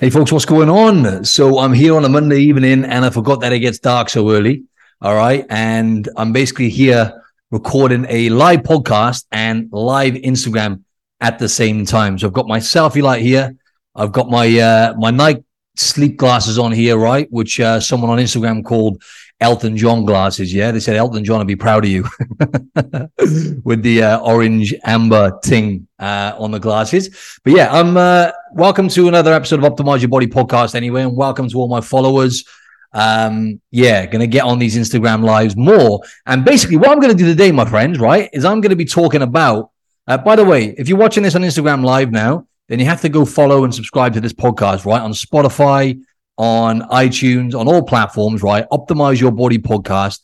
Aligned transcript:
Hey, 0.00 0.08
folks, 0.08 0.32
what's 0.32 0.46
going 0.46 0.70
on? 0.70 1.26
So, 1.26 1.58
I'm 1.58 1.74
here 1.74 1.94
on 1.94 2.06
a 2.06 2.08
Monday 2.08 2.38
evening 2.38 2.86
and 2.86 3.04
I 3.04 3.10
forgot 3.10 3.42
that 3.42 3.52
it 3.52 3.58
gets 3.58 3.78
dark 3.78 4.08
so 4.08 4.30
early. 4.30 4.64
All 5.02 5.14
right. 5.14 5.44
And 5.50 6.08
I'm 6.16 6.32
basically 6.32 6.70
here 6.70 7.22
recording 7.50 8.06
a 8.08 8.30
live 8.30 8.60
podcast 8.60 9.26
and 9.30 9.68
live 9.70 10.14
Instagram 10.14 10.84
at 11.20 11.38
the 11.38 11.50
same 11.50 11.84
time. 11.84 12.18
So, 12.18 12.28
I've 12.28 12.32
got 12.32 12.48
my 12.48 12.60
selfie 12.60 13.02
light 13.02 13.20
here. 13.20 13.54
I've 13.94 14.10
got 14.10 14.30
my 14.30 14.58
uh, 14.58 14.94
my 14.96 15.10
night 15.10 15.44
sleep 15.76 16.16
glasses 16.16 16.58
on 16.58 16.72
here, 16.72 16.96
right? 16.96 17.30
Which 17.30 17.60
uh, 17.60 17.78
someone 17.78 18.08
on 18.08 18.16
Instagram 18.16 18.64
called 18.64 19.02
Elton 19.40 19.76
John 19.76 20.04
glasses. 20.04 20.52
Yeah, 20.52 20.70
they 20.70 20.80
said 20.80 20.96
Elton 20.96 21.24
John 21.24 21.38
would 21.38 21.46
be 21.46 21.56
proud 21.56 21.84
of 21.84 21.90
you 21.90 22.02
with 23.64 23.82
the 23.82 24.02
uh, 24.02 24.20
orange 24.20 24.74
amber 24.84 25.38
ting 25.42 25.88
uh, 25.98 26.34
on 26.38 26.50
the 26.50 26.58
glasses. 26.58 27.38
But 27.42 27.54
yeah, 27.54 27.72
I'm 27.72 27.96
uh, 27.96 28.32
welcome 28.52 28.88
to 28.90 29.08
another 29.08 29.32
episode 29.32 29.64
of 29.64 29.72
Optimize 29.72 30.00
Your 30.00 30.08
Body 30.08 30.26
podcast. 30.26 30.74
Anyway, 30.74 31.02
and 31.02 31.16
welcome 31.16 31.48
to 31.48 31.58
all 31.58 31.68
my 31.68 31.80
followers. 31.80 32.44
Um, 32.92 33.60
yeah, 33.70 34.04
gonna 34.06 34.26
get 34.26 34.44
on 34.44 34.58
these 34.58 34.76
Instagram 34.76 35.24
lives 35.24 35.56
more. 35.56 36.02
And 36.26 36.44
basically, 36.44 36.76
what 36.76 36.90
I'm 36.90 37.00
gonna 37.00 37.14
do 37.14 37.26
today, 37.26 37.50
my 37.50 37.64
friends, 37.64 37.98
right, 37.98 38.28
is 38.32 38.44
I'm 38.44 38.60
gonna 38.60 38.76
be 38.76 38.84
talking 38.84 39.22
about. 39.22 39.70
Uh, 40.06 40.18
by 40.18 40.34
the 40.34 40.44
way, 40.44 40.74
if 40.76 40.88
you're 40.88 40.98
watching 40.98 41.22
this 41.22 41.34
on 41.36 41.42
Instagram 41.42 41.84
live 41.84 42.10
now, 42.10 42.46
then 42.68 42.78
you 42.78 42.84
have 42.86 43.00
to 43.00 43.08
go 43.08 43.24
follow 43.24 43.64
and 43.64 43.74
subscribe 43.74 44.12
to 44.14 44.20
this 44.20 44.32
podcast, 44.32 44.84
right, 44.84 45.00
on 45.00 45.12
Spotify 45.12 46.00
on 46.40 46.80
iTunes, 46.88 47.54
on 47.54 47.68
all 47.68 47.82
platforms, 47.82 48.42
right? 48.42 48.64
Optimize 48.72 49.20
Your 49.20 49.30
Body 49.30 49.58
podcast. 49.58 50.20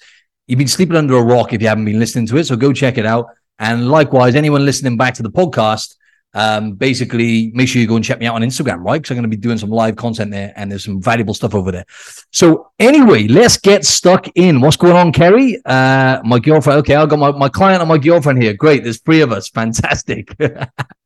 You've 0.46 0.56
been 0.56 0.66
sleeping 0.66 0.96
under 0.96 1.14
a 1.14 1.22
rock 1.22 1.52
if 1.52 1.60
you 1.60 1.68
haven't 1.68 1.84
been 1.84 1.98
listening 1.98 2.26
to 2.28 2.38
it. 2.38 2.44
So 2.44 2.56
go 2.56 2.72
check 2.72 2.96
it 2.96 3.04
out. 3.04 3.26
And 3.58 3.90
likewise, 3.90 4.34
anyone 4.34 4.64
listening 4.64 4.96
back 4.96 5.12
to 5.14 5.22
the 5.22 5.30
podcast, 5.30 5.94
um, 6.32 6.72
basically 6.72 7.52
make 7.54 7.68
sure 7.68 7.82
you 7.82 7.86
go 7.86 7.96
and 7.96 8.04
check 8.04 8.18
me 8.18 8.24
out 8.24 8.34
on 8.34 8.40
Instagram, 8.40 8.82
right? 8.82 9.02
Because 9.02 9.10
I'm 9.10 9.16
going 9.16 9.30
to 9.30 9.36
be 9.36 9.40
doing 9.40 9.58
some 9.58 9.68
live 9.68 9.96
content 9.96 10.30
there 10.30 10.54
and 10.56 10.70
there's 10.70 10.84
some 10.84 11.02
valuable 11.02 11.34
stuff 11.34 11.54
over 11.54 11.70
there. 11.70 11.84
So 12.32 12.70
anyway, 12.78 13.28
let's 13.28 13.58
get 13.58 13.84
stuck 13.84 14.26
in. 14.36 14.62
What's 14.62 14.78
going 14.78 14.96
on, 14.96 15.12
Kerry? 15.12 15.60
Uh, 15.66 16.22
my 16.24 16.38
girlfriend. 16.38 16.78
Okay, 16.78 16.94
I've 16.94 17.10
got 17.10 17.18
my, 17.18 17.32
my 17.32 17.50
client 17.50 17.82
and 17.82 17.88
my 17.90 17.98
girlfriend 17.98 18.42
here. 18.42 18.54
Great. 18.54 18.84
There's 18.84 19.00
three 19.00 19.20
of 19.20 19.32
us. 19.32 19.50
Fantastic. 19.50 20.34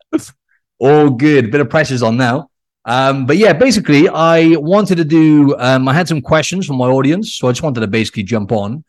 all 0.78 1.10
good. 1.10 1.50
Bit 1.50 1.62
of 1.62 1.68
pressure's 1.68 2.04
on 2.04 2.16
now. 2.16 2.49
Um, 2.84 3.26
but 3.26 3.36
yeah, 3.36 3.52
basically, 3.52 4.08
I 4.08 4.56
wanted 4.56 4.96
to 4.96 5.04
do. 5.04 5.56
Um, 5.58 5.88
I 5.88 5.94
had 5.94 6.08
some 6.08 6.20
questions 6.20 6.66
from 6.66 6.76
my 6.76 6.86
audience, 6.88 7.34
so 7.34 7.48
I 7.48 7.52
just 7.52 7.62
wanted 7.62 7.80
to 7.80 7.86
basically 7.86 8.22
jump 8.22 8.52
on 8.52 8.84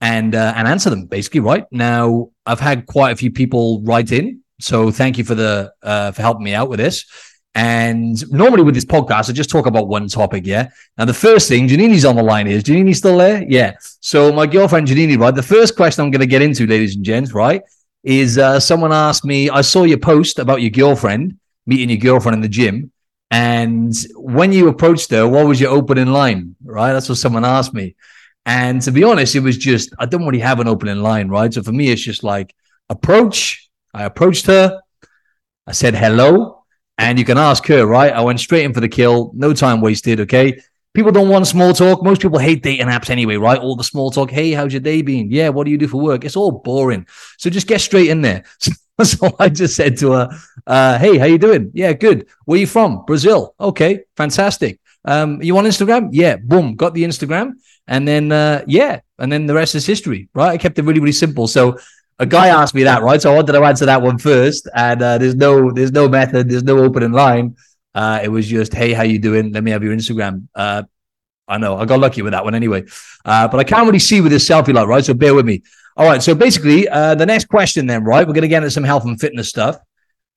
and 0.00 0.34
uh, 0.34 0.52
and 0.56 0.68
answer 0.68 0.90
them. 0.90 1.06
Basically, 1.06 1.40
right 1.40 1.64
now, 1.70 2.30
I've 2.44 2.60
had 2.60 2.86
quite 2.86 3.12
a 3.12 3.16
few 3.16 3.30
people 3.30 3.82
write 3.82 4.12
in, 4.12 4.40
so 4.60 4.90
thank 4.90 5.16
you 5.16 5.24
for 5.24 5.34
the 5.34 5.72
uh, 5.82 6.12
for 6.12 6.22
helping 6.22 6.44
me 6.44 6.54
out 6.54 6.68
with 6.68 6.78
this. 6.78 7.06
And 7.54 8.30
normally 8.30 8.62
with 8.62 8.74
this 8.74 8.84
podcast, 8.84 9.28
I 9.28 9.32
just 9.32 9.50
talk 9.50 9.66
about 9.66 9.88
one 9.88 10.06
topic. 10.06 10.46
Yeah. 10.46 10.68
Now 10.96 11.04
the 11.04 11.14
first 11.14 11.48
thing, 11.48 11.66
Janini's 11.66 12.04
on 12.04 12.14
the 12.14 12.22
line. 12.22 12.46
Is 12.46 12.62
Janini 12.62 12.94
still 12.94 13.18
there? 13.18 13.44
Yeah. 13.48 13.74
So 14.00 14.32
my 14.32 14.46
girlfriend 14.46 14.86
Janini, 14.86 15.18
right? 15.18 15.34
The 15.34 15.42
first 15.42 15.74
question 15.74 16.04
I'm 16.04 16.12
going 16.12 16.20
to 16.20 16.26
get 16.26 16.42
into, 16.42 16.66
ladies 16.66 16.94
and 16.94 17.04
gents, 17.04 17.32
right, 17.32 17.62
is 18.04 18.38
uh, 18.38 18.60
someone 18.60 18.92
asked 18.92 19.24
me. 19.24 19.50
I 19.50 19.62
saw 19.62 19.82
your 19.82 19.98
post 19.98 20.38
about 20.38 20.60
your 20.60 20.70
girlfriend 20.70 21.38
meeting 21.66 21.90
your 21.90 21.98
girlfriend 21.98 22.36
in 22.36 22.40
the 22.40 22.48
gym 22.48 22.92
and 23.30 23.94
when 24.16 24.52
you 24.52 24.68
approached 24.68 25.10
her, 25.12 25.28
what 25.28 25.46
was 25.46 25.60
your 25.60 25.70
opening 25.70 26.08
line? 26.08 26.56
Right. 26.64 26.92
That's 26.92 27.08
what 27.08 27.18
someone 27.18 27.44
asked 27.44 27.74
me. 27.74 27.94
And 28.44 28.82
to 28.82 28.90
be 28.90 29.04
honest, 29.04 29.36
it 29.36 29.40
was 29.40 29.56
just, 29.56 29.92
I 29.98 30.06
don't 30.06 30.24
really 30.24 30.40
have 30.40 30.60
an 30.60 30.68
opening 30.68 31.02
line. 31.02 31.28
Right. 31.28 31.52
So 31.52 31.62
for 31.62 31.72
me, 31.72 31.90
it's 31.90 32.02
just 32.02 32.24
like 32.24 32.54
approach. 32.88 33.68
I 33.94 34.04
approached 34.04 34.46
her. 34.46 34.80
I 35.66 35.72
said 35.72 35.94
hello. 35.94 36.64
And 36.98 37.18
you 37.18 37.24
can 37.24 37.38
ask 37.38 37.66
her, 37.66 37.86
right? 37.86 38.12
I 38.12 38.20
went 38.20 38.40
straight 38.40 38.64
in 38.64 38.74
for 38.74 38.80
the 38.80 38.88
kill. 38.88 39.30
No 39.34 39.54
time 39.54 39.80
wasted. 39.80 40.20
Okay. 40.20 40.60
People 40.92 41.12
don't 41.12 41.28
want 41.28 41.46
small 41.46 41.72
talk. 41.72 42.02
Most 42.02 42.20
people 42.20 42.38
hate 42.38 42.62
dating 42.62 42.86
apps 42.88 43.10
anyway, 43.10 43.36
right? 43.36 43.58
All 43.60 43.76
the 43.76 43.84
small 43.84 44.10
talk. 44.10 44.30
Hey, 44.30 44.52
how's 44.52 44.72
your 44.72 44.80
day 44.80 45.02
been? 45.02 45.30
Yeah, 45.30 45.50
what 45.50 45.64
do 45.64 45.70
you 45.70 45.78
do 45.78 45.86
for 45.86 46.00
work? 46.00 46.24
It's 46.24 46.36
all 46.36 46.50
boring. 46.50 47.06
So 47.38 47.48
just 47.48 47.68
get 47.68 47.80
straight 47.80 48.08
in 48.08 48.22
there. 48.22 48.44
So 49.02 49.34
I 49.38 49.48
just 49.48 49.76
said 49.76 49.96
to 50.00 50.12
her, 50.12 50.28
uh, 50.66 50.98
"Hey, 50.98 51.16
how 51.16 51.24
you 51.24 51.38
doing? 51.38 51.70
Yeah, 51.72 51.94
good. 51.94 52.26
Where 52.44 52.58
you 52.58 52.66
from? 52.66 53.06
Brazil. 53.06 53.54
Okay, 53.58 54.00
fantastic. 54.14 54.78
Um, 55.06 55.40
you 55.40 55.56
on 55.56 55.64
Instagram? 55.64 56.10
Yeah, 56.12 56.36
boom, 56.36 56.76
got 56.76 56.92
the 56.92 57.04
Instagram, 57.04 57.52
and 57.88 58.06
then 58.06 58.30
uh, 58.30 58.62
yeah, 58.66 59.00
and 59.18 59.32
then 59.32 59.46
the 59.46 59.54
rest 59.54 59.74
is 59.74 59.86
history, 59.86 60.28
right? 60.34 60.50
I 60.50 60.58
kept 60.58 60.78
it 60.78 60.84
really, 60.84 61.00
really 61.00 61.12
simple. 61.12 61.48
So 61.48 61.78
a 62.18 62.26
guy 62.26 62.48
asked 62.48 62.74
me 62.74 62.82
that, 62.82 63.02
right? 63.02 63.20
So 63.22 63.32
I 63.32 63.36
wanted 63.36 63.52
to 63.52 63.62
answer 63.62 63.86
that 63.86 64.02
one 64.02 64.18
first, 64.18 64.68
and 64.76 65.00
uh, 65.00 65.16
there's 65.16 65.34
no, 65.34 65.70
there's 65.72 65.92
no 65.92 66.06
method, 66.06 66.50
there's 66.50 66.62
no 66.64 66.78
opening 66.78 67.12
line. 67.12 67.56
Uh, 67.94 68.20
it 68.22 68.28
was 68.28 68.46
just, 68.46 68.72
hey, 68.72 68.92
how 68.92 69.02
you 69.02 69.18
doing? 69.18 69.52
Let 69.52 69.64
me 69.64 69.70
have 69.70 69.82
your 69.82 69.94
Instagram. 69.94 70.48
Uh, 70.54 70.84
I 71.48 71.58
know 71.58 71.76
I 71.76 71.84
got 71.84 71.98
lucky 71.98 72.22
with 72.22 72.32
that 72.32 72.44
one 72.44 72.54
anyway, 72.54 72.84
uh, 73.24 73.48
but 73.48 73.58
I 73.58 73.64
can't 73.64 73.86
really 73.86 73.98
see 73.98 74.20
with 74.20 74.30
this 74.30 74.48
selfie 74.48 74.72
light, 74.72 74.86
right? 74.86 75.04
So 75.04 75.14
bear 75.14 75.34
with 75.34 75.46
me. 75.46 75.62
All 75.96 76.06
right. 76.06 76.22
So 76.22 76.34
basically, 76.34 76.88
uh, 76.88 77.16
the 77.16 77.26
next 77.26 77.48
question, 77.48 77.86
then, 77.86 78.04
right? 78.04 78.26
We're 78.26 78.34
going 78.34 78.42
to 78.42 78.48
get 78.48 78.62
into 78.62 78.70
some 78.70 78.84
health 78.84 79.04
and 79.04 79.20
fitness 79.20 79.48
stuff. 79.48 79.76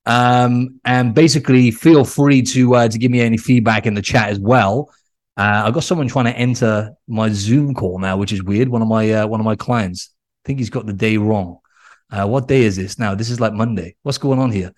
Um, 0.06 0.82
and 0.84 1.14
basically, 1.14 1.72
feel 1.72 2.04
free 2.04 2.42
to 2.42 2.76
uh, 2.76 2.88
to 2.90 2.98
give 2.98 3.12
me 3.12 3.22
any 3.22 3.38
feedback 3.38 3.86
in 3.86 3.94
the 3.94 4.02
chat 4.02 4.30
as 4.30 4.40
well. 4.40 4.90
Uh, 5.38 5.64
I've 5.66 5.74
got 5.74 5.84
someone 5.84 6.08
trying 6.08 6.26
to 6.26 6.38
enter 6.38 6.94
my 7.08 7.30
Zoom 7.30 7.74
call 7.74 8.00
now, 8.00 8.18
which 8.18 8.34
is 8.34 8.44
weird. 8.44 8.68
One 8.68 8.82
of 8.82 8.88
my 8.88 9.12
uh, 9.12 9.28
one 9.28 9.40
of 9.40 9.46
my 9.46 9.56
clients. 9.56 10.10
I 10.44 10.48
think 10.48 10.60
he's 10.60 10.70
got 10.70 10.86
the 10.86 10.94
day 10.94 11.18
wrong. 11.18 11.60
Uh, 12.12 12.28
what 12.28 12.48
day 12.48 12.64
is 12.64 12.76
this 12.76 13.00
now? 13.00 13.16
This 13.16 13.30
is 13.30 13.40
like 13.40 13.54
Monday. 13.54 13.96
What's 14.04 14.18
going 14.18 14.40
on 14.40 14.52
here? 14.52 14.74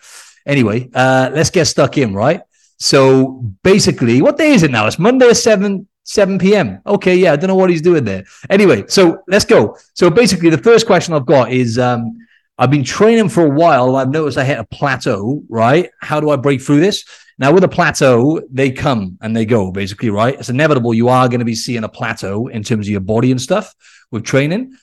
Anyway, 0.45 0.89
uh, 0.93 1.31
let's 1.33 1.49
get 1.49 1.65
stuck 1.65 1.97
in, 1.97 2.13
right? 2.13 2.41
So 2.77 3.53
basically, 3.63 4.21
what 4.21 4.37
day 4.37 4.51
is 4.51 4.63
it 4.63 4.71
now? 4.71 4.87
It's 4.87 4.99
Monday, 4.99 5.33
seven 5.33 5.87
7 6.05 6.37
p.m. 6.37 6.81
Okay, 6.85 7.15
yeah, 7.15 7.33
I 7.33 7.35
don't 7.35 7.47
know 7.47 7.55
what 7.55 7.69
he's 7.69 7.81
doing 7.81 8.03
there. 8.03 8.25
Anyway, 8.49 8.85
so 8.87 9.23
let's 9.27 9.45
go. 9.45 9.75
So 9.95 10.09
basically, 10.09 10.51
the 10.51 10.57
first 10.57 10.85
question 10.85 11.13
I've 11.15 11.25
got 11.25 11.51
is 11.51 11.79
um, 11.79 12.17
I've 12.57 12.69
been 12.69 12.83
training 12.83 13.29
for 13.29 13.45
a 13.45 13.49
while. 13.49 13.95
I've 13.95 14.11
noticed 14.11 14.37
I 14.37 14.43
hit 14.43 14.59
a 14.59 14.63
plateau, 14.65 15.43
right? 15.49 15.89
How 16.01 16.19
do 16.19 16.29
I 16.29 16.35
break 16.35 16.61
through 16.61 16.79
this? 16.79 17.03
Now, 17.37 17.51
with 17.51 17.63
a 17.63 17.67
plateau, 17.67 18.41
they 18.49 18.71
come 18.71 19.17
and 19.21 19.35
they 19.35 19.45
go, 19.45 19.71
basically, 19.71 20.09
right? 20.09 20.35
It's 20.39 20.49
inevitable. 20.49 20.93
You 20.93 21.09
are 21.09 21.27
going 21.27 21.39
to 21.39 21.45
be 21.45 21.55
seeing 21.55 21.83
a 21.83 21.89
plateau 21.89 22.47
in 22.47 22.63
terms 22.63 22.87
of 22.87 22.91
your 22.91 23.01
body 23.01 23.31
and 23.31 23.41
stuff 23.41 23.73
with 24.11 24.23
training. 24.23 24.77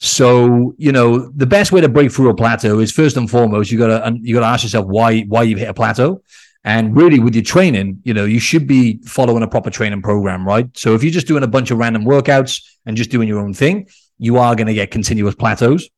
So, 0.00 0.74
you 0.76 0.92
know, 0.92 1.30
the 1.30 1.46
best 1.46 1.72
way 1.72 1.80
to 1.80 1.88
break 1.88 2.12
through 2.12 2.28
a 2.28 2.34
plateau 2.34 2.80
is 2.80 2.92
first 2.92 3.16
and 3.16 3.30
foremost, 3.30 3.70
you 3.70 3.78
gotta 3.78 4.18
you 4.20 4.34
gotta 4.34 4.46
ask 4.46 4.64
yourself 4.64 4.86
why 4.86 5.22
why 5.22 5.44
you've 5.44 5.60
hit 5.60 5.68
a 5.68 5.74
plateau. 5.74 6.20
And 6.64 6.96
really, 6.96 7.20
with 7.20 7.34
your 7.34 7.44
training, 7.44 8.00
you 8.04 8.14
know, 8.14 8.24
you 8.24 8.40
should 8.40 8.66
be 8.66 8.98
following 9.04 9.42
a 9.42 9.48
proper 9.48 9.68
training 9.68 10.00
program, 10.00 10.46
right? 10.46 10.66
So 10.76 10.94
if 10.94 11.02
you're 11.02 11.12
just 11.12 11.26
doing 11.26 11.42
a 11.42 11.46
bunch 11.46 11.70
of 11.70 11.78
random 11.78 12.04
workouts 12.04 12.64
and 12.86 12.96
just 12.96 13.10
doing 13.10 13.28
your 13.28 13.38
own 13.38 13.52
thing, 13.52 13.86
you 14.18 14.38
are 14.38 14.54
going 14.54 14.68
to 14.68 14.74
get 14.74 14.90
continuous 14.90 15.34
plateaus. 15.34 15.90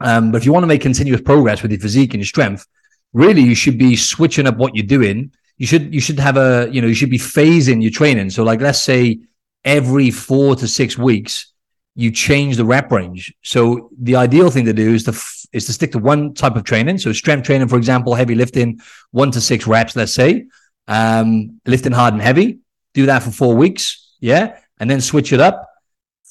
Um, 0.00 0.30
but 0.30 0.38
if 0.38 0.46
you 0.46 0.52
want 0.52 0.62
to 0.62 0.68
make 0.68 0.80
continuous 0.80 1.22
progress 1.22 1.62
with 1.62 1.72
your 1.72 1.80
physique 1.80 2.14
and 2.14 2.20
your 2.20 2.26
strength, 2.26 2.66
really, 3.12 3.42
you 3.42 3.56
should 3.56 3.78
be 3.78 3.96
switching 3.96 4.46
up 4.46 4.56
what 4.56 4.76
you're 4.76 4.86
doing. 4.86 5.32
You 5.56 5.66
should 5.66 5.92
you 5.92 6.00
should 6.00 6.20
have 6.20 6.36
a 6.36 6.68
you 6.70 6.80
know 6.82 6.86
you 6.86 6.94
should 6.94 7.10
be 7.10 7.18
phasing 7.18 7.82
your 7.82 7.90
training. 7.90 8.30
So 8.30 8.44
like 8.44 8.60
let's 8.60 8.80
say 8.80 9.20
every 9.64 10.10
four 10.10 10.54
to 10.56 10.68
six 10.68 10.96
weeks, 10.98 11.52
you 11.94 12.10
change 12.12 12.58
the 12.58 12.64
rep 12.64 12.92
range. 12.92 13.34
So 13.42 13.90
the 13.98 14.16
ideal 14.16 14.50
thing 14.50 14.66
to 14.66 14.74
do 14.74 14.94
is 14.94 15.04
to 15.04 15.12
is 15.52 15.66
to 15.66 15.72
stick 15.72 15.92
to 15.92 15.98
one 15.98 16.34
type 16.34 16.56
of 16.56 16.64
training. 16.64 16.98
So 16.98 17.12
strength 17.12 17.46
training, 17.46 17.68
for 17.68 17.76
example, 17.76 18.14
heavy 18.14 18.34
lifting, 18.34 18.80
one 19.10 19.30
to 19.32 19.40
six 19.40 19.66
reps, 19.66 19.96
let's 19.96 20.14
say, 20.14 20.46
um, 20.88 21.60
lifting 21.66 21.92
hard 21.92 22.14
and 22.14 22.22
heavy. 22.22 22.58
Do 22.94 23.06
that 23.06 23.22
for 23.22 23.30
four 23.30 23.54
weeks, 23.54 24.14
yeah, 24.20 24.58
and 24.78 24.90
then 24.90 25.00
switch 25.00 25.32
it 25.32 25.40
up. 25.40 25.68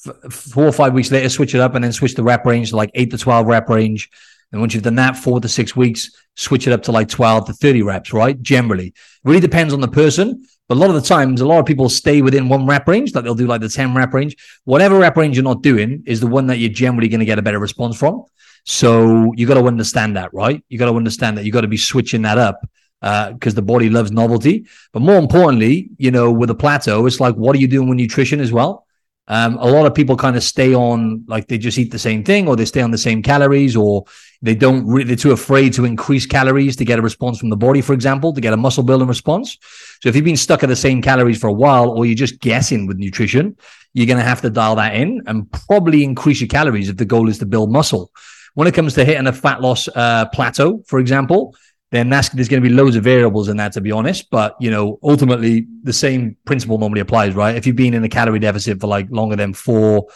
F- 0.06 0.32
four 0.32 0.64
or 0.64 0.72
five 0.72 0.92
weeks 0.92 1.10
later, 1.10 1.28
switch 1.28 1.54
it 1.54 1.60
up, 1.60 1.74
and 1.74 1.84
then 1.84 1.92
switch 1.92 2.14
the 2.14 2.22
rep 2.22 2.44
range 2.44 2.70
to 2.70 2.76
like 2.76 2.90
eight 2.94 3.10
to 3.12 3.18
twelve 3.18 3.46
rep 3.46 3.68
range. 3.68 4.10
And 4.52 4.60
once 4.60 4.74
you've 4.74 4.82
done 4.82 4.96
that, 4.96 5.16
four 5.16 5.40
to 5.40 5.48
six 5.48 5.76
weeks, 5.76 6.10
switch 6.34 6.66
it 6.66 6.72
up 6.72 6.82
to 6.84 6.92
like 6.92 7.08
twelve 7.08 7.46
to 7.46 7.52
thirty 7.52 7.82
reps. 7.82 8.12
Right? 8.12 8.40
Generally, 8.40 8.94
really 9.24 9.40
depends 9.40 9.72
on 9.72 9.80
the 9.80 9.88
person. 9.88 10.44
But 10.68 10.78
a 10.78 10.80
lot 10.80 10.88
of 10.88 10.96
the 10.96 11.08
times, 11.08 11.40
a 11.40 11.46
lot 11.46 11.60
of 11.60 11.66
people 11.66 11.88
stay 11.88 12.22
within 12.22 12.48
one 12.48 12.66
rep 12.66 12.88
range, 12.88 13.14
like 13.14 13.22
they'll 13.22 13.36
do 13.36 13.46
like 13.46 13.60
the 13.60 13.68
10 13.68 13.94
rep 13.94 14.12
range. 14.12 14.36
Whatever 14.64 14.98
rep 14.98 15.16
range 15.16 15.36
you're 15.36 15.44
not 15.44 15.62
doing 15.62 16.02
is 16.06 16.20
the 16.20 16.26
one 16.26 16.48
that 16.48 16.58
you're 16.58 16.72
generally 16.72 17.08
going 17.08 17.20
to 17.20 17.26
get 17.26 17.38
a 17.38 17.42
better 17.42 17.60
response 17.60 17.96
from. 17.96 18.24
So 18.66 19.32
you 19.36 19.46
got 19.46 19.54
to 19.54 19.66
understand 19.66 20.16
that, 20.16 20.34
right? 20.34 20.62
You 20.68 20.78
got 20.78 20.90
to 20.90 20.96
understand 20.96 21.38
that 21.38 21.44
you 21.44 21.52
got 21.52 21.60
to 21.62 21.68
be 21.68 21.76
switching 21.76 22.22
that 22.22 22.36
up 22.36 22.60
because 23.00 23.54
uh, 23.54 23.56
the 23.56 23.62
body 23.62 23.88
loves 23.88 24.10
novelty. 24.10 24.66
But 24.92 25.02
more 25.02 25.18
importantly, 25.18 25.90
you 25.98 26.10
know, 26.10 26.32
with 26.32 26.50
a 26.50 26.54
plateau, 26.54 27.06
it's 27.06 27.20
like, 27.20 27.36
what 27.36 27.54
are 27.54 27.60
you 27.60 27.68
doing 27.68 27.88
with 27.88 27.96
nutrition 27.96 28.40
as 28.40 28.50
well? 28.50 28.84
Um, 29.28 29.56
a 29.56 29.66
lot 29.66 29.86
of 29.86 29.94
people 29.94 30.16
kind 30.16 30.36
of 30.36 30.42
stay 30.42 30.74
on 30.74 31.24
like 31.26 31.48
they 31.48 31.58
just 31.58 31.78
eat 31.78 31.90
the 31.90 31.98
same 31.98 32.22
thing 32.22 32.46
or 32.46 32.54
they 32.54 32.64
stay 32.64 32.80
on 32.80 32.92
the 32.92 32.98
same 32.98 33.22
calories 33.22 33.74
or 33.74 34.04
they 34.40 34.54
don't 34.54 34.86
really, 34.86 35.04
they're 35.04 35.16
too 35.16 35.32
afraid 35.32 35.72
to 35.74 35.84
increase 35.84 36.26
calories 36.26 36.76
to 36.76 36.84
get 36.84 36.98
a 36.98 37.02
response 37.02 37.38
from 37.38 37.50
the 37.50 37.56
body, 37.56 37.80
for 37.80 37.92
example, 37.92 38.32
to 38.32 38.40
get 38.40 38.52
a 38.52 38.56
muscle 38.56 38.84
building 38.84 39.08
response. 39.08 39.58
So 40.00 40.08
if 40.08 40.14
you've 40.14 40.24
been 40.24 40.36
stuck 40.36 40.62
at 40.62 40.68
the 40.68 40.76
same 40.76 41.02
calories 41.02 41.40
for 41.40 41.48
a 41.48 41.52
while 41.52 41.90
or 41.90 42.06
you're 42.06 42.14
just 42.14 42.40
guessing 42.40 42.86
with 42.86 42.98
nutrition, 42.98 43.56
you're 43.94 44.06
going 44.06 44.18
to 44.18 44.24
have 44.24 44.42
to 44.42 44.50
dial 44.50 44.76
that 44.76 44.94
in 44.94 45.22
and 45.26 45.50
probably 45.50 46.04
increase 46.04 46.40
your 46.40 46.48
calories 46.48 46.88
if 46.88 46.96
the 46.96 47.04
goal 47.04 47.28
is 47.28 47.38
to 47.38 47.46
build 47.46 47.72
muscle. 47.72 48.12
When 48.56 48.66
it 48.66 48.72
comes 48.72 48.94
to 48.94 49.04
hitting 49.04 49.26
a 49.26 49.34
fat 49.34 49.60
loss 49.60 49.86
uh, 49.94 50.24
plateau, 50.32 50.82
for 50.86 50.98
example, 50.98 51.54
then 51.90 52.08
that's 52.08 52.30
there's 52.30 52.48
going 52.48 52.62
to 52.62 52.66
be 52.66 52.74
loads 52.74 52.96
of 52.96 53.04
variables 53.04 53.48
in 53.50 53.58
that 53.58 53.72
to 53.74 53.82
be 53.82 53.92
honest. 53.92 54.30
But 54.30 54.56
you 54.58 54.70
know, 54.70 54.98
ultimately 55.02 55.66
the 55.82 55.92
same 55.92 56.38
principle 56.46 56.78
normally 56.78 57.02
applies, 57.02 57.34
right? 57.34 57.54
If 57.54 57.66
you've 57.66 57.76
been 57.76 57.92
in 57.92 58.02
a 58.02 58.08
calorie 58.08 58.38
deficit 58.38 58.80
for 58.80 58.86
like 58.86 59.08
longer 59.10 59.36
than 59.36 59.52
four, 59.52 60.06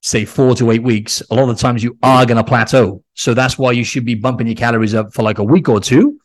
say 0.00 0.24
four 0.24 0.54
to 0.54 0.70
eight 0.70 0.84
weeks, 0.84 1.24
a 1.28 1.34
lot 1.34 1.48
of 1.48 1.58
times 1.58 1.82
you 1.82 1.98
are 2.04 2.24
going 2.24 2.36
to 2.36 2.44
plateau. 2.44 3.02
So 3.14 3.34
that's 3.34 3.58
why 3.58 3.72
you 3.72 3.82
should 3.82 4.04
be 4.04 4.14
bumping 4.14 4.46
your 4.46 4.54
calories 4.54 4.94
up 4.94 5.12
for 5.12 5.24
like 5.24 5.38
a 5.38 5.44
week 5.44 5.68
or 5.68 5.80
two 5.80 6.20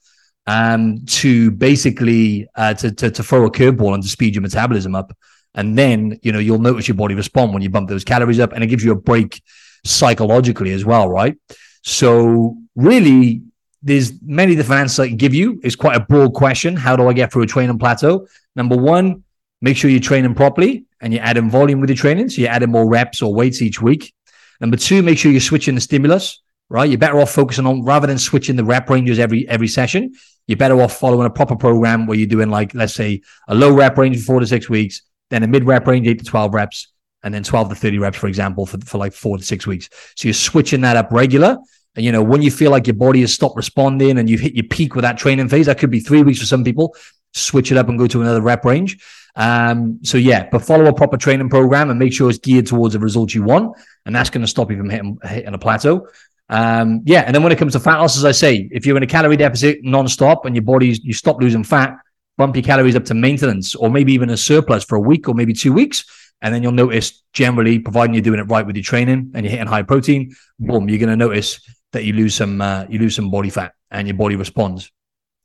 um, 0.45 1.03
to 1.05 1.49
basically 1.49 2.47
uh, 2.55 2.75
to, 2.75 2.91
to, 2.91 3.09
to 3.09 3.23
throw 3.23 3.47
a 3.47 3.51
curveball 3.51 3.95
and 3.95 4.03
to 4.03 4.09
speed 4.09 4.35
your 4.35 4.43
metabolism 4.43 4.93
up. 4.93 5.11
And 5.55 5.75
then, 5.75 6.19
you 6.21 6.31
know, 6.31 6.39
you'll 6.39 6.59
notice 6.59 6.88
your 6.88 6.95
body 6.95 7.15
respond 7.15 7.51
when 7.51 7.63
you 7.63 7.71
bump 7.71 7.89
those 7.89 8.03
calories 8.03 8.39
up 8.39 8.53
and 8.53 8.63
it 8.63 8.67
gives 8.67 8.83
you 8.83 8.91
a 8.91 8.95
break 8.95 9.41
psychologically 9.83 10.71
as 10.73 10.85
well, 10.85 11.09
right? 11.09 11.37
So 11.83 12.57
really, 12.75 13.43
there's 13.81 14.13
many 14.21 14.55
different 14.55 14.81
answers 14.81 14.99
I 14.99 15.07
can 15.07 15.17
give 15.17 15.33
you. 15.33 15.59
It's 15.63 15.75
quite 15.75 15.95
a 15.95 15.99
broad 15.99 16.33
question. 16.33 16.75
How 16.75 16.95
do 16.95 17.07
I 17.07 17.13
get 17.13 17.31
through 17.31 17.43
a 17.43 17.47
training 17.47 17.79
plateau? 17.79 18.27
Number 18.55 18.77
one, 18.77 19.23
make 19.61 19.77
sure 19.77 19.89
you're 19.89 19.99
training 19.99 20.35
properly 20.35 20.85
and 21.01 21.13
you're 21.13 21.23
adding 21.23 21.49
volume 21.49 21.81
with 21.81 21.89
your 21.89 21.97
training. 21.97 22.29
So 22.29 22.41
you're 22.41 22.51
adding 22.51 22.69
more 22.69 22.87
reps 22.87 23.21
or 23.21 23.33
weights 23.33 23.61
each 23.61 23.81
week. 23.81 24.13
Number 24.59 24.77
two, 24.77 25.01
make 25.01 25.17
sure 25.17 25.31
you're 25.31 25.41
switching 25.41 25.75
the 25.75 25.81
stimulus, 25.81 26.41
right? 26.69 26.87
You're 26.87 26.99
better 26.99 27.19
off 27.19 27.31
focusing 27.31 27.65
on 27.65 27.83
rather 27.83 28.05
than 28.05 28.19
switching 28.19 28.55
the 28.55 28.63
rep 28.63 28.89
ranges 28.89 29.17
every 29.17 29.47
every 29.49 29.67
session. 29.67 30.13
You're 30.47 30.57
better 30.57 30.79
off 30.81 30.97
following 30.97 31.25
a 31.25 31.31
proper 31.31 31.55
program 31.55 32.05
where 32.05 32.17
you're 32.17 32.27
doing 32.27 32.49
like, 32.49 32.75
let's 32.75 32.93
say, 32.93 33.21
a 33.47 33.55
low 33.55 33.73
rep 33.73 33.97
range 33.97 34.17
for 34.17 34.23
four 34.23 34.39
to 34.39 34.47
six 34.47 34.69
weeks, 34.69 35.01
then 35.31 35.43
a 35.43 35.47
mid 35.47 35.63
rep 35.63 35.87
range, 35.87 36.07
eight 36.07 36.19
to 36.19 36.25
12 36.25 36.53
reps, 36.53 36.90
and 37.23 37.33
then 37.33 37.44
12 37.44 37.69
to 37.69 37.75
30 37.75 38.00
reps, 38.00 38.18
for 38.18 38.27
example, 38.27 38.65
for, 38.65 38.79
for 38.81 38.97
like 38.97 39.13
four 39.13 39.38
to 39.38 39.44
six 39.44 39.68
weeks. 39.68 39.89
So 40.15 40.27
you're 40.27 40.33
switching 40.33 40.81
that 40.81 40.97
up 40.97 41.12
regular. 41.12 41.57
And, 41.95 42.06
you 42.06 42.12
know, 42.12 42.23
when 42.23 42.41
you 42.41 42.51
feel 42.51 42.71
like 42.71 42.88
your 42.88 42.95
body 42.95 43.21
has 43.21 43.33
stopped 43.33 43.57
responding 43.57 44.18
and 44.18 44.29
you've 44.29 44.39
hit 44.39 44.56
your 44.56 44.65
peak 44.65 44.95
with 44.95 45.03
that 45.03 45.18
training 45.18 45.50
phase, 45.50 45.65
that 45.65 45.77
could 45.77 45.91
be 45.91 46.00
three 46.00 46.23
weeks 46.23 46.39
for 46.39 46.45
some 46.45 46.63
people, 46.63 46.95
switch 47.33 47.71
it 47.71 47.77
up 47.77 47.89
and 47.89 48.00
go 48.00 48.07
to 48.07 48.21
another 48.21 48.41
rep 48.41 48.63
range. 48.65 48.97
Um, 49.35 50.00
so 50.03 50.18
yeah, 50.18 50.50
but 50.51 50.62
follow 50.62 50.85
a 50.88 50.94
proper 50.94 51.18
training 51.18 51.50
program 51.50 51.89
and 51.89 52.00
make 52.00 52.13
sure 52.13 52.29
it's 52.29 52.39
geared 52.39 52.68
towards 52.68 52.94
the 52.94 53.00
results 53.00 53.35
you 53.35 53.44
want. 53.44 53.77
And 54.06 54.15
that's 54.15 54.29
going 54.29 54.41
to 54.41 54.47
stop 54.47 54.71
you 54.71 54.77
from 54.77 54.89
hitting, 54.89 55.17
hitting 55.24 55.53
a 55.53 55.57
plateau. 55.57 56.07
Um, 56.50 57.01
yeah. 57.06 57.21
And 57.21 57.33
then 57.33 57.44
when 57.44 57.51
it 57.51 57.57
comes 57.57 57.74
to 57.74 57.79
fat 57.79 58.00
loss, 58.00 58.17
as 58.17 58.25
I 58.25 58.31
say, 58.33 58.69
if 58.71 58.85
you're 58.85 58.97
in 58.97 59.03
a 59.03 59.07
calorie 59.07 59.38
deficit 59.38 59.79
non-stop 59.83 60.45
and 60.45 60.56
your 60.56 60.63
body's, 60.63 61.03
you 61.03 61.13
stop 61.13 61.41
losing 61.41 61.63
fat, 61.63 61.95
bump 62.38 62.56
your 62.56 62.63
calories 62.63 62.95
up 62.95 63.06
to 63.06 63.13
maintenance 63.13 63.74
or 63.74 63.89
maybe 63.89 64.13
even 64.13 64.29
a 64.29 64.38
surplus 64.38 64.83
for 64.83 64.95
a 64.95 65.00
week 65.00 65.29
or 65.29 65.33
maybe 65.33 65.53
two 65.53 65.71
weeks. 65.71 66.03
And 66.41 66.53
then 66.53 66.63
you'll 66.63 66.71
notice 66.71 67.23
generally, 67.33 67.79
providing 67.79 68.13
you're 68.13 68.23
doing 68.23 68.39
it 68.39 68.43
right 68.43 68.65
with 68.65 68.75
your 68.75 68.83
training 68.83 69.31
and 69.35 69.45
you're 69.45 69.51
hitting 69.51 69.67
high 69.67 69.83
protein, 69.83 70.35
boom, 70.59 70.89
you're 70.89 70.99
going 70.99 71.09
to 71.09 71.15
notice 71.15 71.61
that 71.91 72.03
you 72.03 72.13
lose 72.13 72.35
some, 72.35 72.61
uh, 72.61 72.85
you 72.89 72.99
lose 72.99 73.15
some 73.15 73.29
body 73.29 73.49
fat 73.49 73.73
and 73.91 74.07
your 74.07 74.17
body 74.17 74.35
responds. 74.35 74.91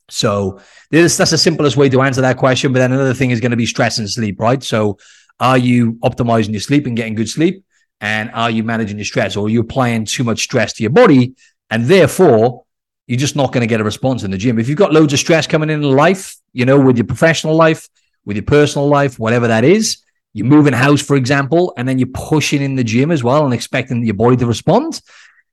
So 0.08 0.60
this, 0.90 1.16
that's 1.16 1.32
the 1.32 1.38
simplest 1.38 1.76
way 1.76 1.88
to 1.88 2.00
answer 2.02 2.20
that 2.20 2.36
question. 2.36 2.72
But 2.72 2.78
then 2.78 2.92
another 2.92 3.14
thing 3.14 3.30
is 3.30 3.40
going 3.40 3.50
to 3.50 3.56
be 3.56 3.66
stress 3.66 3.98
and 3.98 4.08
sleep, 4.08 4.40
right? 4.40 4.62
So 4.62 4.98
are 5.40 5.58
you 5.58 5.94
optimizing 5.94 6.52
your 6.52 6.60
sleep 6.60 6.86
and 6.86 6.96
getting 6.96 7.14
good 7.14 7.28
sleep? 7.28 7.64
And 8.00 8.30
are 8.32 8.50
you 8.50 8.62
managing 8.62 8.98
your 8.98 9.04
stress 9.04 9.36
or 9.36 9.46
are 9.46 9.50
you 9.50 9.60
applying 9.60 10.04
too 10.04 10.24
much 10.24 10.42
stress 10.42 10.74
to 10.74 10.82
your 10.82 10.90
body? 10.90 11.34
And 11.70 11.86
therefore, 11.86 12.64
you're 13.06 13.18
just 13.18 13.36
not 13.36 13.52
going 13.52 13.62
to 13.62 13.66
get 13.66 13.80
a 13.80 13.84
response 13.84 14.22
in 14.22 14.30
the 14.30 14.38
gym. 14.38 14.58
If 14.58 14.68
you've 14.68 14.78
got 14.78 14.92
loads 14.92 15.12
of 15.12 15.18
stress 15.18 15.46
coming 15.46 15.70
in 15.70 15.82
life, 15.82 16.36
you 16.52 16.64
know, 16.64 16.78
with 16.78 16.96
your 16.96 17.06
professional 17.06 17.54
life, 17.54 17.88
with 18.24 18.36
your 18.36 18.44
personal 18.44 18.88
life, 18.88 19.18
whatever 19.18 19.48
that 19.48 19.64
is, 19.64 19.98
you're 20.36 20.46
moving 20.46 20.74
house, 20.74 21.00
for 21.00 21.16
example, 21.16 21.72
and 21.78 21.88
then 21.88 21.98
you're 21.98 22.08
pushing 22.12 22.60
in 22.60 22.76
the 22.76 22.84
gym 22.84 23.10
as 23.10 23.24
well 23.24 23.46
and 23.46 23.54
expecting 23.54 24.04
your 24.04 24.14
body 24.14 24.36
to 24.36 24.46
respond. 24.46 25.00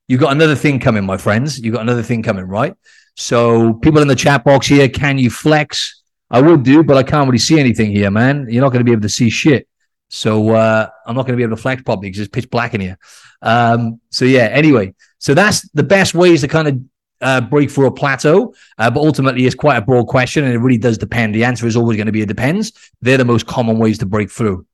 You've 0.10 0.20
got 0.20 0.34
another 0.34 0.56
thing 0.56 0.80
coming, 0.80 1.06
my 1.06 1.16
friends. 1.16 1.58
You've 1.58 1.74
got 1.74 1.84
another 1.84 2.04
thing 2.04 2.22
coming, 2.22 2.44
right? 2.46 2.74
So, 3.16 3.76
people 3.76 4.02
in 4.02 4.10
the 4.10 4.16
chat 4.16 4.44
box 4.44 4.68
here, 4.68 4.90
can 4.90 5.18
you 5.18 5.30
flex? 5.30 6.02
I 6.30 6.42
would 6.42 6.64
do, 6.64 6.84
but 6.84 6.98
I 6.98 7.04
can't 7.04 7.28
really 7.28 7.38
see 7.38 7.60
anything 7.60 7.92
here, 7.92 8.12
man. 8.12 8.48
You're 8.50 8.62
not 8.62 8.74
going 8.74 8.82
to 8.82 8.84
be 8.86 8.92
able 8.92 9.04
to 9.04 9.10
see 9.10 9.30
shit. 9.30 9.70
So 10.10 10.50
uh, 10.50 10.90
I'm 11.06 11.16
not 11.16 11.26
going 11.26 11.34
to 11.34 11.38
be 11.38 11.44
able 11.44 11.56
to 11.56 11.62
flex 11.62 11.82
properly 11.82 12.10
because 12.10 12.20
it's 12.20 12.30
pitch 12.30 12.50
black 12.50 12.74
in 12.74 12.82
here. 12.82 12.98
Um, 13.42 14.02
so 14.10 14.26
yeah. 14.26 14.50
Anyway, 14.52 14.96
so 15.18 15.34
that's 15.34 15.68
the 15.70 15.84
best 15.84 16.14
ways 16.14 16.42
to 16.42 16.48
kind 16.48 16.68
of 16.68 16.80
uh, 17.22 17.42
break 17.42 17.72
through 17.72 17.88
a 17.88 17.92
plateau, 17.92 18.54
uh, 18.78 18.92
but 18.92 19.00
ultimately 19.00 19.46
it's 19.46 19.56
quite 19.56 19.78
a 19.78 19.82
broad 19.82 20.08
question 20.08 20.44
and 20.44 20.54
it 20.54 20.58
really 20.58 20.78
does 20.78 20.98
depend. 20.98 21.34
The 21.34 21.46
answer 21.46 21.66
is 21.66 21.76
always 21.76 21.98
going 21.98 22.08
to 22.08 22.12
be 22.12 22.22
it 22.22 22.28
depends. 22.28 22.74
They're 23.02 23.18
the 23.18 23.26
most 23.26 23.48
common 23.48 23.80
ways 23.80 23.98
to 24.00 24.06
break 24.06 24.30
through. 24.30 24.66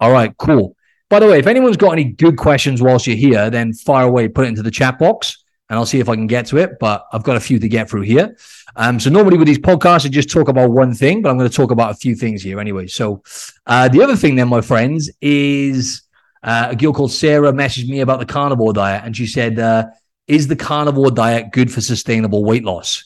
All 0.00 0.10
right, 0.10 0.34
cool. 0.38 0.76
By 1.08 1.20
the 1.20 1.26
way, 1.26 1.38
if 1.38 1.46
anyone's 1.46 1.76
got 1.76 1.92
any 1.92 2.04
good 2.04 2.36
questions 2.36 2.80
whilst 2.80 3.06
you're 3.06 3.16
here, 3.16 3.50
then 3.50 3.72
fire 3.72 4.06
away, 4.06 4.28
put 4.28 4.46
it 4.46 4.48
into 4.48 4.62
the 4.62 4.70
chat 4.70 4.98
box 4.98 5.44
and 5.68 5.78
I'll 5.78 5.86
see 5.86 6.00
if 6.00 6.08
I 6.08 6.14
can 6.14 6.26
get 6.26 6.46
to 6.46 6.56
it. 6.56 6.78
But 6.80 7.06
I've 7.12 7.22
got 7.22 7.36
a 7.36 7.40
few 7.40 7.58
to 7.58 7.68
get 7.68 7.88
through 7.88 8.02
here. 8.02 8.36
Um, 8.76 8.98
so 8.98 9.10
normally 9.10 9.38
with 9.38 9.46
these 9.46 9.58
podcasts, 9.58 10.06
I 10.06 10.08
just 10.08 10.30
talk 10.30 10.48
about 10.48 10.70
one 10.70 10.94
thing, 10.94 11.22
but 11.22 11.30
I'm 11.30 11.38
going 11.38 11.50
to 11.50 11.56
talk 11.56 11.70
about 11.70 11.92
a 11.92 11.94
few 11.94 12.14
things 12.14 12.42
here 12.42 12.60
anyway. 12.60 12.86
So 12.86 13.22
uh, 13.66 13.88
the 13.88 14.02
other 14.02 14.16
thing 14.16 14.36
then, 14.36 14.48
my 14.48 14.60
friends, 14.60 15.10
is 15.20 16.02
uh, 16.42 16.68
a 16.70 16.76
girl 16.76 16.92
called 16.92 17.12
Sarah 17.12 17.52
messaged 17.52 17.88
me 17.88 18.00
about 18.00 18.18
the 18.18 18.26
carnivore 18.26 18.72
diet, 18.72 19.02
and 19.04 19.16
she 19.16 19.26
said, 19.26 19.58
uh, 19.58 19.86
"Is 20.26 20.48
the 20.48 20.56
carnivore 20.56 21.10
diet 21.10 21.52
good 21.52 21.72
for 21.72 21.80
sustainable 21.80 22.44
weight 22.44 22.64
loss?" 22.64 23.04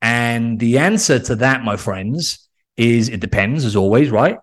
And 0.00 0.58
the 0.58 0.78
answer 0.78 1.18
to 1.18 1.36
that, 1.36 1.64
my 1.64 1.76
friends, 1.76 2.48
is 2.76 3.08
it 3.08 3.20
depends, 3.20 3.64
as 3.64 3.76
always, 3.76 4.10
right? 4.10 4.38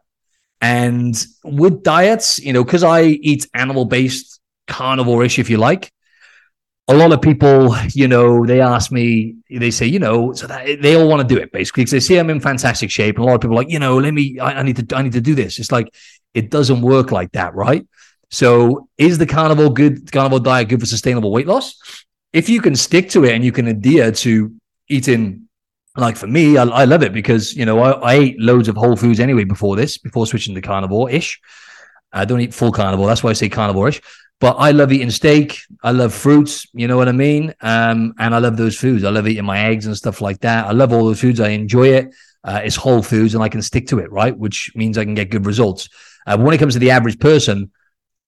And 0.63 1.13
with 1.43 1.83
diets, 1.83 2.39
you 2.39 2.53
know, 2.53 2.63
because 2.63 2.85
I 2.85 3.01
eat 3.03 3.45
animal 3.53 3.83
based 3.83 4.39
carnivore-ish, 4.67 5.37
if 5.37 5.49
you 5.49 5.57
like, 5.57 5.91
a 6.87 6.95
lot 6.95 7.11
of 7.11 7.21
people, 7.21 7.75
you 7.93 8.07
know, 8.07 8.45
they 8.45 8.61
ask 8.61 8.89
me, 8.89 9.35
they 9.49 9.71
say, 9.71 9.85
you 9.85 9.99
know, 9.99 10.31
so 10.31 10.47
that 10.47 10.81
they 10.81 10.95
all 10.95 11.09
want 11.09 11.21
to 11.21 11.35
do 11.35 11.41
it 11.41 11.51
basically 11.51 11.81
because 11.83 11.91
they 11.91 11.99
see 11.99 12.17
I'm 12.17 12.29
in 12.29 12.39
fantastic 12.39 12.89
shape, 12.89 13.17
and 13.17 13.25
a 13.25 13.27
lot 13.27 13.35
of 13.35 13.41
people 13.41 13.57
like, 13.57 13.69
you 13.69 13.77
know, 13.77 13.97
let 13.97 14.13
me, 14.13 14.39
I, 14.39 14.59
I, 14.59 14.63
need 14.63 14.77
to, 14.77 14.95
I 14.95 15.01
need 15.01 15.11
to 15.11 15.19
do 15.19 15.35
this. 15.35 15.59
It's 15.59 15.71
like 15.71 15.93
it 16.33 16.49
doesn't 16.49 16.81
work 16.81 17.11
like 17.11 17.33
that, 17.33 17.53
right? 17.53 17.85
So, 18.31 18.87
is 18.97 19.17
the 19.17 19.25
carnivore 19.25 19.73
good 19.73 20.13
carnivore 20.13 20.39
diet 20.39 20.69
good 20.69 20.79
for 20.79 20.85
sustainable 20.85 21.31
weight 21.33 21.45
loss? 21.45 21.75
If 22.31 22.47
you 22.47 22.61
can 22.61 22.77
stick 22.77 23.09
to 23.09 23.25
it 23.25 23.33
and 23.33 23.43
you 23.43 23.51
can 23.51 23.67
adhere 23.67 24.13
to 24.13 24.55
eating, 24.87 25.49
like 25.95 26.17
for 26.17 26.27
me, 26.27 26.57
I, 26.57 26.63
I 26.63 26.85
love 26.85 27.03
it 27.03 27.13
because 27.13 27.53
you 27.55 27.65
know 27.65 27.79
I, 27.79 27.91
I 27.91 28.13
ate 28.15 28.39
loads 28.39 28.67
of 28.67 28.75
whole 28.75 28.95
foods 28.95 29.19
anyway 29.19 29.43
before 29.43 29.75
this, 29.75 29.97
before 29.97 30.25
switching 30.25 30.55
to 30.55 30.61
carnivore 30.61 31.09
ish. 31.09 31.39
I 32.11 32.25
don't 32.25 32.41
eat 32.41 32.53
full 32.53 32.71
carnivore. 32.71 33.07
That's 33.07 33.23
why 33.23 33.31
I 33.31 33.33
say 33.33 33.49
carnivore 33.49 33.89
ish. 33.89 34.01
But 34.39 34.57
I 34.57 34.71
love 34.71 34.91
eating 34.91 35.11
steak. 35.11 35.59
I 35.83 35.91
love 35.91 36.13
fruits. 36.13 36.67
You 36.73 36.87
know 36.87 36.97
what 36.97 37.07
I 37.07 37.13
mean? 37.13 37.53
Um, 37.61 38.13
and 38.19 38.35
I 38.35 38.39
love 38.39 38.57
those 38.57 38.77
foods. 38.77 39.03
I 39.03 39.09
love 39.09 39.27
eating 39.27 39.45
my 39.45 39.67
eggs 39.67 39.85
and 39.85 39.95
stuff 39.95 40.19
like 40.19 40.41
that. 40.41 40.65
I 40.65 40.71
love 40.71 40.91
all 40.91 41.05
those 41.05 41.21
foods. 41.21 41.39
I 41.39 41.49
enjoy 41.49 41.89
it. 41.89 42.13
Uh, 42.43 42.59
it's 42.61 42.75
whole 42.75 43.01
foods, 43.01 43.35
and 43.35 43.43
I 43.43 43.47
can 43.47 43.61
stick 43.61 43.87
to 43.87 43.99
it, 43.99 44.11
right? 44.11 44.37
Which 44.37 44.71
means 44.75 44.97
I 44.97 45.05
can 45.05 45.13
get 45.13 45.29
good 45.29 45.45
results. 45.45 45.87
Uh, 46.27 46.37
when 46.37 46.53
it 46.53 46.57
comes 46.57 46.73
to 46.73 46.79
the 46.79 46.91
average 46.91 47.19
person, 47.19 47.71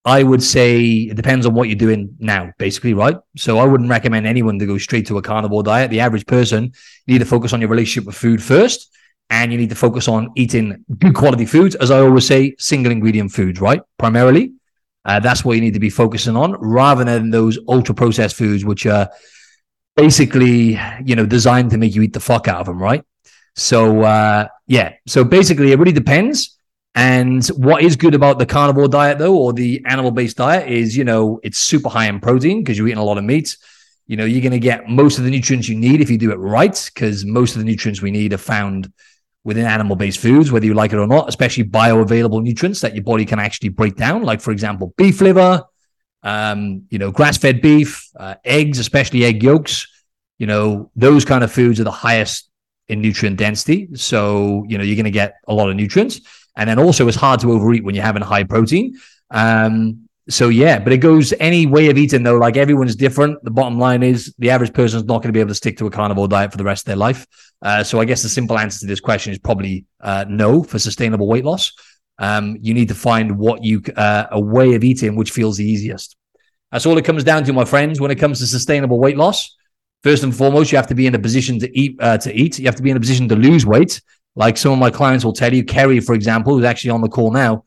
I 0.05 0.21
would 0.21 0.43
say 0.43 0.81
it 0.83 1.15
depends 1.15 1.47
on 1.47 1.55
what 1.55 1.67
you're 1.67 1.75
doing 1.75 2.15
now, 2.19 2.51
basically, 2.59 2.93
right? 2.93 3.17
So 3.37 3.57
I 3.57 3.65
wouldn't 3.65 3.89
recommend 3.89 4.27
anyone 4.27 4.59
to 4.59 4.65
go 4.67 4.77
straight 4.77 5.07
to 5.07 5.17
a 5.17 5.21
carnivore 5.21 5.63
diet. 5.63 5.89
The 5.89 5.99
average 5.99 6.27
person 6.27 6.71
you 7.07 7.13
need 7.13 7.19
to 7.19 7.25
focus 7.25 7.53
on 7.53 7.59
your 7.59 7.69
relationship 7.71 8.05
with 8.05 8.15
food 8.15 8.41
first, 8.41 8.95
and 9.31 9.51
you 9.51 9.57
need 9.57 9.69
to 9.69 9.75
focus 9.75 10.07
on 10.07 10.29
eating 10.35 10.85
good 10.99 11.15
quality 11.15 11.47
foods, 11.47 11.73
as 11.75 11.89
I 11.89 11.99
always 11.99 12.27
say, 12.27 12.55
single 12.59 12.91
ingredient 12.91 13.31
foods, 13.31 13.59
right? 13.59 13.81
Primarily. 13.97 14.53
Uh, 15.03 15.19
that's 15.19 15.45
what 15.45 15.55
you 15.55 15.61
need 15.61 15.73
to 15.75 15.79
be 15.79 15.89
focusing 15.89 16.35
on 16.35 16.53
rather 16.53 17.03
than 17.03 17.29
those 17.29 17.59
ultra 17.67 17.93
processed 17.93 18.35
foods, 18.35 18.65
which 18.65 18.85
are 18.87 19.09
basically, 19.95 20.79
you 21.03 21.15
know, 21.15 21.25
designed 21.25 21.71
to 21.71 21.77
make 21.77 21.95
you 21.95 22.01
eat 22.01 22.13
the 22.13 22.19
fuck 22.19 22.47
out 22.47 22.59
of 22.59 22.65
them, 22.65 22.81
right? 22.81 23.03
So, 23.55 24.01
uh, 24.01 24.47
yeah. 24.67 24.93
So 25.07 25.23
basically, 25.23 25.71
it 25.71 25.79
really 25.79 25.91
depends. 25.91 26.54
And 26.95 27.45
what 27.49 27.83
is 27.83 27.97
good 27.97 28.15
about 28.15 28.39
the 28.39 28.45
carnivore 28.45 28.87
diet, 28.87 29.17
though, 29.17 29.35
or 29.35 29.51
the 29.51 29.83
animal 29.85 30.11
based 30.11 30.37
diet, 30.37 30.69
is, 30.71 30.95
you 30.95 31.03
know, 31.03 31.41
it's 31.43 31.57
super 31.57 31.89
high 31.89 32.07
in 32.07 32.21
protein 32.21 32.63
because 32.63 32.77
you're 32.77 32.87
eating 32.87 32.97
a 32.97 33.03
lot 33.03 33.17
of 33.17 33.25
meat. 33.25 33.57
You 34.07 34.15
know, 34.15 34.23
you're 34.23 34.41
going 34.41 34.53
to 34.53 34.59
get 34.59 34.87
most 34.87 35.17
of 35.17 35.25
the 35.25 35.29
nutrients 35.29 35.67
you 35.67 35.75
need 35.75 35.99
if 35.99 36.09
you 36.09 36.17
do 36.17 36.31
it 36.31 36.37
right, 36.37 36.89
because 36.93 37.25
most 37.25 37.55
of 37.55 37.59
the 37.59 37.65
nutrients 37.65 38.01
we 38.01 38.11
need 38.11 38.31
are 38.33 38.37
found 38.37 38.91
within 39.43 39.65
animal 39.65 39.95
based 39.95 40.19
foods, 40.19 40.51
whether 40.51 40.65
you 40.65 40.73
like 40.73 40.93
it 40.93 40.97
or 40.97 41.05
not, 41.05 41.27
especially 41.27 41.65
bioavailable 41.65 42.41
nutrients 42.41 42.81
that 42.81 42.95
your 42.95 43.03
body 43.03 43.25
can 43.25 43.39
actually 43.39 43.69
break 43.69 43.95
down, 43.95 44.23
like, 44.23 44.41
for 44.41 44.51
example, 44.51 44.93
beef 44.97 45.19
liver, 45.21 45.63
um, 46.23 46.83
you 46.89 46.97
know, 46.97 47.11
grass 47.11 47.37
fed 47.37 47.61
beef, 47.61 48.09
uh, 48.17 48.35
eggs, 48.45 48.79
especially 48.79 49.25
egg 49.25 49.43
yolks. 49.43 49.87
You 50.39 50.47
know, 50.47 50.91
those 50.95 51.25
kind 51.25 51.43
of 51.43 51.51
foods 51.51 51.79
are 51.79 51.83
the 51.83 51.91
highest 51.91 52.49
in 52.87 53.01
nutrient 53.01 53.37
density. 53.37 53.89
So, 53.95 54.65
you 54.67 54.77
know, 54.77 54.83
you're 54.83 54.95
going 54.95 55.05
to 55.05 55.11
get 55.11 55.35
a 55.47 55.53
lot 55.53 55.69
of 55.69 55.75
nutrients. 55.75 56.21
And 56.55 56.69
then 56.69 56.79
also, 56.79 57.07
it's 57.07 57.17
hard 57.17 57.39
to 57.41 57.51
overeat 57.51 57.83
when 57.83 57.95
you're 57.95 58.03
having 58.03 58.21
high 58.21 58.43
protein. 58.43 58.97
Um, 59.31 60.07
so 60.27 60.49
yeah, 60.49 60.79
but 60.79 60.91
it 60.91 60.97
goes 60.97 61.33
any 61.39 61.65
way 61.67 61.89
of 61.89 61.97
eating 61.97 62.23
though. 62.23 62.37
Like 62.37 62.57
everyone's 62.57 62.95
different. 62.95 63.43
The 63.43 63.51
bottom 63.51 63.77
line 63.77 64.01
is 64.01 64.33
the 64.39 64.49
average 64.49 64.73
person 64.73 64.97
is 64.97 65.05
not 65.05 65.21
going 65.21 65.29
to 65.29 65.33
be 65.33 65.39
able 65.39 65.49
to 65.49 65.55
stick 65.55 65.77
to 65.77 65.85
a 65.85 65.91
carnivore 65.91 66.27
diet 66.27 66.51
for 66.51 66.57
the 66.57 66.63
rest 66.63 66.83
of 66.83 66.87
their 66.87 66.95
life. 66.95 67.27
Uh, 67.61 67.83
so 67.83 67.99
I 67.99 68.05
guess 68.05 68.23
the 68.23 68.29
simple 68.29 68.57
answer 68.57 68.79
to 68.79 68.87
this 68.87 68.99
question 68.99 69.31
is 69.31 69.39
probably 69.39 69.85
uh, 70.01 70.25
no 70.27 70.63
for 70.63 70.79
sustainable 70.79 71.27
weight 71.27 71.45
loss. 71.45 71.71
Um, 72.17 72.57
you 72.59 72.73
need 72.73 72.87
to 72.87 72.95
find 72.95 73.37
what 73.37 73.63
you 73.63 73.83
uh, 73.95 74.25
a 74.31 74.39
way 74.39 74.73
of 74.73 74.83
eating 74.83 75.15
which 75.15 75.31
feels 75.31 75.57
the 75.57 75.65
easiest. 75.65 76.15
That's 76.71 76.85
all 76.85 76.97
it 76.97 77.05
comes 77.05 77.23
down 77.23 77.43
to, 77.43 77.53
my 77.53 77.65
friends. 77.65 78.01
When 78.01 78.11
it 78.11 78.15
comes 78.15 78.39
to 78.39 78.47
sustainable 78.47 78.99
weight 78.99 79.17
loss, 79.17 79.55
first 80.03 80.23
and 80.23 80.35
foremost, 80.35 80.71
you 80.71 80.77
have 80.77 80.87
to 80.87 80.95
be 80.95 81.07
in 81.07 81.13
a 81.15 81.19
position 81.19 81.59
to 81.59 81.77
eat. 81.77 81.97
Uh, 81.99 82.17
to 82.17 82.33
eat, 82.33 82.57
you 82.57 82.65
have 82.65 82.75
to 82.75 82.83
be 82.83 82.89
in 82.89 82.97
a 82.97 82.99
position 82.99 83.29
to 83.29 83.35
lose 83.35 83.65
weight. 83.65 84.01
Like 84.35 84.57
some 84.57 84.73
of 84.73 84.79
my 84.79 84.91
clients 84.91 85.23
will 85.23 85.33
tell 85.33 85.53
you, 85.53 85.63
Kerry, 85.63 85.99
for 85.99 86.13
example, 86.13 86.55
who's 86.55 86.65
actually 86.65 86.91
on 86.91 87.01
the 87.01 87.09
call 87.09 87.31
now. 87.31 87.63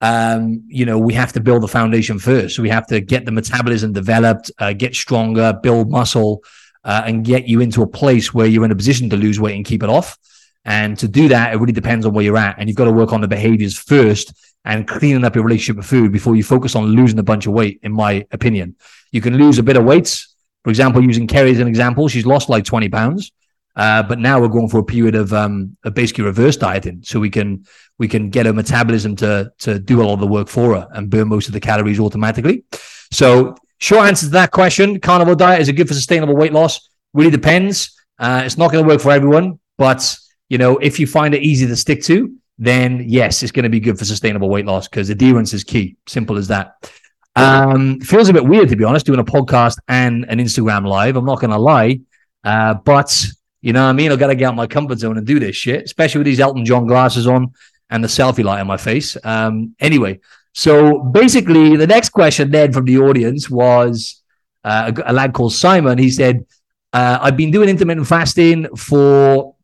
Um, 0.00 0.64
you 0.66 0.84
know, 0.84 0.98
we 0.98 1.14
have 1.14 1.32
to 1.34 1.40
build 1.40 1.62
the 1.62 1.68
foundation 1.68 2.18
first. 2.18 2.56
So 2.56 2.62
we 2.62 2.70
have 2.70 2.86
to 2.88 3.00
get 3.00 3.24
the 3.24 3.30
metabolism 3.30 3.92
developed, 3.92 4.50
uh, 4.58 4.72
get 4.72 4.96
stronger, 4.96 5.58
build 5.62 5.90
muscle, 5.90 6.42
uh, 6.84 7.02
and 7.06 7.24
get 7.24 7.46
you 7.46 7.60
into 7.60 7.82
a 7.82 7.86
place 7.86 8.34
where 8.34 8.46
you're 8.46 8.64
in 8.64 8.72
a 8.72 8.76
position 8.76 9.10
to 9.10 9.16
lose 9.16 9.38
weight 9.38 9.54
and 9.54 9.64
keep 9.64 9.82
it 9.82 9.88
off. 9.88 10.18
And 10.64 10.98
to 10.98 11.08
do 11.08 11.28
that, 11.28 11.54
it 11.54 11.58
really 11.58 11.72
depends 11.72 12.04
on 12.04 12.12
where 12.12 12.24
you're 12.24 12.36
at. 12.36 12.56
And 12.58 12.68
you've 12.68 12.76
got 12.76 12.84
to 12.86 12.92
work 12.92 13.12
on 13.12 13.20
the 13.20 13.28
behaviors 13.28 13.78
first 13.78 14.32
and 14.64 14.86
cleaning 14.86 15.24
up 15.24 15.34
your 15.34 15.44
relationship 15.44 15.76
with 15.76 15.86
food 15.86 16.12
before 16.12 16.36
you 16.36 16.44
focus 16.44 16.76
on 16.76 16.84
losing 16.86 17.18
a 17.18 17.22
bunch 17.22 17.46
of 17.46 17.52
weight, 17.52 17.80
in 17.82 17.92
my 17.92 18.26
opinion. 18.30 18.76
You 19.10 19.20
can 19.20 19.36
lose 19.36 19.58
a 19.58 19.62
bit 19.62 19.76
of 19.76 19.84
weight. 19.84 20.24
For 20.64 20.70
example, 20.70 21.02
using 21.02 21.26
Kerry 21.26 21.50
as 21.50 21.58
an 21.58 21.66
example, 21.66 22.08
she's 22.08 22.26
lost 22.26 22.48
like 22.48 22.64
20 22.64 22.88
pounds. 22.88 23.32
Uh, 23.74 24.02
but 24.02 24.18
now 24.18 24.40
we're 24.40 24.48
going 24.48 24.68
for 24.68 24.78
a 24.78 24.84
period 24.84 25.14
of, 25.14 25.32
um, 25.32 25.76
basically 25.94 26.24
reverse 26.24 26.56
dieting. 26.56 27.00
So 27.02 27.18
we 27.18 27.30
can, 27.30 27.64
we 27.98 28.08
can 28.08 28.30
get 28.30 28.46
her 28.46 28.52
metabolism 28.52 29.16
to, 29.16 29.50
to 29.60 29.78
do 29.78 30.02
a 30.02 30.04
lot 30.04 30.14
of 30.14 30.20
the 30.20 30.26
work 30.26 30.48
for 30.48 30.74
her 30.74 30.88
and 30.92 31.08
burn 31.08 31.28
most 31.28 31.46
of 31.46 31.52
the 31.52 31.60
calories 31.60 31.98
automatically. 31.98 32.64
So 33.10 33.54
short 33.78 34.06
answer 34.06 34.26
to 34.26 34.32
that 34.32 34.50
question, 34.50 35.00
carnivore 35.00 35.36
diet, 35.36 35.60
is 35.60 35.68
it 35.68 35.74
good 35.74 35.88
for 35.88 35.94
sustainable 35.94 36.36
weight 36.36 36.52
loss? 36.52 36.88
Really 37.14 37.30
depends. 37.30 37.98
Uh, 38.18 38.42
it's 38.44 38.58
not 38.58 38.70
going 38.70 38.84
to 38.84 38.88
work 38.88 39.00
for 39.00 39.10
everyone, 39.10 39.58
but 39.78 40.16
you 40.48 40.58
know, 40.58 40.76
if 40.78 41.00
you 41.00 41.06
find 41.06 41.34
it 41.34 41.42
easy 41.42 41.66
to 41.66 41.76
stick 41.76 42.02
to, 42.04 42.34
then 42.58 43.04
yes, 43.08 43.42
it's 43.42 43.52
going 43.52 43.64
to 43.64 43.70
be 43.70 43.80
good 43.80 43.98
for 43.98 44.04
sustainable 44.04 44.48
weight 44.48 44.66
loss 44.66 44.86
because 44.86 45.10
adherence 45.10 45.52
is 45.52 45.64
key. 45.64 45.96
Simple 46.06 46.36
as 46.36 46.48
that. 46.48 46.90
Um, 47.34 48.00
feels 48.00 48.28
a 48.28 48.32
bit 48.32 48.44
weird 48.44 48.68
to 48.68 48.76
be 48.76 48.84
honest, 48.84 49.06
doing 49.06 49.18
a 49.18 49.24
podcast 49.24 49.78
and 49.88 50.26
an 50.28 50.38
Instagram 50.38 50.86
live. 50.86 51.16
I'm 51.16 51.24
not 51.24 51.40
going 51.40 51.50
to 51.50 51.58
lie, 51.58 52.00
uh, 52.44 52.74
but 52.74 53.26
you 53.62 53.72
know 53.72 53.84
what 53.84 53.90
I 53.90 53.92
mean. 53.92 54.12
I 54.12 54.16
got 54.16 54.26
to 54.26 54.34
get 54.34 54.46
out 54.46 54.56
my 54.56 54.66
comfort 54.66 54.98
zone 54.98 55.16
and 55.16 55.26
do 55.26 55.40
this 55.40 55.56
shit, 55.56 55.84
especially 55.84 56.18
with 56.18 56.26
these 56.26 56.40
Elton 56.40 56.64
John 56.64 56.86
glasses 56.86 57.26
on 57.26 57.52
and 57.88 58.02
the 58.04 58.08
selfie 58.08 58.44
light 58.44 58.60
on 58.60 58.66
my 58.66 58.76
face. 58.76 59.16
Um, 59.24 59.74
anyway, 59.80 60.20
so 60.52 60.98
basically, 60.98 61.76
the 61.76 61.86
next 61.86 62.10
question 62.10 62.50
then 62.50 62.72
from 62.72 62.84
the 62.84 62.98
audience 62.98 63.48
was 63.48 64.22
uh, 64.64 64.92
a, 64.94 65.10
a 65.10 65.12
lad 65.12 65.32
called 65.32 65.54
Simon. 65.54 65.96
He 65.96 66.10
said, 66.10 66.44
uh, 66.92 67.18
"I've 67.22 67.36
been 67.36 67.50
doing 67.50 67.68
intermittent 67.68 68.06
fasting 68.06 68.74
for 68.76 69.54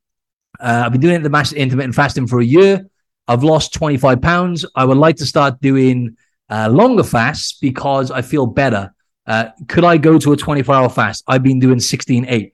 uh, 0.61 0.83
I've 0.87 0.93
been 0.93 1.00
doing 1.00 1.14
intermittent 1.14 1.95
fasting 1.95 2.26
for 2.26 2.40
a 2.40 2.45
year. 2.45 2.88
I've 3.26 3.45
lost 3.45 3.75
25 3.75 4.21
pounds. 4.21 4.64
I 4.75 4.85
would 4.85 4.97
like 4.97 5.17
to 5.17 5.26
start 5.26 5.61
doing 5.61 6.17
uh, 6.50 6.69
longer 6.71 7.05
fasts 7.05 7.59
because 7.61 8.11
I 8.11 8.23
feel 8.23 8.47
better. 8.47 8.95
Uh, 9.26 9.50
could 9.69 9.85
I 9.85 9.99
go 9.99 10.19
to 10.19 10.33
a 10.33 10.37
24 10.37 10.75
hour 10.75 10.88
fast? 10.88 11.23
I've 11.26 11.43
been 11.43 11.61
doing 11.61 11.78
16 11.78 12.26
8. 12.26 12.52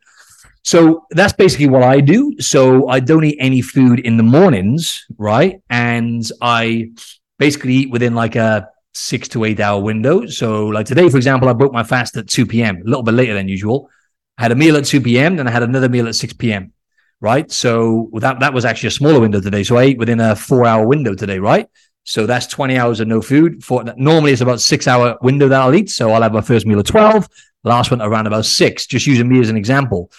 So 0.64 1.06
that's 1.11 1.33
basically 1.33 1.68
what 1.68 1.83
I 1.83 2.00
do. 2.00 2.35
So 2.40 2.88
I 2.88 3.00
don't 3.00 3.25
eat 3.25 3.37
any 3.38 3.61
food 3.61 4.00
in 4.00 4.16
the 4.16 4.23
mornings, 4.23 5.04
right? 5.18 5.61
And 5.71 6.25
I 6.40 6.90
basically 7.38 7.75
eat 7.75 7.90
within 7.90 8.14
like 8.14 8.35
a 8.35 8.68
six 8.94 9.28
to 9.28 9.44
eight 9.44 9.61
hour 9.61 9.80
window. 9.83 10.26
So, 10.26 10.66
like 10.66 10.87
today, 10.87 11.09
for 11.09 11.16
example, 11.18 11.49
I 11.49 11.52
broke 11.52 11.73
my 11.73 11.83
fast 11.83 12.16
at 12.16 12.28
2 12.28 12.47
p.m., 12.47 12.76
a 12.76 12.85
little 12.85 13.02
bit 13.02 13.14
later 13.14 13.35
than 13.35 13.49
usual. 13.49 13.90
I 14.38 14.42
had 14.42 14.52
a 14.52 14.56
meal 14.56 14.76
at 14.76 14.85
2 14.85 15.00
p.m., 15.00 15.37
then 15.37 15.47
I 15.47 15.50
had 15.50 15.62
another 15.62 15.88
meal 15.88 16.09
at 16.09 16.14
6 16.14 16.33
p.m 16.35 16.73
right? 17.25 17.50
So 17.50 18.11
that 18.14 18.40
that 18.40 18.52
was 18.52 18.64
actually 18.66 18.88
a 18.88 18.99
smaller 19.00 19.21
window 19.21 19.40
today. 19.40 19.62
So 19.64 19.76
I 19.76 19.85
ate 19.85 19.99
within 19.99 20.21
a 20.21 20.37
four 20.37 20.66
hour 20.66 20.87
window 20.87 21.14
today, 21.14 21.38
right? 21.38 21.66
So 22.04 22.26
that's 22.26 22.47
20 22.47 22.76
hours 22.76 23.00
of 23.00 23.09
no 23.09 23.23
food. 23.23 23.64
For 23.64 23.83
normally 23.97 24.33
it's 24.33 24.42
about 24.42 24.61
six 24.61 24.87
hour 24.87 25.16
window 25.23 25.49
that 25.49 25.61
I'll 25.61 25.75
eat. 25.75 25.90
So 25.90 26.12
I'll 26.12 26.21
have 26.23 26.35
my 26.35 26.42
first 26.42 26.66
meal 26.66 26.78
at 26.78 26.87
12, 26.87 27.26
last 27.64 27.90
one 27.90 28.02
around 28.02 28.26
about 28.26 28.44
six, 28.44 28.87
just 28.87 29.06
using 29.06 29.26
me 29.26 29.40
as 29.40 29.49
an 29.49 29.56
example. 29.56 30.11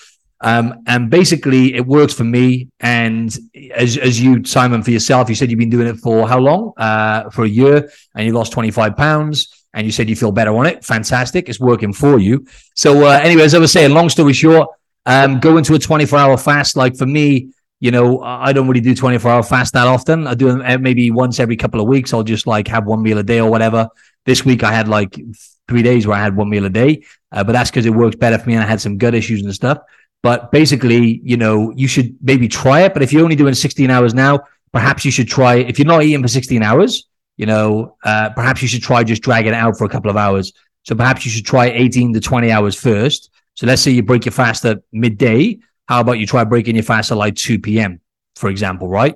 Um, 0.42 0.84
and 0.86 1.10
basically 1.10 1.75
it 1.75 1.86
works 1.86 2.13
for 2.13 2.24
me. 2.24 2.70
And 2.80 3.36
as, 3.74 3.98
as 3.98 4.22
you, 4.22 4.44
Simon, 4.44 4.84
for 4.84 4.92
yourself, 4.92 5.30
you 5.30 5.36
said 5.36 5.50
you've 5.50 5.60
been 5.60 5.70
doing 5.70 5.88
it 5.88 5.98
for 5.98 6.27
how 6.27 6.39
long? 6.39 6.74
Uh, 6.77 7.30
for 7.30 7.46
a 7.46 7.50
year 7.50 7.89
and 8.15 8.27
you 8.27 8.34
lost 8.34 8.51
25 8.51 8.96
pounds 8.96 9.65
and 9.74 9.86
you 9.86 9.92
said 9.92 10.10
you 10.10 10.15
feel 10.15 10.32
better 10.32 10.56
on 10.56 10.65
it. 10.65 10.84
Fantastic. 10.84 11.50
It's 11.50 11.60
working 11.60 11.94
for 11.94 12.20
you. 12.20 12.46
So, 12.75 13.06
uh, 13.06 13.20
anyway, 13.22 13.44
as 13.44 13.56
I 13.56 13.60
was 13.60 13.72
saying, 13.72 13.92
long 13.92 14.10
story 14.10 14.34
short, 14.34 14.70
um, 15.06 15.39
go 15.39 15.58
into 15.58 15.75
a 15.75 15.80
24 15.80 16.18
hour 16.18 16.38
fast, 16.38 16.75
like 16.75 16.98
for 16.98 17.06
me, 17.06 17.51
you 17.80 17.92
know, 17.92 18.22
I 18.24 18.54
don't 18.54 18.68
really 18.68 18.82
do 18.82 18.96
24 18.96 19.30
hour 19.30 19.44
fast 19.44 19.74
that 19.74 19.88
often. 19.88 20.27
I 20.27 20.34
do 20.34 20.62
uh, 20.62 20.77
maybe 20.80 21.12
once 21.12 21.39
every 21.39 21.58
couple 21.58 21.82
of 21.82 21.88
weeks. 21.88 22.13
I'll 22.13 22.24
just 22.24 22.48
like 22.48 22.68
have 22.70 22.86
one 22.86 23.04
meal 23.04 23.18
a 23.18 23.24
day 23.24 23.39
or 23.39 23.51
whatever. 23.51 23.89
This 24.25 24.46
week 24.46 24.63
I 24.63 24.72
had 24.72 24.88
like 24.88 25.20
three 25.68 25.84
days 25.84 26.08
where 26.08 26.18
I 26.18 26.24
had 26.24 26.36
one 26.36 26.50
meal 26.50 26.65
a 26.65 26.70
day, 26.70 27.04
uh, 27.32 27.44
but 27.44 27.51
that's 27.51 27.70
because 27.70 27.86
it 27.86 27.92
works 27.92 28.15
better 28.15 28.38
for 28.38 28.48
me 28.48 28.56
and 28.56 28.63
I 28.63 28.68
had 28.68 28.82
some 28.82 28.98
gut 28.98 29.13
issues 29.13 29.44
and 29.44 29.54
stuff. 29.54 29.80
But 30.25 30.51
basically, 30.51 31.22
you 31.24 31.38
know, 31.38 31.72
you 31.75 31.88
should 31.88 32.10
maybe 32.22 32.48
try 32.48 32.82
it. 32.86 32.94
But 32.94 33.03
if 33.03 33.13
you're 33.13 33.24
only 33.24 33.36
doing 33.44 33.53
16 33.53 33.89
hours 33.96 34.13
now, 34.13 34.34
perhaps 34.72 35.05
you 35.05 35.12
should 35.12 35.27
try 35.27 35.53
If 35.72 35.77
you're 35.77 35.94
not 35.96 36.03
eating 36.03 36.24
for 36.24 36.27
16 36.27 36.63
hours, 36.70 37.08
you 37.38 37.46
know, 37.46 37.96
uh, 38.03 38.29
perhaps 38.32 38.62
you 38.62 38.67
should 38.67 38.82
try 38.82 39.03
just 39.03 39.22
dragging 39.22 39.53
it 39.53 39.62
out 39.65 39.77
for 39.77 39.86
a 39.86 39.89
couple 39.89 40.10
of 40.10 40.17
hours. 40.17 40.51
So 40.84 40.96
perhaps 40.96 41.25
you 41.25 41.32
should 41.32 41.46
try 41.46 41.65
18 41.67 42.13
to 42.13 42.20
20 42.20 42.51
hours 42.51 42.75
first 42.75 43.29
so 43.55 43.65
let's 43.65 43.82
say 43.82 43.91
you 43.91 44.03
break 44.03 44.25
your 44.25 44.34
fast 44.34 44.65
at 44.65 44.79
midday. 44.91 45.60
How 45.88 46.01
about 46.01 46.20
you 46.20 46.27
try 46.27 46.44
breaking 46.44 46.75
your 46.75 46.84
fast 46.84 47.12
at 47.12 47.17
like 47.17 47.36
2 47.36 47.60
p.m., 47.60 48.01
for 48.36 48.50
example, 48.50 48.89
right? 48.89 49.15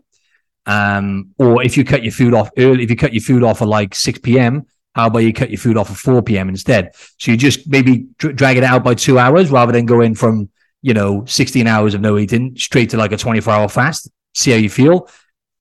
Um, 0.65 1.33
or 1.37 1.61
if 1.61 1.75
you 1.75 1.83
cut 1.83 2.03
your 2.03 2.13
food 2.13 2.33
off 2.33 2.49
early, 2.57 2.83
if 2.83 2.89
you 2.89 2.95
cut 2.95 3.13
your 3.13 3.21
food 3.21 3.43
off 3.43 3.61
at 3.61 3.67
like 3.67 3.93
6 3.93 4.19
p.m., 4.19 4.65
how 4.95 5.07
about 5.07 5.19
you 5.19 5.33
cut 5.33 5.49
your 5.49 5.59
food 5.59 5.77
off 5.77 5.91
at 5.91 5.97
4 5.97 6.21
p.m. 6.21 6.47
instead? 6.47 6.91
So 7.17 7.31
you 7.31 7.37
just 7.37 7.69
maybe 7.69 8.07
dr- 8.17 8.35
drag 8.35 8.57
it 8.57 8.63
out 8.63 8.83
by 8.83 8.93
two 8.93 9.19
hours 9.19 9.51
rather 9.51 9.71
than 9.71 9.85
going 9.85 10.15
from, 10.15 10.49
you 10.81 10.93
know, 10.93 11.25
16 11.25 11.67
hours 11.67 11.93
of 11.93 12.01
no 12.01 12.17
eating 12.17 12.55
straight 12.55 12.89
to 12.91 12.97
like 12.97 13.11
a 13.11 13.17
24 13.17 13.53
hour 13.53 13.67
fast. 13.67 14.09
See 14.33 14.51
how 14.51 14.57
you 14.57 14.69
feel. 14.69 15.09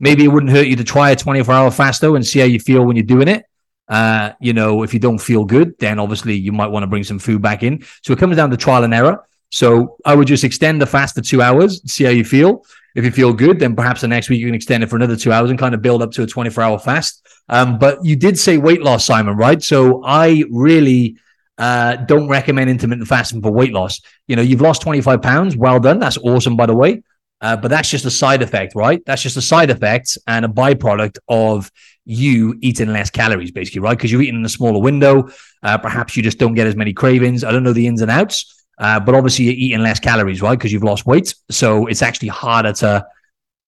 Maybe 0.00 0.24
it 0.24 0.28
wouldn't 0.28 0.52
hurt 0.52 0.66
you 0.66 0.76
to 0.76 0.84
try 0.84 1.10
a 1.10 1.16
24 1.16 1.52
hour 1.52 1.70
fast 1.70 2.00
though 2.00 2.14
and 2.14 2.26
see 2.26 2.38
how 2.38 2.46
you 2.46 2.60
feel 2.60 2.84
when 2.84 2.96
you're 2.96 3.04
doing 3.04 3.28
it. 3.28 3.44
Uh, 3.88 4.32
you 4.40 4.52
know, 4.52 4.82
if 4.82 4.92
you 4.92 5.00
don't 5.00 5.18
feel 5.18 5.44
good, 5.44 5.76
then 5.78 5.98
obviously 5.98 6.34
you 6.34 6.52
might 6.52 6.68
want 6.68 6.82
to 6.82 6.86
bring 6.86 7.02
some 7.02 7.18
food 7.18 7.40
back 7.40 7.62
in. 7.62 7.82
So 8.02 8.12
it 8.12 8.18
comes 8.18 8.36
down 8.36 8.50
to 8.50 8.56
trial 8.56 8.84
and 8.84 8.94
error. 8.94 9.26
So 9.50 9.96
I 10.04 10.14
would 10.14 10.28
just 10.28 10.44
extend 10.44 10.80
the 10.80 10.86
fast 10.86 11.14
to 11.14 11.22
two 11.22 11.40
hours, 11.40 11.82
see 11.90 12.04
how 12.04 12.10
you 12.10 12.24
feel. 12.24 12.64
If 12.94 13.04
you 13.04 13.10
feel 13.10 13.32
good, 13.32 13.58
then 13.58 13.74
perhaps 13.74 14.02
the 14.02 14.08
next 14.08 14.28
week 14.28 14.40
you 14.40 14.46
can 14.46 14.54
extend 14.54 14.82
it 14.82 14.90
for 14.90 14.96
another 14.96 15.16
two 15.16 15.32
hours 15.32 15.50
and 15.50 15.58
kind 15.58 15.74
of 15.74 15.80
build 15.80 16.02
up 16.02 16.10
to 16.12 16.22
a 16.22 16.26
24 16.26 16.62
hour 16.62 16.78
fast. 16.78 17.26
Um, 17.48 17.78
but 17.78 18.04
you 18.04 18.14
did 18.16 18.38
say 18.38 18.58
weight 18.58 18.82
loss, 18.82 19.06
Simon, 19.06 19.36
right? 19.36 19.62
So 19.62 20.02
I 20.04 20.44
really 20.50 21.16
uh, 21.58 21.96
don't 21.96 22.28
recommend 22.28 22.70
intermittent 22.70 23.08
fasting 23.08 23.42
for 23.42 23.52
weight 23.52 23.72
loss. 23.72 24.00
You 24.26 24.36
know, 24.36 24.42
you've 24.42 24.60
lost 24.60 24.82
25 24.82 25.20
pounds. 25.20 25.56
Well 25.56 25.80
done. 25.80 25.98
That's 25.98 26.16
awesome, 26.18 26.56
by 26.56 26.66
the 26.66 26.74
way. 26.74 27.02
Uh, 27.40 27.56
but 27.56 27.68
that's 27.68 27.88
just 27.88 28.04
a 28.04 28.10
side 28.10 28.42
effect, 28.42 28.74
right? 28.74 29.00
That's 29.06 29.22
just 29.22 29.36
a 29.36 29.42
side 29.42 29.70
effect 29.70 30.18
and 30.26 30.44
a 30.44 30.48
byproduct 30.48 31.18
of 31.28 31.70
you 32.04 32.56
eating 32.60 32.92
less 32.92 33.10
calories, 33.10 33.50
basically, 33.50 33.80
right? 33.80 33.96
Because 33.96 34.10
you're 34.10 34.22
eating 34.22 34.36
in 34.36 34.44
a 34.44 34.48
smaller 34.48 34.80
window. 34.80 35.28
Uh, 35.62 35.78
perhaps 35.78 36.16
you 36.16 36.22
just 36.22 36.38
don't 36.38 36.54
get 36.54 36.66
as 36.66 36.74
many 36.74 36.92
cravings. 36.92 37.44
I 37.44 37.52
don't 37.52 37.62
know 37.62 37.72
the 37.72 37.86
ins 37.86 38.02
and 38.02 38.10
outs, 38.10 38.64
uh, 38.78 38.98
but 38.98 39.14
obviously 39.14 39.44
you're 39.44 39.54
eating 39.54 39.82
less 39.82 40.00
calories, 40.00 40.42
right? 40.42 40.58
Because 40.58 40.72
you've 40.72 40.84
lost 40.84 41.06
weight. 41.06 41.34
So 41.50 41.86
it's 41.86 42.02
actually 42.02 42.28
harder 42.28 42.72
to, 42.74 43.06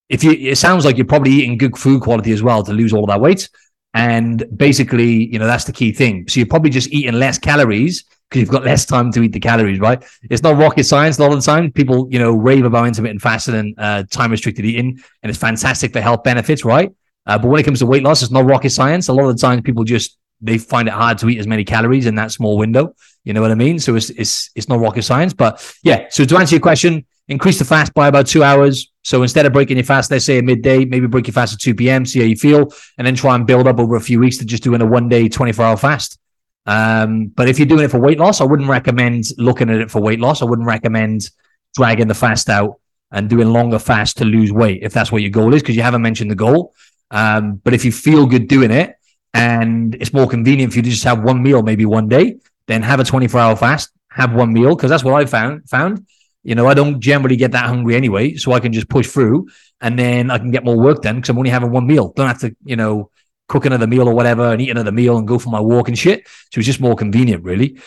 if 0.09 0.25
you, 0.25 0.33
it 0.33 0.57
sounds 0.57 0.85
like 0.85 0.97
you're 0.97 1.07
probably 1.07 1.33
eating 1.33 1.57
good 1.57 1.77
food 1.77 2.03
quality 2.03 2.33
as 2.33 2.43
well 2.43 2.65
to 2.65 2.73
lose 2.73 2.93
all 2.93 3.05
of 3.05 3.09
that 3.09 3.21
weight. 3.21 3.49
And 3.93 4.45
basically, 4.57 5.33
you 5.33 5.39
know, 5.39 5.47
that's 5.47 5.65
the 5.65 5.73
key 5.73 5.93
thing. 5.93 6.29
So 6.29 6.41
you're 6.41 6.47
probably 6.47 6.71
just 6.71 6.93
eating 6.93 7.15
less 7.15 7.39
calories 7.39 8.05
because 8.29 8.41
you've 8.41 8.51
got 8.51 8.65
less 8.65 8.87
time 8.87 9.11
to 9.13 9.23
eat 9.23 9.33
the 9.33 9.41
calories, 9.41 9.81
right? 9.81 10.05
It's 10.31 10.43
not 10.43 10.57
rocket 10.57 10.85
science 10.85 11.19
a 11.19 11.23
lot 11.23 11.33
of 11.33 11.39
the 11.39 11.45
time. 11.45 11.73
People, 11.73 12.07
you 12.11 12.21
know, 12.21 12.33
rave 12.33 12.65
about 12.65 12.87
intermittent 12.87 13.21
fasting 13.21 13.57
and 13.57 13.75
uh, 13.79 14.05
time 14.09 14.31
restricted 14.31 14.65
eating, 14.65 15.01
and 15.23 15.31
it's 15.31 15.39
fantastic 15.39 15.93
for 15.93 16.01
health 16.01 16.23
benefits, 16.23 16.65
right? 16.65 16.93
Uh, 17.27 17.39
but 17.39 17.49
when 17.49 17.61
it 17.61 17.65
comes 17.65 17.81
to 17.81 17.87
weight 17.87 18.05
loss, 18.05 18.23
it's 18.23 18.31
not 18.31 18.45
rocket 18.45 18.71
science. 18.71 19.09
A 19.09 19.13
lot 19.13 19.29
of 19.29 19.37
the 19.37 19.41
time, 19.41 19.63
people 19.63 19.83
just 19.83 20.17
they 20.41 20.59
find 20.59 20.89
it 20.89 20.95
hard 20.95 21.19
to 21.19 21.29
eat 21.29 21.39
as 21.39 21.47
many 21.47 21.65
calories 21.65 22.07
in 22.07 22.15
that 22.15 22.33
small 22.33 22.57
window. 22.57 22.95
You 23.25 23.35
know 23.35 23.43
what 23.43 23.51
I 23.51 23.57
mean? 23.57 23.79
So 23.79 23.97
it's 23.97 24.11
it's 24.11 24.51
it's 24.55 24.69
not 24.69 24.81
rocket 24.81 25.03
science. 25.03 25.35
But 25.35 25.77
yeah, 25.83 26.07
so 26.11 26.25
to 26.25 26.37
answer 26.39 26.55
your 26.55 26.63
question, 26.63 27.05
increase 27.31 27.61
the 27.61 27.65
fast 27.65 27.95
by 27.95 28.09
about 28.09 28.27
two 28.27 28.43
hours. 28.43 28.91
So 29.03 29.23
instead 29.23 29.47
of 29.47 29.53
breaking 29.53 29.77
your 29.77 29.85
fast, 29.85 30.11
let's 30.11 30.27
say 30.27 30.39
at 30.39 30.45
midday, 30.45 30.85
maybe 30.85 31.07
break 31.07 31.29
your 31.29 31.33
fast 31.33 31.55
at 31.55 31.61
2 31.61 31.75
p.m., 31.77 32.05
see 32.05 32.19
how 32.19 32.27
you 32.27 32.37
feel, 32.37 32.71
and 32.99 33.07
then 33.07 33.15
try 33.15 33.37
and 33.37 33.47
build 33.47 33.67
up 33.69 33.79
over 33.79 33.97
a 33.97 34.01
few 34.01 34.19
weeks 34.19 34.37
to 34.39 34.45
just 34.45 34.65
doing 34.65 34.83
a 34.83 34.87
one 34.87 35.09
day, 35.09 35.29
24 35.29 35.65
hour 35.65 35.77
fast. 35.77 36.19
Um, 36.67 37.29
but 37.29 37.49
if 37.49 37.59
you're 37.59 37.69
doing 37.69 37.85
it 37.85 37.91
for 37.91 38.01
weight 38.01 38.19
loss, 38.19 38.41
I 38.41 38.45
wouldn't 38.45 38.69
recommend 38.69 39.25
looking 39.39 39.71
at 39.71 39.81
it 39.81 39.91
for 39.91 40.03
weight 40.03 40.21
loss. 40.21 40.43
I 40.43 40.45
wouldn't 40.45 40.67
recommend 40.67 41.31
dragging 41.75 42.09
the 42.09 42.15
fast 42.15 42.51
out 42.51 42.81
and 43.13 43.31
doing 43.31 43.53
longer 43.53 43.79
fast 43.79 44.19
to 44.19 44.25
lose 44.25 44.53
weight 44.53 44.83
if 44.83 44.93
that's 44.93 45.11
what 45.11 45.23
your 45.23 45.31
goal 45.31 45.55
is, 45.55 45.63
because 45.63 45.77
you 45.77 45.83
haven't 45.83 46.03
mentioned 46.03 46.31
the 46.31 46.37
goal. 46.37 46.75
Um, 47.13 47.55
but 47.65 47.75
if 47.75 47.85
you 47.85 47.93
feel 47.93 48.27
good 48.27 48.49
doing 48.49 48.73
it 48.73 48.97
and 49.35 49.95
it's 49.95 50.13
more 50.13 50.29
convenient 50.29 50.73
for 50.73 50.79
you 50.79 50.83
to 50.83 50.91
just 50.91 51.05
have 51.05 51.23
one 51.23 51.43
meal, 51.43 51.63
maybe 51.63 51.87
one 51.87 52.09
day, 52.09 52.39
then 52.67 52.83
have 52.83 53.01
a 53.01 53.05
24 53.05 53.41
hour 53.41 53.57
fast, 53.57 53.91
have 54.11 54.35
one 54.35 54.53
meal. 54.53 54.77
Cause 54.77 54.91
that's 54.91 55.05
what 55.05 55.15
I 55.15 55.27
found, 55.27 55.69
found, 55.69 56.07
you 56.43 56.55
know, 56.55 56.67
I 56.67 56.75
don't 56.75 57.01
generally 57.01 57.37
get 57.37 57.53
that 57.53 57.67
hungry 57.67 57.97
anyway. 57.97 58.35
So 58.35 58.53
I 58.53 58.61
can 58.61 58.73
just 58.73 58.89
push 58.89 59.09
through 59.09 59.49
and 59.81 59.99
then 59.99 60.31
I 60.31 60.39
can 60.39 60.51
get 60.51 60.65
more 60.65 60.79
work 60.79 61.03
done 61.03 61.17
because 61.17 61.31
I'm 61.31 61.39
only 61.39 61.51
having 61.51 61.71
one 61.71 61.87
meal. 61.87 62.13
Don't 62.17 62.29
have 62.29 62.41
to, 62.41 62.55
you 62.65 62.77
know, 62.77 63.11
cook 63.49 63.67
another 63.67 63.87
meal 63.87 64.09
or 64.09 64.15
whatever 64.15 64.53
and 64.53 64.61
eat 64.61 64.71
another 64.71 64.93
meal 64.93 65.19
and 65.19 65.27
go 65.27 65.39
for 65.39 65.51
my 65.51 65.61
walk 65.61 65.89
and 65.89 65.99
shit. 65.99 66.27
So 66.53 66.61
it's 66.61 66.67
just 66.67 66.81
more 66.81 66.97
convenient 66.97 67.45
really. 67.45 67.79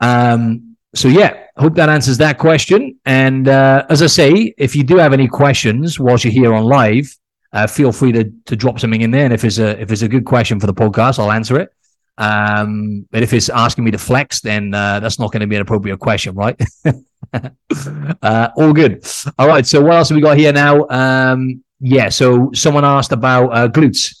Um, 0.00 0.76
so 0.94 1.08
yeah, 1.08 1.44
hope 1.56 1.74
that 1.74 1.88
answers 1.88 2.18
that 2.18 2.38
question. 2.38 2.98
And 3.04 3.48
uh, 3.48 3.86
as 3.88 4.02
I 4.02 4.06
say, 4.06 4.54
if 4.56 4.76
you 4.76 4.84
do 4.84 4.96
have 4.96 5.12
any 5.12 5.28
questions 5.28 5.98
whilst 5.98 6.24
you're 6.24 6.32
here 6.32 6.54
on 6.54 6.64
live, 6.64 7.14
uh, 7.52 7.66
feel 7.66 7.92
free 7.92 8.12
to 8.12 8.30
to 8.46 8.56
drop 8.56 8.78
something 8.78 9.00
in 9.00 9.10
there. 9.10 9.24
And 9.24 9.32
if 9.32 9.44
it's 9.44 9.58
a 9.58 9.80
if 9.80 9.90
it's 9.90 10.02
a 10.02 10.08
good 10.08 10.24
question 10.24 10.60
for 10.60 10.66
the 10.66 10.74
podcast, 10.74 11.18
I'll 11.18 11.32
answer 11.32 11.58
it. 11.58 11.70
Um, 12.18 13.06
but 13.12 13.22
if 13.22 13.32
it's 13.32 13.48
asking 13.48 13.84
me 13.84 13.92
to 13.92 13.98
flex, 13.98 14.40
then 14.40 14.74
uh, 14.74 14.98
that's 15.00 15.18
not 15.18 15.32
going 15.32 15.40
to 15.40 15.46
be 15.46 15.54
an 15.54 15.62
appropriate 15.62 15.98
question, 15.98 16.34
right? 16.34 16.60
uh, 17.32 18.48
all 18.56 18.72
good. 18.72 19.06
All 19.38 19.46
right. 19.46 19.64
So 19.64 19.80
what 19.80 19.94
else 19.94 20.08
have 20.08 20.16
we 20.16 20.22
got 20.22 20.36
here 20.36 20.52
now? 20.52 20.86
Um, 20.88 21.62
yeah. 21.80 22.08
So 22.08 22.50
someone 22.54 22.84
asked 22.84 23.12
about 23.12 23.46
uh, 23.50 23.68
glutes. 23.68 24.16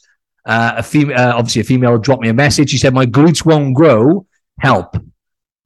Uh, 0.46 0.76
a 0.76 0.82
female, 0.82 1.18
uh, 1.18 1.32
obviously 1.34 1.60
a 1.60 1.64
female 1.64 1.98
dropped 1.98 2.22
me 2.22 2.28
a 2.28 2.34
message. 2.34 2.70
She 2.70 2.78
said, 2.78 2.94
"My 2.94 3.04
glutes 3.04 3.44
won't 3.44 3.74
grow. 3.74 4.26
Help." 4.60 4.96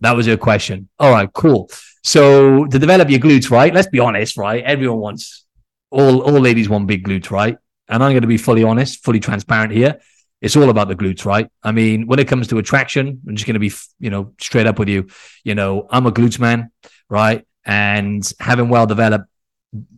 That 0.01 0.17
was 0.17 0.27
her 0.27 0.37
question. 0.37 0.89
All 0.99 1.13
right, 1.13 1.33
cool. 1.33 1.71
So 2.03 2.65
to 2.65 2.79
develop 2.79 3.09
your 3.09 3.21
glutes, 3.21 3.51
right? 3.51 3.73
Let's 3.73 3.87
be 3.89 4.01
honest, 4.01 4.37
right? 4.37 4.65
Everyone 4.65 4.99
wants 4.99 5.45
all 5.91 6.23
all 6.23 6.41
ladies 6.41 6.69
want 6.69 6.89
big 6.89 7.07
glutes, 7.07 7.31
right? 7.31 7.57
And 7.89 8.03
I'm 8.03 8.13
going 8.13 8.23
to 8.23 8.27
be 8.27 8.39
fully 8.39 8.65
honest, 8.65 9.05
fully 9.05 9.21
transparent 9.21 9.73
here. 9.73 10.01
It's 10.43 10.57
all 10.57 10.69
about 10.69 10.89
the 10.89 10.97
glutes, 10.97 11.25
right? 11.25 11.49
I 11.63 11.71
mean, 11.73 12.07
when 12.09 12.19
it 12.19 12.27
comes 12.27 12.49
to 12.49 12.59
attraction, 12.59 13.21
I'm 13.27 13.37
just 13.37 13.47
going 13.47 13.55
to 13.55 13.61
be, 13.61 13.73
you 14.01 14.11
know, 14.11 14.35
straight 14.41 14.67
up 14.67 14.79
with 14.79 14.89
you. 14.89 15.07
You 15.45 15.55
know, 15.55 15.87
I'm 15.89 16.05
a 16.07 16.13
glutes 16.13 16.39
man, 16.39 16.73
right? 17.09 17.47
And 17.65 18.31
having 18.41 18.69
well 18.69 18.87
developed, 18.87 19.27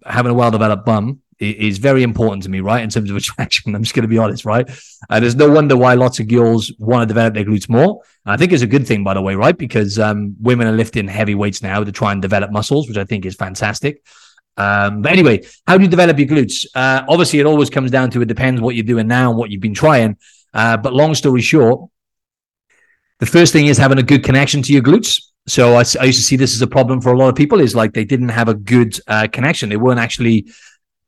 having 0.05 0.31
a 0.31 0.35
well 0.35 0.51
developed 0.51 0.85
bum 0.85 1.23
is 1.41 1.79
very 1.79 2.03
important 2.03 2.43
to 2.45 2.51
me, 2.51 2.61
right? 2.61 2.83
In 2.83 2.91
terms 2.91 3.11
of 3.11 3.17
attraction, 3.23 3.75
I'm 3.75 3.83
just 3.83 3.95
going 3.95 4.03
to 4.03 4.09
be 4.09 4.19
honest, 4.19 4.45
right? 4.45 4.69
And 5.09 5.23
there's 5.23 5.35
no 5.35 5.51
wonder 5.51 5.77
why 5.77 5.95
lots 5.95 6.21
of 6.21 6.29
girls 6.29 6.73
want 6.79 7.03
to 7.03 7.07
develop 7.07 7.35
their 7.35 7.45
glutes 7.45 7.69
more. 7.69 8.03
I 8.27 8.37
think 8.37 8.53
it's 8.53 8.63
a 8.63 8.67
good 8.67 8.87
thing, 8.87 9.03
by 9.03 9.15
the 9.15 9.23
way, 9.23 9.35
right? 9.35 9.57
Because 9.57 9.99
um, 9.99 10.37
women 10.41 10.67
are 10.67 10.73
lifting 10.73 11.09
heavy 11.09 11.35
weights 11.35 11.63
now 11.63 11.83
to 11.83 11.93
try 11.93 12.13
and 12.13 12.23
develop 12.23 12.51
muscles, 12.51 12.87
which 12.89 12.99
I 12.99 13.05
think 13.05 13.25
is 13.25 13.35
fantastic. 13.35 14.05
Um, 14.57 15.03
but 15.03 15.13
anyway, 15.13 15.43
how 15.67 15.77
do 15.77 15.85
you 15.85 15.91
develop 15.91 16.19
your 16.19 16.29
glutes? 16.29 16.67
Uh, 16.75 17.05
obviously, 17.09 17.41
it 17.41 17.47
always 17.47 17.71
comes 17.71 17.91
down 17.91 18.11
to 18.11 18.23
it 18.23 18.27
depends 18.27 18.61
what 18.61 18.75
you're 18.75 18.85
doing 18.85 19.07
now 19.07 19.31
and 19.31 19.39
what 19.39 19.51
you've 19.51 19.61
been 19.61 19.75
trying. 19.75 20.17
Uh, 20.53 20.77
but 20.77 20.93
long 20.93 21.15
story 21.15 21.41
short, 21.41 21.91
the 23.19 23.27
first 23.27 23.53
thing 23.53 23.67
is 23.67 23.79
having 23.79 23.99
a 23.99 24.03
good 24.03 24.23
connection 24.23 24.63
to 24.63 24.73
your 24.73 24.83
glutes. 24.83 25.21
So 25.47 25.75
I, 25.75 25.85
I, 26.01 26.05
used 26.05 26.19
to 26.19 26.25
see 26.25 26.37
this 26.37 26.55
as 26.55 26.63
a 26.63 26.67
problem 26.67 27.01
for 27.01 27.13
a 27.13 27.19
lot 27.19 27.29
of 27.29 27.35
people 27.35 27.61
is 27.61 27.75
like 27.75 27.93
they 27.93 28.05
didn't 28.05 28.31
have 28.31 28.49
a 28.49 28.55
good 28.55 28.99
uh, 29.09 29.29
connection. 29.31 29.69
They 29.69 29.77
weren't 29.77 30.01
actually 30.01 30.47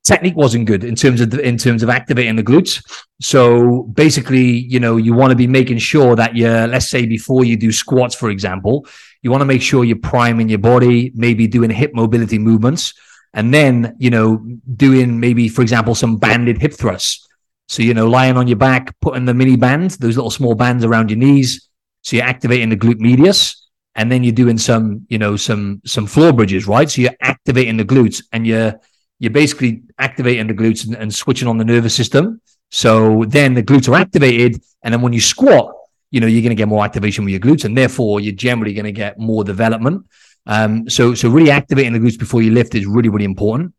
technique 0.06 0.36
wasn't 0.36 0.66
good 0.66 0.84
in 0.84 0.94
terms 0.94 1.20
of 1.20 1.30
the, 1.30 1.40
in 1.40 1.58
terms 1.58 1.82
of 1.82 1.90
activating 1.90 2.36
the 2.36 2.42
glutes. 2.42 2.82
So 3.20 3.82
basically, 3.94 4.44
you 4.44 4.78
know, 4.78 4.96
you 4.96 5.14
want 5.14 5.30
to 5.30 5.36
be 5.36 5.48
making 5.48 5.78
sure 5.78 6.14
that 6.16 6.36
you 6.36 6.46
let's 6.48 6.88
say 6.88 7.06
before 7.06 7.44
you 7.44 7.56
do 7.56 7.72
squats, 7.72 8.14
for 8.14 8.30
example, 8.30 8.86
you 9.22 9.30
want 9.30 9.40
to 9.40 9.46
make 9.46 9.62
sure 9.62 9.84
you're 9.84 9.98
priming 9.98 10.48
your 10.48 10.60
body, 10.60 11.12
maybe 11.14 11.48
doing 11.48 11.70
hip 11.70 11.92
mobility 11.92 12.38
movements, 12.38 12.94
and 13.36 13.54
then 13.54 13.94
you 13.98 14.10
know 14.10 14.38
doing 14.74 15.20
maybe, 15.20 15.48
for 15.48 15.62
example, 15.62 15.94
some 15.94 16.16
banded 16.16 16.58
hip 16.58 16.72
thrusts. 16.72 17.28
So 17.68 17.82
you 17.82 17.94
know, 17.94 18.08
lying 18.08 18.36
on 18.36 18.48
your 18.48 18.56
back, 18.56 18.98
putting 19.00 19.26
the 19.26 19.34
mini 19.34 19.56
bands, 19.56 19.96
those 19.98 20.16
little 20.16 20.30
small 20.30 20.56
bands 20.56 20.84
around 20.84 21.10
your 21.10 21.18
knees. 21.18 21.68
So 22.02 22.16
you're 22.16 22.26
activating 22.26 22.70
the 22.70 22.76
glute 22.76 22.98
medius 22.98 23.66
and 23.96 24.12
then 24.12 24.22
you're 24.22 24.32
doing 24.32 24.58
some, 24.58 25.06
you 25.08 25.18
know, 25.18 25.36
some 25.36 25.82
some 25.84 26.06
floor 26.06 26.32
bridges, 26.32 26.66
right? 26.66 26.90
So 26.90 27.02
you're 27.02 27.16
activating 27.20 27.76
the 27.76 27.84
glutes 27.84 28.22
and 28.32 28.46
you're 28.46 28.74
you're 29.18 29.32
basically 29.32 29.82
activating 29.98 30.46
the 30.46 30.54
glutes 30.54 30.86
and, 30.86 30.94
and, 30.94 31.14
switching 31.14 31.48
on 31.48 31.56
the 31.56 31.64
nervous 31.64 31.94
system. 31.94 32.40
So 32.70 33.24
then 33.28 33.54
the 33.54 33.62
glutes 33.62 33.88
are 33.88 33.94
activated, 33.94 34.60
and 34.82 34.92
then 34.92 35.00
when 35.00 35.14
you 35.14 35.20
squat, 35.20 35.74
you 36.10 36.20
know 36.20 36.26
you're 36.26 36.42
going 36.42 36.50
to 36.50 36.62
get 36.62 36.68
more 36.68 36.84
activation 36.84 37.24
with 37.24 37.32
your 37.32 37.40
glutes, 37.40 37.64
and 37.64 37.76
therefore 37.76 38.20
you're 38.20 38.34
generally 38.34 38.74
going 38.74 38.84
to 38.84 38.92
get 38.92 39.18
more 39.18 39.44
development. 39.44 40.06
Um, 40.46 40.88
so 40.88 41.14
so 41.14 41.28
really 41.28 41.50
activating 41.50 41.92
the 41.92 41.98
glutes 41.98 42.18
before 42.18 42.42
you 42.42 42.52
lift 42.52 42.74
is 42.74 42.86
really 42.86 43.08
really 43.08 43.24
important. 43.24 43.72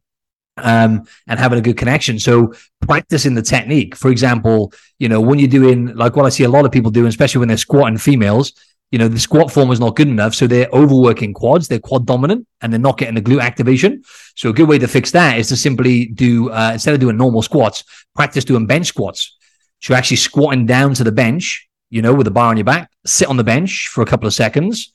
Um, 0.59 1.05
and 1.27 1.39
having 1.39 1.59
a 1.59 1.61
good 1.61 1.77
connection. 1.77 2.17
So 2.17 2.51
practicing 2.81 3.35
the 3.35 3.43
technique. 3.43 3.95
For 3.95 4.09
example, 4.09 4.73
you 4.97 5.07
know, 5.07 5.21
when 5.21 5.37
you're 5.37 5.47
doing 5.47 5.95
like 5.95 6.15
what 6.15 6.25
I 6.25 6.29
see 6.29 6.45
a 6.45 6.49
lot 6.49 6.65
of 6.65 6.71
people 6.71 6.89
doing, 6.89 7.09
especially 7.09 7.37
when 7.37 7.47
they're 7.47 7.57
squatting 7.57 7.99
females, 7.99 8.53
you 8.91 8.97
know, 8.97 9.07
the 9.07 9.19
squat 9.19 9.51
form 9.51 9.69
is 9.71 9.79
not 9.79 9.95
good 9.95 10.07
enough. 10.07 10.33
So 10.33 10.47
they're 10.47 10.69
overworking 10.71 11.33
quads, 11.33 11.67
they're 11.67 11.79
quad 11.79 12.05
dominant, 12.05 12.47
and 12.61 12.71
they're 12.71 12.79
not 12.79 12.97
getting 12.97 13.15
the 13.15 13.21
glute 13.21 13.41
activation. 13.41 14.01
So 14.35 14.49
a 14.49 14.53
good 14.53 14.67
way 14.67 14.79
to 14.79 14.87
fix 14.87 15.11
that 15.11 15.37
is 15.37 15.49
to 15.49 15.57
simply 15.57 16.05
do, 16.05 16.49
uh, 16.49 16.71
instead 16.73 16.93
of 16.93 16.99
doing 16.99 17.17
normal 17.17 17.41
squats, 17.41 17.83
practice 18.15 18.45
doing 18.45 18.65
bench 18.65 18.87
squats. 18.87 19.37
So 19.81 19.93
actually 19.93 20.17
squatting 20.17 20.65
down 20.65 20.93
to 20.95 21.03
the 21.03 21.11
bench, 21.11 21.66
you 21.89 22.01
know, 22.01 22.13
with 22.13 22.27
a 22.27 22.31
bar 22.31 22.49
on 22.49 22.57
your 22.57 22.63
back, 22.65 22.91
sit 23.05 23.27
on 23.27 23.37
the 23.37 23.43
bench 23.43 23.87
for 23.87 24.01
a 24.01 24.05
couple 24.05 24.27
of 24.27 24.33
seconds, 24.33 24.91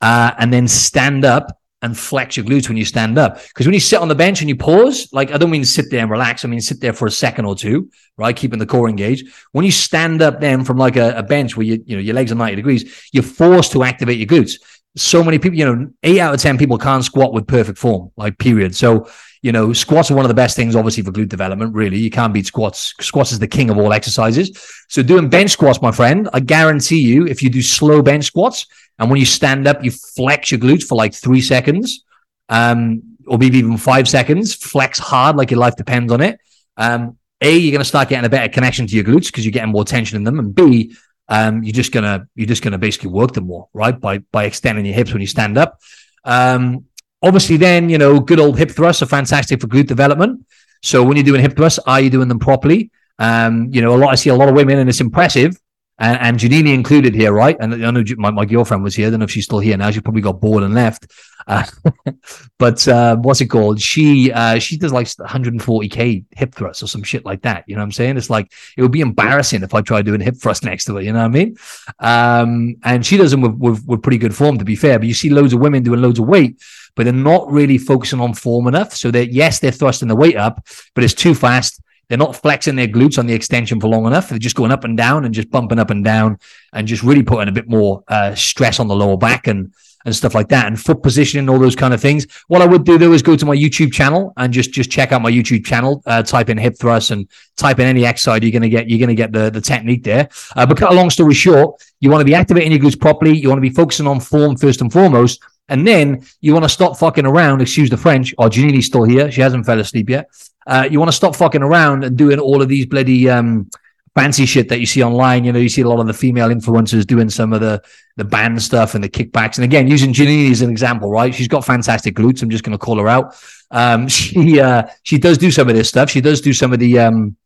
uh, 0.00 0.32
and 0.38 0.52
then 0.52 0.66
stand 0.68 1.24
up 1.24 1.56
and 1.82 1.96
flex 1.96 2.36
your 2.36 2.44
glutes 2.44 2.68
when 2.68 2.76
you 2.76 2.84
stand 2.84 3.18
up. 3.18 3.40
Because 3.48 3.66
when 3.66 3.74
you 3.74 3.80
sit 3.80 4.00
on 4.00 4.08
the 4.08 4.14
bench 4.14 4.40
and 4.40 4.48
you 4.48 4.56
pause, 4.56 5.08
like 5.12 5.32
I 5.32 5.38
don't 5.38 5.50
mean 5.50 5.64
sit 5.64 5.90
there 5.90 6.00
and 6.00 6.10
relax. 6.10 6.44
I 6.44 6.48
mean 6.48 6.60
sit 6.60 6.80
there 6.80 6.92
for 6.92 7.06
a 7.06 7.10
second 7.10 7.46
or 7.46 7.54
two, 7.54 7.90
right? 8.16 8.36
Keeping 8.36 8.58
the 8.58 8.66
core 8.66 8.88
engaged. 8.88 9.28
When 9.52 9.64
you 9.64 9.72
stand 9.72 10.20
up 10.20 10.40
then 10.40 10.64
from 10.64 10.76
like 10.76 10.96
a, 10.96 11.16
a 11.16 11.22
bench 11.22 11.56
where 11.56 11.66
you, 11.66 11.82
you 11.86 11.96
know, 11.96 12.02
your 12.02 12.14
legs 12.14 12.32
are 12.32 12.36
90 12.36 12.56
degrees, 12.56 13.08
you're 13.12 13.22
forced 13.22 13.72
to 13.72 13.82
activate 13.82 14.18
your 14.18 14.26
glutes. 14.26 14.60
So 14.96 15.22
many 15.22 15.38
people, 15.38 15.56
you 15.56 15.64
know, 15.64 15.90
eight 16.02 16.20
out 16.20 16.34
of 16.34 16.40
10 16.40 16.58
people 16.58 16.76
can't 16.76 17.04
squat 17.04 17.32
with 17.32 17.46
perfect 17.46 17.78
form, 17.78 18.10
like 18.16 18.38
period. 18.38 18.74
So, 18.74 19.08
you 19.42 19.52
know, 19.52 19.72
squats 19.72 20.10
are 20.10 20.14
one 20.14 20.24
of 20.24 20.28
the 20.28 20.34
best 20.34 20.54
things, 20.54 20.76
obviously, 20.76 21.02
for 21.02 21.12
glute 21.12 21.28
development. 21.28 21.74
Really, 21.74 21.98
you 21.98 22.10
can't 22.10 22.34
beat 22.34 22.46
squats. 22.46 22.94
Squats 23.00 23.32
is 23.32 23.38
the 23.38 23.48
king 23.48 23.70
of 23.70 23.78
all 23.78 23.92
exercises. 23.92 24.50
So, 24.88 25.02
doing 25.02 25.30
bench 25.30 25.50
squats, 25.50 25.80
my 25.80 25.92
friend, 25.92 26.28
I 26.32 26.40
guarantee 26.40 27.00
you, 27.00 27.26
if 27.26 27.42
you 27.42 27.48
do 27.48 27.62
slow 27.62 28.02
bench 28.02 28.26
squats, 28.26 28.66
and 28.98 29.08
when 29.08 29.18
you 29.18 29.24
stand 29.24 29.66
up, 29.66 29.82
you 29.82 29.90
flex 29.90 30.50
your 30.50 30.60
glutes 30.60 30.84
for 30.84 30.94
like 30.94 31.14
three 31.14 31.40
seconds, 31.40 32.04
um, 32.50 33.16
or 33.26 33.38
maybe 33.38 33.58
even 33.58 33.78
five 33.78 34.08
seconds. 34.08 34.54
Flex 34.54 34.98
hard, 34.98 35.36
like 35.36 35.50
your 35.50 35.60
life 35.60 35.76
depends 35.76 36.12
on 36.12 36.20
it. 36.20 36.38
Um, 36.76 37.16
a, 37.40 37.56
you're 37.56 37.72
going 37.72 37.80
to 37.80 37.86
start 37.86 38.10
getting 38.10 38.26
a 38.26 38.28
better 38.28 38.52
connection 38.52 38.86
to 38.86 38.94
your 38.94 39.04
glutes 39.04 39.26
because 39.26 39.46
you're 39.46 39.52
getting 39.52 39.72
more 39.72 39.86
tension 39.86 40.16
in 40.16 40.24
them, 40.24 40.38
and 40.38 40.54
B, 40.54 40.94
um, 41.30 41.62
you're 41.62 41.72
just 41.72 41.92
gonna 41.92 42.26
you're 42.34 42.46
just 42.46 42.62
gonna 42.62 42.76
basically 42.76 43.10
work 43.10 43.32
them 43.32 43.46
more, 43.46 43.68
right? 43.72 43.98
By 43.98 44.18
by 44.18 44.44
extending 44.44 44.84
your 44.84 44.94
hips 44.94 45.12
when 45.12 45.22
you 45.22 45.28
stand 45.28 45.56
up. 45.56 45.80
Um, 46.24 46.86
obviously, 47.22 47.56
then 47.56 47.88
you 47.88 47.98
know, 47.98 48.20
good 48.20 48.40
old 48.40 48.58
hip 48.58 48.70
thrusts 48.70 49.02
are 49.02 49.06
fantastic 49.06 49.60
for 49.60 49.66
glute 49.66 49.86
development. 49.86 50.46
So 50.82 51.04
when 51.04 51.16
you're 51.16 51.24
doing 51.24 51.40
hip 51.40 51.56
thrusts, 51.56 51.78
are 51.86 52.00
you 52.00 52.10
doing 52.10 52.28
them 52.28 52.38
properly? 52.38 52.90
Um, 53.18 53.68
you 53.72 53.82
know, 53.82 53.94
a 53.94 53.98
lot 53.98 54.10
I 54.10 54.14
see 54.14 54.30
a 54.30 54.34
lot 54.34 54.48
of 54.48 54.54
women, 54.54 54.78
and 54.78 54.88
it's 54.88 55.00
impressive 55.00 55.56
and, 56.00 56.18
and 56.18 56.38
Janini 56.38 56.72
included 56.72 57.14
here, 57.14 57.32
right? 57.32 57.56
And 57.60 57.84
I 57.84 57.90
know 57.90 58.02
my, 58.16 58.30
my 58.30 58.46
girlfriend 58.46 58.82
was 58.82 58.96
here. 58.96 59.06
I 59.06 59.10
don't 59.10 59.20
know 59.20 59.24
if 59.24 59.30
she's 59.30 59.44
still 59.44 59.58
here 59.58 59.76
now. 59.76 59.90
She 59.90 60.00
probably 60.00 60.22
got 60.22 60.40
bored 60.40 60.62
and 60.62 60.74
left. 60.74 61.06
Uh, 61.46 61.64
but 62.58 62.88
uh, 62.88 63.16
what's 63.16 63.42
it 63.42 63.48
called? 63.48 63.80
She 63.80 64.32
uh, 64.32 64.58
she 64.58 64.78
does 64.78 64.92
like 64.92 65.06
140k 65.06 66.24
hip 66.30 66.54
thrusts 66.54 66.82
or 66.82 66.86
some 66.86 67.02
shit 67.02 67.26
like 67.26 67.42
that. 67.42 67.64
You 67.66 67.74
know 67.74 67.80
what 67.80 67.86
I'm 67.86 67.92
saying? 67.92 68.16
It's 68.16 68.30
like 68.30 68.50
it 68.78 68.82
would 68.82 68.92
be 68.92 69.02
embarrassing 69.02 69.62
if 69.62 69.74
I 69.74 69.82
tried 69.82 70.06
doing 70.06 70.22
hip 70.22 70.36
thrust 70.36 70.64
next 70.64 70.86
to 70.86 70.96
her. 70.96 71.02
You 71.02 71.12
know 71.12 71.18
what 71.18 71.26
I 71.26 71.28
mean? 71.28 71.56
Um, 71.98 72.76
and 72.82 73.04
she 73.04 73.18
does 73.18 73.30
them 73.30 73.42
with, 73.42 73.56
with, 73.56 73.86
with 73.86 74.02
pretty 74.02 74.18
good 74.18 74.34
form, 74.34 74.56
to 74.56 74.64
be 74.64 74.76
fair. 74.76 74.98
But 74.98 75.08
you 75.08 75.14
see 75.14 75.28
loads 75.28 75.52
of 75.52 75.60
women 75.60 75.82
doing 75.82 76.00
loads 76.00 76.18
of 76.18 76.26
weight, 76.26 76.62
but 76.94 77.04
they're 77.04 77.12
not 77.12 77.50
really 77.50 77.78
focusing 77.78 78.20
on 78.20 78.34
form 78.34 78.66
enough. 78.66 78.94
So 78.94 79.10
that 79.10 79.32
yes, 79.32 79.58
they're 79.58 79.70
thrusting 79.70 80.08
the 80.08 80.16
weight 80.16 80.36
up, 80.36 80.66
but 80.94 81.04
it's 81.04 81.14
too 81.14 81.34
fast. 81.34 81.80
They're 82.08 82.18
not 82.18 82.34
flexing 82.34 82.74
their 82.74 82.88
glutes 82.88 83.18
on 83.18 83.26
the 83.26 83.34
extension 83.34 83.80
for 83.80 83.86
long 83.86 84.04
enough. 84.04 84.30
They're 84.30 84.38
just 84.38 84.56
going 84.56 84.72
up 84.72 84.82
and 84.82 84.96
down 84.96 85.24
and 85.24 85.32
just 85.32 85.50
bumping 85.50 85.78
up 85.78 85.90
and 85.90 86.04
down 86.04 86.38
and 86.72 86.88
just 86.88 87.04
really 87.04 87.22
putting 87.22 87.48
a 87.48 87.52
bit 87.52 87.68
more 87.68 88.02
uh, 88.08 88.34
stress 88.34 88.80
on 88.80 88.88
the 88.88 88.96
lower 88.96 89.16
back 89.16 89.46
and 89.46 89.72
and 90.04 90.16
stuff 90.16 90.34
like 90.34 90.48
that 90.48 90.66
and 90.66 90.80
foot 90.80 91.02
positioning 91.02 91.48
all 91.48 91.58
those 91.58 91.76
kind 91.76 91.92
of 91.92 92.00
things. 92.00 92.26
What 92.48 92.62
i 92.62 92.66
would 92.66 92.84
do 92.84 92.98
though 92.98 93.12
is 93.12 93.22
go 93.22 93.36
to 93.36 93.46
my 93.46 93.54
youtube 93.54 93.92
channel 93.92 94.32
and 94.36 94.52
just 94.52 94.72
just 94.72 94.90
check 94.90 95.12
out 95.12 95.22
my 95.22 95.30
youtube 95.30 95.64
channel 95.64 96.02
uh, 96.06 96.22
type 96.22 96.48
in 96.48 96.56
hip 96.56 96.76
thrust 96.78 97.10
and 97.10 97.28
type 97.56 97.78
in 97.80 97.86
any 97.86 98.06
exercise 98.06 98.42
you're 98.42 98.50
going 98.50 98.62
to 98.62 98.68
get 98.68 98.88
you're 98.88 98.98
going 98.98 99.08
to 99.08 99.14
get 99.14 99.32
the 99.32 99.50
the 99.50 99.60
technique 99.60 100.02
there. 100.04 100.28
Uh, 100.56 100.64
but 100.66 100.76
cut 100.76 100.90
a 100.90 100.94
long 100.94 101.10
story 101.10 101.34
short 101.34 101.80
you 102.00 102.10
want 102.10 102.22
to 102.22 102.24
be 102.24 102.34
activating 102.34 102.72
your 102.72 102.80
glutes 102.80 102.98
properly. 102.98 103.36
You 103.36 103.48
want 103.48 103.58
to 103.58 103.62
be 103.62 103.70
focusing 103.70 104.06
on 104.06 104.20
form 104.20 104.56
first 104.56 104.80
and 104.80 104.90
foremost 104.90 105.42
and 105.70 105.86
then 105.86 106.22
you 106.42 106.52
want 106.52 106.64
to 106.64 106.68
stop 106.68 106.98
fucking 106.98 107.24
around 107.24 107.62
excuse 107.62 107.88
the 107.88 107.96
french 107.96 108.34
oh 108.36 108.48
janini's 108.48 108.86
still 108.86 109.04
here 109.04 109.30
she 109.30 109.40
hasn't 109.40 109.64
fell 109.64 109.80
asleep 109.80 110.10
yet 110.10 110.28
uh, 110.66 110.86
you 110.90 110.98
want 110.98 111.10
to 111.10 111.16
stop 111.16 111.34
fucking 111.34 111.62
around 111.62 112.04
and 112.04 112.16
doing 112.16 112.38
all 112.38 112.60
of 112.60 112.68
these 112.68 112.86
bloody 112.86 113.28
um, 113.28 113.68
fancy 114.14 114.46
shit 114.46 114.68
that 114.68 114.80
you 114.80 114.86
see 114.86 115.02
online. 115.02 115.44
You 115.44 115.52
know, 115.52 115.58
you 115.58 115.68
see 115.68 115.82
a 115.82 115.88
lot 115.88 116.00
of 116.00 116.06
the 116.06 116.12
female 116.12 116.48
influencers 116.48 117.06
doing 117.06 117.30
some 117.30 117.52
of 117.52 117.60
the 117.60 117.82
the 118.16 118.24
band 118.24 118.62
stuff 118.62 118.94
and 118.94 119.02
the 119.02 119.08
kickbacks. 119.08 119.56
And 119.56 119.64
again, 119.64 119.88
using 119.88 120.12
Janini 120.12 120.50
as 120.50 120.62
an 120.62 120.70
example, 120.70 121.10
right? 121.10 121.34
She's 121.34 121.48
got 121.48 121.64
fantastic 121.64 122.14
glutes. 122.14 122.42
I'm 122.42 122.50
just 122.50 122.64
going 122.64 122.76
to 122.76 122.78
call 122.78 122.98
her 122.98 123.08
out. 123.08 123.34
Um, 123.70 124.08
she 124.16 124.60
uh, 124.60 124.84
she 125.02 125.18
does 125.18 125.38
do 125.38 125.50
some 125.50 125.68
of 125.68 125.74
this 125.74 125.88
stuff. 125.88 126.10
She 126.10 126.20
does 126.20 126.40
do 126.40 126.52
some 126.52 126.72
of 126.72 126.78
the 126.78 126.98
um, 126.98 127.36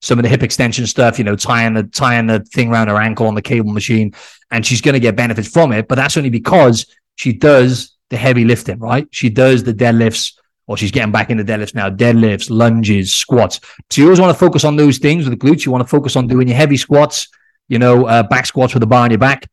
some 0.00 0.18
of 0.18 0.22
the 0.22 0.28
hip 0.28 0.42
extension 0.42 0.86
stuff. 0.86 1.18
You 1.18 1.24
know, 1.24 1.36
tying 1.36 1.74
the 1.74 1.84
tying 1.84 2.26
the 2.26 2.40
thing 2.40 2.70
around 2.70 2.88
her 2.88 3.00
ankle 3.00 3.26
on 3.26 3.34
the 3.34 3.42
cable 3.42 3.72
machine, 3.72 4.14
and 4.50 4.64
she's 4.64 4.80
going 4.80 4.94
to 4.94 5.00
get 5.00 5.16
benefits 5.16 5.48
from 5.48 5.72
it. 5.72 5.88
But 5.88 5.96
that's 5.96 6.16
only 6.16 6.30
because 6.30 6.86
she 7.16 7.32
does 7.32 7.96
the 8.10 8.16
heavy 8.16 8.44
lifting, 8.44 8.78
right? 8.78 9.06
She 9.10 9.28
does 9.30 9.64
the 9.64 9.74
deadlifts 9.74 10.34
or 10.66 10.76
she's 10.76 10.90
getting 10.90 11.12
back 11.12 11.30
into 11.30 11.44
deadlifts 11.44 11.74
now, 11.74 11.90
deadlifts, 11.90 12.50
lunges, 12.50 13.14
squats. 13.14 13.60
So 13.90 14.00
you 14.00 14.06
always 14.06 14.20
want 14.20 14.36
to 14.36 14.38
focus 14.38 14.64
on 14.64 14.76
those 14.76 14.98
things 14.98 15.28
with 15.28 15.38
the 15.38 15.46
glutes. 15.46 15.64
You 15.64 15.72
want 15.72 15.82
to 15.82 15.88
focus 15.88 16.16
on 16.16 16.26
doing 16.26 16.48
your 16.48 16.56
heavy 16.56 16.76
squats, 16.76 17.28
you 17.68 17.78
know, 17.78 18.06
uh, 18.06 18.22
back 18.22 18.46
squats 18.46 18.74
with 18.74 18.80
the 18.80 18.86
bar 18.86 19.04
on 19.04 19.10
your 19.10 19.18
back. 19.18 19.48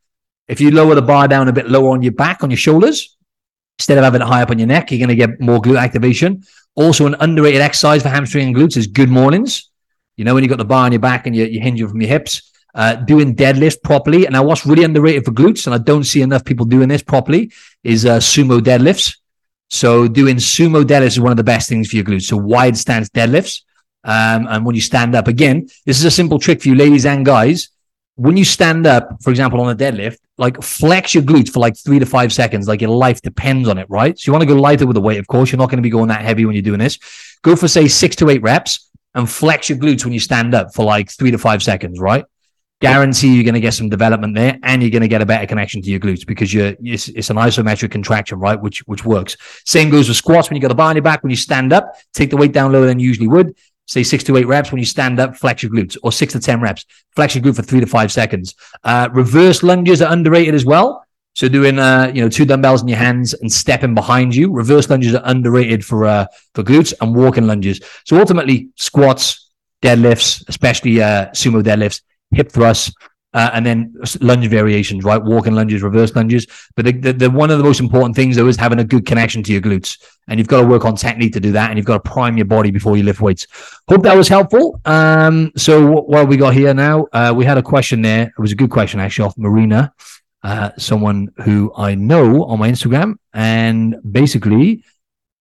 If 0.47 0.61
you 0.61 0.71
lower 0.71 0.95
the 0.95 1.01
bar 1.01 1.27
down 1.27 1.47
a 1.47 1.53
bit 1.53 1.69
lower 1.69 1.89
on 1.89 2.01
your 2.01 2.11
back, 2.11 2.43
on 2.43 2.49
your 2.49 2.57
shoulders, 2.57 3.15
Instead 3.79 3.97
of 3.97 4.03
having 4.03 4.21
it 4.21 4.27
high 4.27 4.41
up 4.41 4.51
on 4.51 4.59
your 4.59 4.67
neck, 4.67 4.91
you're 4.91 4.99
going 4.99 5.07
to 5.07 5.15
get 5.15 5.39
more 5.39 5.61
glute 5.61 5.79
activation. 5.79 6.43
Also, 6.75 7.05
an 7.07 7.15
underrated 7.21 7.61
exercise 7.61 8.01
for 8.01 8.09
hamstring 8.09 8.47
and 8.47 8.55
glutes 8.55 8.75
is 8.75 8.87
good 8.87 9.09
mornings. 9.09 9.69
You 10.17 10.25
know, 10.25 10.33
when 10.33 10.43
you've 10.43 10.49
got 10.49 10.57
the 10.57 10.65
bar 10.65 10.83
on 10.83 10.91
your 10.91 10.99
back 10.99 11.25
and 11.25 11.33
you, 11.33 11.45
you 11.45 11.61
hinge 11.61 11.81
from 11.81 12.01
your 12.01 12.09
hips, 12.09 12.51
uh, 12.75 12.95
doing 12.95 13.35
deadlift 13.35 13.83
properly. 13.83 14.25
And 14.25 14.33
now, 14.33 14.43
what's 14.43 14.65
really 14.65 14.83
underrated 14.83 15.25
for 15.25 15.31
glutes, 15.31 15.65
and 15.65 15.73
I 15.73 15.77
don't 15.77 16.03
see 16.03 16.21
enough 16.21 16.45
people 16.45 16.65
doing 16.65 16.89
this 16.89 17.03
properly, 17.03 17.51
is 17.83 18.05
uh, 18.05 18.17
sumo 18.17 18.59
deadlifts. 18.59 19.17
So, 19.69 20.07
doing 20.07 20.37
sumo 20.37 20.83
deadlifts 20.83 21.17
is 21.17 21.19
one 21.19 21.31
of 21.31 21.37
the 21.37 21.43
best 21.43 21.69
things 21.69 21.89
for 21.89 21.95
your 21.95 22.05
glutes. 22.05 22.23
So, 22.23 22.37
wide 22.37 22.77
stance 22.77 23.09
deadlifts. 23.09 23.61
Um, 24.03 24.47
and 24.47 24.65
when 24.65 24.75
you 24.75 24.81
stand 24.81 25.15
up, 25.15 25.27
again, 25.27 25.67
this 25.85 25.99
is 25.99 26.05
a 26.05 26.11
simple 26.11 26.39
trick 26.39 26.61
for 26.61 26.69
you, 26.69 26.75
ladies 26.75 27.05
and 27.05 27.25
guys. 27.25 27.69
When 28.15 28.35
you 28.35 28.45
stand 28.45 28.85
up, 28.85 29.21
for 29.23 29.29
example, 29.29 29.61
on 29.61 29.71
a 29.71 29.75
deadlift, 29.75 30.17
like 30.37 30.61
flex 30.61 31.13
your 31.13 31.23
glutes 31.23 31.49
for 31.49 31.59
like 31.59 31.77
three 31.77 31.99
to 31.99 32.05
five 32.05 32.33
seconds, 32.33 32.67
like 32.67 32.81
your 32.81 32.91
life 32.91 33.21
depends 33.21 33.67
on 33.69 33.77
it, 33.77 33.87
right? 33.89 34.17
So 34.17 34.29
you 34.29 34.33
want 34.33 34.41
to 34.41 34.53
go 34.53 34.59
lighter 34.59 34.85
with 34.85 34.95
the 34.95 35.01
weight, 35.01 35.19
of 35.19 35.27
course. 35.27 35.51
You're 35.51 35.59
not 35.59 35.69
going 35.69 35.77
to 35.77 35.83
be 35.83 35.89
going 35.89 36.09
that 36.09 36.21
heavy 36.21 36.45
when 36.45 36.55
you're 36.55 36.61
doing 36.61 36.79
this. 36.79 36.97
Go 37.43 37.55
for, 37.55 37.67
say, 37.67 37.87
six 37.87 38.15
to 38.17 38.29
eight 38.29 38.41
reps 38.41 38.89
and 39.15 39.29
flex 39.29 39.69
your 39.69 39.77
glutes 39.77 40.03
when 40.03 40.13
you 40.13 40.19
stand 40.19 40.53
up 40.53 40.73
for 40.73 40.85
like 40.85 41.09
three 41.09 41.31
to 41.31 41.37
five 41.37 41.63
seconds, 41.63 41.99
right? 41.99 42.25
Guarantee 42.81 43.35
you're 43.35 43.43
going 43.43 43.55
to 43.55 43.59
get 43.59 43.73
some 43.73 43.89
development 43.89 44.35
there 44.35 44.57
and 44.63 44.81
you're 44.81 44.91
going 44.91 45.01
to 45.01 45.07
get 45.07 45.21
a 45.21 45.25
better 45.25 45.45
connection 45.45 45.81
to 45.81 45.89
your 45.89 45.99
glutes 45.99 46.25
because 46.25 46.53
you're, 46.53 46.75
it's, 46.81 47.09
it's 47.09 47.29
an 47.29 47.35
isometric 47.35 47.91
contraction, 47.91 48.39
right? 48.39 48.59
Which, 48.59 48.79
which 48.87 49.03
works. 49.03 49.35
Same 49.65 49.89
goes 49.89 50.07
with 50.07 50.17
squats. 50.17 50.49
When 50.49 50.55
you 50.55 50.61
got 50.61 50.69
the 50.69 50.75
bar 50.75 50.89
on 50.89 50.95
your 50.95 51.03
back, 51.03 51.21
when 51.21 51.29
you 51.29 51.35
stand 51.35 51.73
up, 51.73 51.93
take 52.13 52.29
the 52.29 52.37
weight 52.37 52.53
down 52.53 52.71
lower 52.71 52.85
than 52.85 52.99
you 52.99 53.07
usually 53.07 53.27
would 53.27 53.53
say 53.89 54.03
six 54.03 54.23
to 54.23 54.37
eight 54.37 54.45
reps 54.45 54.71
when 54.71 54.77
you 54.77 54.85
stand 54.85 55.19
up, 55.19 55.35
flex 55.35 55.63
your 55.63 55.71
glutes, 55.71 55.97
or 56.03 56.11
six 56.11 56.33
to 56.33 56.39
10 56.39 56.61
reps, 56.61 56.85
flex 57.15 57.33
your 57.33 57.43
glute 57.43 57.55
for 57.55 57.63
three 57.63 57.79
to 57.79 57.87
five 57.87 58.11
seconds. 58.11 58.53
Uh, 58.83 59.09
reverse 59.11 59.63
lunges 59.63 59.99
are 60.01 60.13
underrated 60.13 60.53
as 60.53 60.63
well. 60.63 61.03
So 61.33 61.47
doing, 61.49 61.79
uh, 61.79 62.11
you 62.13 62.21
know, 62.21 62.29
two 62.29 62.45
dumbbells 62.45 62.83
in 62.83 62.87
your 62.87 62.99
hands 62.99 63.33
and 63.33 63.51
stepping 63.51 63.95
behind 63.95 64.35
you. 64.35 64.51
Reverse 64.51 64.89
lunges 64.89 65.15
are 65.15 65.23
underrated 65.25 65.83
for, 65.83 66.05
uh, 66.05 66.27
for 66.53 66.63
glutes 66.63 66.93
and 67.01 67.15
walking 67.15 67.47
lunges. 67.47 67.81
So 68.05 68.19
ultimately 68.19 68.69
squats, 68.75 69.49
deadlifts, 69.81 70.47
especially, 70.47 71.01
uh, 71.01 71.29
sumo 71.29 71.63
deadlifts, 71.63 72.01
hip 72.31 72.51
thrusts, 72.51 72.93
uh, 73.33 73.51
and 73.53 73.65
then 73.65 73.93
lunge 74.21 74.47
variations, 74.47 75.03
right? 75.03 75.21
Walking 75.21 75.53
lunges, 75.53 75.83
reverse 75.83 76.15
lunges. 76.15 76.47
But 76.75 76.85
the, 76.85 76.91
the, 76.93 77.13
the, 77.13 77.29
one 77.29 77.51
of 77.51 77.57
the 77.59 77.63
most 77.63 77.79
important 77.79 78.15
things 78.15 78.35
though 78.35 78.47
is 78.47 78.57
having 78.57 78.79
a 78.79 78.83
good 78.83 79.05
connection 79.05 79.43
to 79.43 79.51
your 79.51 79.61
glutes, 79.61 79.97
and 80.27 80.39
you've 80.39 80.47
got 80.47 80.61
to 80.61 80.67
work 80.67 80.85
on 80.85 80.95
technique 80.95 81.33
to 81.33 81.39
do 81.39 81.51
that, 81.51 81.69
and 81.69 81.77
you've 81.77 81.85
got 81.85 82.03
to 82.03 82.09
prime 82.09 82.37
your 82.37 82.45
body 82.45 82.71
before 82.71 82.97
you 82.97 83.03
lift 83.03 83.21
weights. 83.21 83.45
Hope 83.87 84.03
that 84.03 84.17
was 84.17 84.27
helpful. 84.27 84.81
Um, 84.85 85.51
so 85.55 86.01
what, 86.01 86.27
we 86.27 86.37
got 86.37 86.53
here 86.53 86.73
now? 86.73 87.07
Uh, 87.13 87.33
we 87.35 87.45
had 87.45 87.57
a 87.57 87.63
question 87.63 88.01
there. 88.01 88.23
It 88.23 88.41
was 88.41 88.51
a 88.51 88.55
good 88.55 88.71
question 88.71 88.99
actually 88.99 89.25
off 89.25 89.37
Marina, 89.37 89.93
uh, 90.43 90.71
someone 90.77 91.29
who 91.43 91.71
I 91.77 91.95
know 91.95 92.45
on 92.45 92.57
my 92.57 92.69
Instagram, 92.69 93.15
and 93.33 93.95
basically 94.11 94.83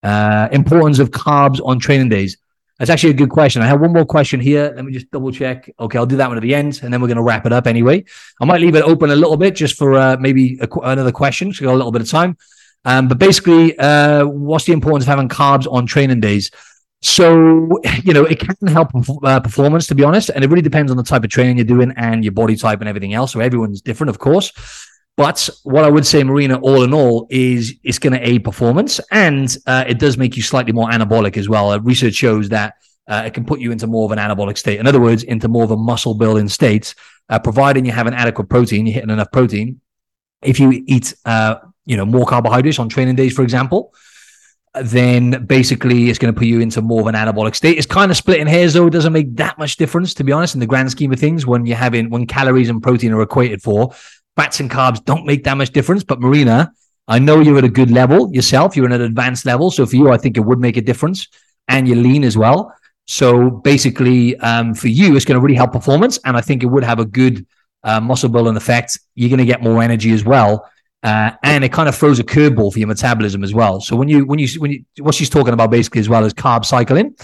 uh, 0.03 0.49
importance 0.53 0.99
of 0.99 1.11
carbs 1.11 1.61
on 1.65 1.79
training 1.79 2.11
days. 2.11 2.37
That's 2.79 2.91
actually 2.91 3.11
a 3.11 3.15
good 3.15 3.31
question. 3.31 3.61
I 3.61 3.67
have 3.67 3.81
one 3.81 3.93
more 3.93 4.05
question 4.05 4.39
here. 4.39 4.73
Let 4.75 4.85
me 4.85 4.93
just 4.93 5.11
double 5.11 5.33
check. 5.33 5.69
Okay, 5.81 5.99
I'll 5.99 6.07
do 6.07 6.17
that 6.17 6.29
one 6.29 6.37
at 6.37 6.43
the 6.43 6.55
end, 6.55 6.81
and 6.83 6.93
then 6.93 7.01
we're 7.01 7.09
going 7.09 7.17
to 7.17 7.23
wrap 7.23 7.45
it 7.45 7.53
up 7.53 7.67
anyway. 7.67 8.05
I 8.41 8.45
might 8.45 8.61
leave 8.61 8.77
it 8.77 8.83
open 8.83 9.11
a 9.11 9.17
little 9.17 9.37
bit 9.37 9.57
just 9.57 9.77
for 9.77 9.95
uh, 9.95 10.17
maybe 10.19 10.59
a, 10.61 10.69
another 10.81 11.13
question. 11.13 11.53
So 11.53 11.65
got 11.65 11.75
a 11.75 11.77
little 11.77 11.93
bit 11.93 12.03
of 12.03 12.09
time. 12.09 12.37
Um, 12.85 13.09
but 13.09 13.19
basically, 13.19 13.77
uh, 13.79 14.25
what's 14.27 14.65
the 14.65 14.73
importance 14.73 15.05
of 15.05 15.09
having 15.09 15.29
carbs 15.29 15.67
on 15.71 15.87
training 15.87 16.21
days? 16.21 16.51
So, 17.03 17.81
you 18.03 18.13
know, 18.13 18.25
it 18.25 18.41
can 18.41 18.55
help 18.69 18.91
uh, 19.25 19.41
performance, 19.41 19.87
to 19.89 19.95
be 19.95 20.05
honest. 20.05 20.31
And 20.31 20.45
it 20.45 20.49
really 20.51 20.63
depends 20.63 20.91
on 20.91 20.97
the 20.97 21.03
type 21.03 21.25
of 21.25 21.31
training 21.31 21.57
you're 21.57 21.65
doing 21.65 21.93
and 21.97 22.25
your 22.25 22.33
body 22.33 22.57
type 22.57 22.81
and 22.81 22.89
everything 22.89 23.15
else. 23.15 23.33
So 23.33 23.41
everyone's 23.41 23.81
different, 23.81 24.11
of 24.11 24.19
course. 24.19 24.53
But 25.19 25.51
what 25.65 25.85
I 25.85 25.91
would 25.91 26.07
say, 26.07 26.23
Marina, 26.23 26.61
all 26.61 26.85
in 26.85 26.95
all, 26.95 27.27
is 27.29 27.75
it's 27.83 27.99
going 27.99 28.13
to 28.13 28.25
aid 28.25 28.45
performance 28.45 29.01
and 29.11 29.55
uh, 29.67 29.85
it 29.85 29.99
does 29.99 30.17
make 30.17 30.37
you 30.37 30.45
slightly 30.45 30.71
more 30.71 30.89
anabolic 30.89 31.37
as 31.37 31.49
well. 31.49 31.71
Uh, 31.71 31.79
research 31.81 32.15
shows 32.15 32.51
that 32.51 32.75
uh, 33.09 33.25
it 33.27 33.35
can 33.35 33.45
put 33.45 33.59
you 33.59 33.73
into 33.73 33.89
more 33.89 34.05
of 34.05 34.13
an 34.13 34.19
anabolic 34.19 34.57
state. 34.57 34.79
In 34.79 34.87
other 34.87 35.01
words, 35.01 35.25
into 35.25 35.49
more 35.49 35.65
of 35.65 35.73
a 35.73 35.77
muscle 35.77 36.15
building 36.15 36.49
state, 36.49 36.95
uh, 37.29 37.41
providing 37.41 37.85
you 37.85 37.91
have 37.91 38.07
an 38.07 38.15
adequate 38.15 38.49
protein, 38.49 38.87
you're 38.87 38.95
hitting 38.95 39.11
enough 39.11 39.33
protein. 39.33 39.81
If 40.41 40.61
you 40.61 40.85
eat, 40.87 41.13
uh, 41.25 41.57
you 41.85 41.97
know, 41.97 42.07
more 42.07 42.25
carbohydrates 42.25 42.79
on 42.79 42.89
training 42.89 43.17
days, 43.17 43.35
for 43.35 43.43
example, 43.43 43.93
then 44.81 45.47
basically 45.47 46.11
it's 46.11 46.19
going 46.21 46.33
to 46.33 46.39
put 46.39 46.47
you 46.47 46.61
into 46.61 46.81
more 46.81 47.01
of 47.01 47.09
an 47.09 47.17
anabolic 47.17 47.57
state. 47.57 47.77
It's 47.77 47.87
kind 47.87 48.13
of 48.13 48.17
splitting 48.17 48.47
hairs, 48.47 48.75
though. 48.75 48.87
It 48.87 48.93
doesn't 48.93 49.13
make 49.13 49.35
that 49.35 49.59
much 49.59 49.79
difference, 49.79 50.15
to 50.15 50.23
be 50.23 50.31
honest, 50.31 50.55
in 50.55 50.61
the 50.61 50.67
grand 50.67 50.93
scheme 50.93 51.13
of 51.13 51.19
things 51.19 51.45
when 51.45 51.67
you're 51.67 51.77
having 51.77 52.09
when 52.09 52.29
calories 52.29 52.69
and 52.69 52.81
protein 52.81 53.13
are 53.13 53.23
equated 53.23 53.63
for 53.63 53.93
fats 54.39 54.61
and 54.61 54.71
carbs 54.71 55.05
don't 55.05 55.27
make 55.27 55.43
that 55.45 55.57
much 55.57 55.71
difference. 55.71 56.05
But 56.05 56.21
Marina, 56.21 56.73
I 57.09 57.19
know 57.19 57.41
you're 57.41 57.59
at 57.59 57.65
a 57.65 57.69
good 57.81 57.91
level 57.91 58.33
yourself. 58.33 58.77
You're 58.77 58.87
at 58.87 58.93
an 58.93 59.03
advanced 59.03 59.45
level. 59.45 59.71
So 59.71 59.85
for 59.85 59.97
you, 59.97 60.11
I 60.11 60.17
think 60.17 60.37
it 60.37 60.45
would 60.49 60.61
make 60.61 60.77
a 60.77 60.81
difference. 60.81 61.27
And 61.67 61.89
you're 61.89 61.97
lean 61.97 62.23
as 62.23 62.39
well. 62.39 62.73
So 63.07 63.51
basically, 63.51 64.37
um, 64.39 64.75
for 64.75 64.89
you, 64.89 65.17
it's 65.17 65.25
going 65.25 65.39
to 65.39 65.41
really 65.41 65.57
help 65.57 65.73
performance. 65.73 66.19
And 66.25 66.37
I 66.37 66.41
think 66.41 66.63
it 66.63 66.67
would 66.67 66.85
have 66.85 67.01
a 67.01 67.05
good 67.05 67.47
uh, 67.83 68.01
muscle 68.01 68.29
building 68.29 68.57
effect. 68.57 68.99
You're 69.17 69.31
going 69.31 69.39
to 69.39 69.45
get 69.53 69.61
more 69.63 69.83
energy 69.83 70.13
as 70.13 70.25
well. 70.25 70.71
Uh, 71.03 71.31
and 71.43 71.65
it 71.65 71.73
kind 71.73 71.89
of 71.89 71.97
throws 71.97 72.19
a 72.19 72.25
curveball 72.25 72.73
for 72.73 72.79
your 72.79 72.89
metabolism 72.89 73.43
as 73.43 73.53
well. 73.53 73.81
So 73.81 73.97
when 73.97 74.09
you, 74.09 74.25
when 74.25 74.39
you, 74.39 74.49
when 74.61 74.71
you, 74.73 74.85
what 75.01 75.15
she's 75.15 75.31
talking 75.31 75.55
about 75.55 75.71
basically 75.71 76.01
as 76.01 76.09
well 76.09 76.25
is 76.25 76.35
carb 76.35 76.65
cycling. 76.65 77.17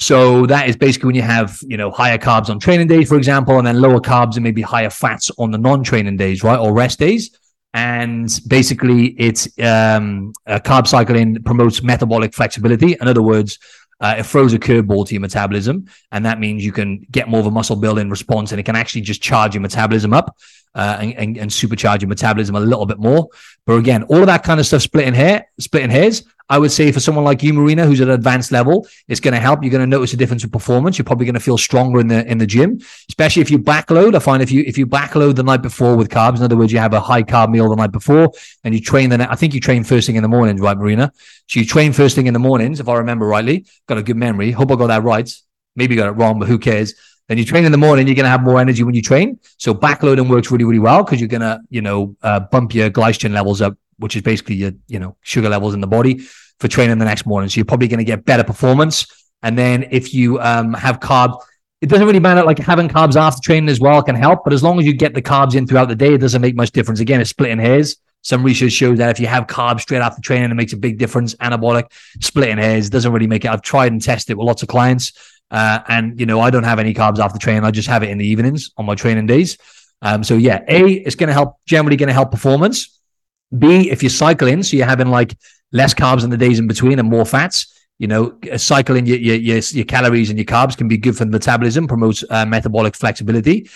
So 0.00 0.46
that 0.46 0.68
is 0.68 0.76
basically 0.76 1.08
when 1.08 1.14
you 1.14 1.22
have, 1.22 1.58
you 1.62 1.76
know, 1.76 1.90
higher 1.90 2.18
carbs 2.18 2.50
on 2.50 2.58
training 2.58 2.88
days, 2.88 3.08
for 3.08 3.16
example, 3.16 3.58
and 3.58 3.66
then 3.66 3.80
lower 3.80 4.00
carbs 4.00 4.34
and 4.34 4.44
maybe 4.44 4.60
higher 4.60 4.90
fats 4.90 5.30
on 5.38 5.50
the 5.50 5.58
non-training 5.58 6.16
days, 6.16 6.42
right? 6.42 6.58
Or 6.58 6.72
rest 6.72 6.98
days. 6.98 7.38
And 7.72 8.28
basically 8.46 9.06
it's 9.18 9.46
um, 9.58 10.32
uh, 10.46 10.58
carb 10.60 10.86
cycling 10.86 11.42
promotes 11.42 11.82
metabolic 11.82 12.34
flexibility. 12.34 12.96
In 13.00 13.08
other 13.08 13.22
words, 13.22 13.58
uh, 14.00 14.16
it 14.18 14.26
throws 14.26 14.52
a 14.52 14.58
curveball 14.58 15.06
to 15.06 15.14
your 15.14 15.20
metabolism. 15.20 15.86
And 16.12 16.26
that 16.26 16.38
means 16.38 16.64
you 16.64 16.72
can 16.72 17.06
get 17.10 17.28
more 17.28 17.40
of 17.40 17.46
a 17.46 17.50
muscle 17.50 17.76
building 17.76 18.10
response 18.10 18.52
and 18.52 18.60
it 18.60 18.64
can 18.64 18.76
actually 18.76 19.02
just 19.02 19.22
charge 19.22 19.54
your 19.54 19.62
metabolism 19.62 20.12
up 20.12 20.36
uh, 20.74 20.98
and, 21.00 21.14
and, 21.14 21.38
and, 21.38 21.50
supercharge 21.50 22.00
your 22.00 22.08
metabolism 22.08 22.56
a 22.56 22.60
little 22.60 22.86
bit 22.86 22.98
more. 22.98 23.28
But 23.64 23.74
again, 23.74 24.02
all 24.04 24.20
of 24.20 24.26
that 24.26 24.42
kind 24.42 24.58
of 24.58 24.66
stuff 24.66 24.82
splitting 24.82 25.14
hair, 25.14 25.46
splitting 25.58 25.90
hairs. 25.90 26.24
I 26.48 26.58
would 26.58 26.72
say 26.72 26.92
for 26.92 27.00
someone 27.00 27.24
like 27.24 27.42
you, 27.42 27.54
Marina, 27.54 27.86
who's 27.86 28.02
at 28.02 28.08
an 28.08 28.14
advanced 28.14 28.52
level, 28.52 28.86
it's 29.08 29.20
going 29.20 29.32
to 29.32 29.40
help. 29.40 29.62
You're 29.62 29.70
going 29.70 29.80
to 29.80 29.86
notice 29.86 30.12
a 30.12 30.16
difference 30.16 30.44
in 30.44 30.50
performance. 30.50 30.98
You're 30.98 31.06
probably 31.06 31.24
going 31.24 31.34
to 31.34 31.40
feel 31.40 31.56
stronger 31.56 32.00
in 32.00 32.08
the 32.08 32.26
in 32.30 32.36
the 32.36 32.46
gym, 32.46 32.80
especially 33.08 33.40
if 33.40 33.50
you 33.50 33.58
backload. 33.58 34.14
I 34.14 34.18
find 34.18 34.42
if 34.42 34.50
you 34.50 34.62
if 34.66 34.76
you 34.76 34.86
backload 34.86 35.36
the 35.36 35.42
night 35.42 35.62
before 35.62 35.96
with 35.96 36.10
carbs, 36.10 36.36
in 36.36 36.42
other 36.42 36.56
words, 36.56 36.70
you 36.70 36.78
have 36.80 36.92
a 36.92 37.00
high 37.00 37.22
carb 37.22 37.50
meal 37.50 37.70
the 37.70 37.76
night 37.76 37.92
before, 37.92 38.30
and 38.62 38.74
you 38.74 38.80
train 38.80 39.08
the. 39.08 39.30
I 39.30 39.36
think 39.36 39.54
you 39.54 39.60
train 39.60 39.84
first 39.84 40.06
thing 40.06 40.16
in 40.16 40.22
the 40.22 40.28
mornings, 40.28 40.60
right, 40.60 40.76
Marina? 40.76 41.12
So 41.48 41.60
you 41.60 41.66
train 41.66 41.94
first 41.94 42.14
thing 42.14 42.26
in 42.26 42.34
the 42.34 42.40
mornings, 42.40 42.78
if 42.78 42.88
I 42.88 42.96
remember 42.96 43.26
rightly. 43.26 43.64
Got 43.88 43.98
a 43.98 44.02
good 44.02 44.16
memory. 44.16 44.50
Hope 44.50 44.70
I 44.70 44.76
got 44.76 44.88
that 44.88 45.02
right. 45.02 45.30
Maybe 45.76 45.96
got 45.96 46.08
it 46.08 46.12
wrong, 46.12 46.38
but 46.38 46.46
who 46.46 46.58
cares? 46.58 46.94
Then 47.28 47.38
you 47.38 47.44
train 47.44 47.64
in 47.64 47.72
the 47.72 47.78
morning, 47.78 48.06
you're 48.06 48.16
going 48.16 48.24
to 48.24 48.30
have 48.30 48.42
more 48.42 48.60
energy 48.60 48.82
when 48.82 48.94
you 48.94 49.02
train. 49.02 49.40
So 49.56 49.74
backloading 49.74 50.28
works 50.28 50.50
really, 50.50 50.64
really 50.64 50.78
well 50.78 51.02
because 51.02 51.20
you're 51.20 51.28
going 51.28 51.40
to, 51.40 51.60
you 51.70 51.80
know, 51.80 52.16
uh, 52.22 52.40
bump 52.40 52.74
your 52.74 52.90
glycogen 52.90 53.32
levels 53.32 53.62
up, 53.62 53.76
which 53.98 54.14
is 54.14 54.22
basically 54.22 54.56
your, 54.56 54.72
you 54.88 54.98
know, 54.98 55.16
sugar 55.22 55.48
levels 55.48 55.72
in 55.72 55.80
the 55.80 55.86
body 55.86 56.18
for 56.60 56.68
training 56.68 56.98
the 56.98 57.04
next 57.04 57.24
morning. 57.24 57.48
So 57.48 57.56
you're 57.56 57.64
probably 57.64 57.88
going 57.88 57.98
to 57.98 58.04
get 58.04 58.24
better 58.24 58.44
performance. 58.44 59.06
And 59.42 59.58
then 59.58 59.88
if 59.90 60.12
you 60.12 60.38
um, 60.40 60.74
have 60.74 61.00
carbs, 61.00 61.40
it 61.80 61.88
doesn't 61.88 62.06
really 62.06 62.20
matter. 62.20 62.42
Like 62.42 62.58
having 62.58 62.88
carbs 62.88 63.16
after 63.16 63.40
training 63.42 63.68
as 63.68 63.80
well 63.80 64.02
can 64.02 64.14
help, 64.14 64.44
but 64.44 64.52
as 64.52 64.62
long 64.62 64.78
as 64.78 64.86
you 64.86 64.94
get 64.94 65.14
the 65.14 65.22
carbs 65.22 65.54
in 65.54 65.66
throughout 65.66 65.88
the 65.88 65.96
day, 65.96 66.14
it 66.14 66.18
doesn't 66.18 66.40
make 66.40 66.54
much 66.54 66.72
difference. 66.72 67.00
Again, 67.00 67.20
it's 67.20 67.30
splitting 67.30 67.58
hairs. 67.58 67.96
Some 68.22 68.42
research 68.42 68.72
shows 68.72 68.98
that 68.98 69.10
if 69.10 69.20
you 69.20 69.26
have 69.26 69.46
carbs 69.46 69.82
straight 69.82 69.98
after 69.98 70.22
training, 70.22 70.50
it 70.50 70.54
makes 70.54 70.72
a 70.72 70.78
big 70.78 70.96
difference. 70.96 71.34
Anabolic, 71.34 71.92
splitting 72.22 72.56
hairs 72.56 72.88
doesn't 72.88 73.12
really 73.12 73.26
make 73.26 73.44
it. 73.44 73.50
I've 73.50 73.60
tried 73.60 73.92
and 73.92 74.00
tested 74.00 74.30
it 74.30 74.38
with 74.38 74.46
lots 74.46 74.62
of 74.62 74.68
clients. 74.68 75.12
Uh, 75.50 75.80
and 75.88 76.18
you 76.18 76.26
know, 76.26 76.40
I 76.40 76.50
don't 76.50 76.64
have 76.64 76.78
any 76.78 76.94
carbs 76.94 77.18
after 77.18 77.38
training. 77.38 77.64
I 77.64 77.70
just 77.70 77.88
have 77.88 78.02
it 78.02 78.10
in 78.10 78.18
the 78.18 78.26
evenings 78.26 78.70
on 78.76 78.86
my 78.86 78.94
training 78.94 79.26
days. 79.26 79.58
Um, 80.02 80.24
so 80.24 80.36
yeah, 80.36 80.64
A, 80.68 80.92
it's 80.92 81.16
going 81.16 81.28
to 81.28 81.32
help, 81.32 81.56
generally 81.66 81.96
going 81.96 82.08
to 82.08 82.12
help 82.12 82.30
performance. 82.30 83.00
B, 83.56 83.90
if 83.90 84.02
you're 84.02 84.10
cycling, 84.10 84.62
so 84.62 84.76
you're 84.76 84.86
having 84.86 85.08
like 85.08 85.36
less 85.72 85.94
carbs 85.94 86.24
in 86.24 86.30
the 86.30 86.36
days 86.36 86.58
in 86.58 86.66
between 86.66 86.98
and 86.98 87.08
more 87.08 87.24
fats, 87.24 87.86
you 87.98 88.08
know, 88.08 88.36
cycling 88.56 89.06
your, 89.06 89.18
your, 89.18 89.36
your, 89.36 89.58
your 89.58 89.84
calories 89.84 90.30
and 90.30 90.38
your 90.38 90.46
carbs 90.46 90.76
can 90.76 90.88
be 90.88 90.96
good 90.96 91.16
for 91.16 91.24
the 91.24 91.30
metabolism, 91.30 91.86
promotes 91.86 92.24
uh, 92.30 92.44
metabolic 92.44 92.96
flexibility. 92.96 93.68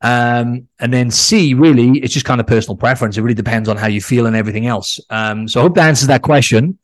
Um, 0.00 0.68
and 0.80 0.92
then 0.92 1.10
C, 1.10 1.54
really, 1.54 1.98
it's 2.00 2.12
just 2.12 2.26
kind 2.26 2.40
of 2.40 2.46
personal 2.46 2.76
preference. 2.76 3.16
It 3.16 3.22
really 3.22 3.34
depends 3.34 3.68
on 3.68 3.76
how 3.76 3.86
you 3.86 4.00
feel 4.00 4.26
and 4.26 4.36
everything 4.36 4.66
else. 4.66 5.00
Um, 5.08 5.48
so 5.48 5.60
I 5.60 5.62
hope 5.62 5.76
that 5.76 5.88
answers 5.88 6.08
that 6.08 6.22
question. 6.22 6.78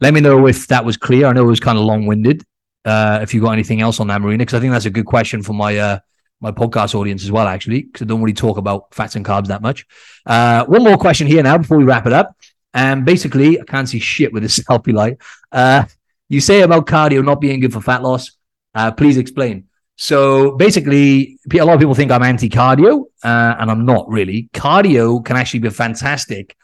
Let 0.00 0.14
me 0.14 0.20
know 0.20 0.46
if 0.46 0.68
that 0.68 0.84
was 0.84 0.96
clear. 0.96 1.26
I 1.26 1.32
know 1.32 1.42
it 1.42 1.46
was 1.48 1.60
kind 1.60 1.78
of 1.78 1.84
long 1.84 2.06
winded 2.06 2.44
uh, 2.84 3.20
if 3.22 3.34
you've 3.34 3.44
got 3.44 3.52
anything 3.52 3.80
else 3.80 4.00
on 4.00 4.06
that, 4.08 4.20
Marina, 4.20 4.42
because 4.42 4.54
I 4.54 4.60
think 4.60 4.72
that's 4.72 4.86
a 4.86 4.90
good 4.90 5.06
question 5.06 5.42
for 5.42 5.52
my 5.52 5.76
uh, 5.76 5.98
my 6.40 6.50
podcast 6.50 6.94
audience 6.94 7.22
as 7.22 7.30
well, 7.30 7.46
actually, 7.46 7.82
because 7.82 8.02
I 8.02 8.06
don't 8.06 8.22
really 8.22 8.32
talk 8.32 8.56
about 8.56 8.94
fats 8.94 9.16
and 9.16 9.24
carbs 9.24 9.48
that 9.48 9.62
much. 9.62 9.86
Uh, 10.24 10.64
one 10.64 10.82
more 10.82 10.96
question 10.96 11.26
here 11.26 11.42
now 11.42 11.58
before 11.58 11.78
we 11.78 11.84
wrap 11.84 12.06
it 12.06 12.12
up. 12.12 12.34
And 12.72 13.04
basically, 13.04 13.60
I 13.60 13.64
can't 13.64 13.88
see 13.88 13.98
shit 13.98 14.32
with 14.32 14.42
this 14.42 14.58
selfie 14.68 14.94
light. 14.94 15.18
Uh, 15.52 15.84
you 16.28 16.40
say 16.40 16.62
about 16.62 16.86
cardio 16.86 17.24
not 17.24 17.40
being 17.40 17.60
good 17.60 17.72
for 17.72 17.80
fat 17.80 18.02
loss. 18.02 18.30
Uh, 18.74 18.92
please 18.92 19.18
explain. 19.18 19.66
So 19.96 20.52
basically, 20.52 21.38
a 21.52 21.64
lot 21.64 21.74
of 21.74 21.80
people 21.80 21.94
think 21.94 22.10
I'm 22.10 22.22
anti 22.22 22.48
cardio, 22.48 23.04
uh, 23.22 23.56
and 23.58 23.70
I'm 23.70 23.84
not 23.84 24.08
really. 24.08 24.48
Cardio 24.54 25.22
can 25.22 25.36
actually 25.36 25.60
be 25.60 25.70
fantastic 25.70 26.56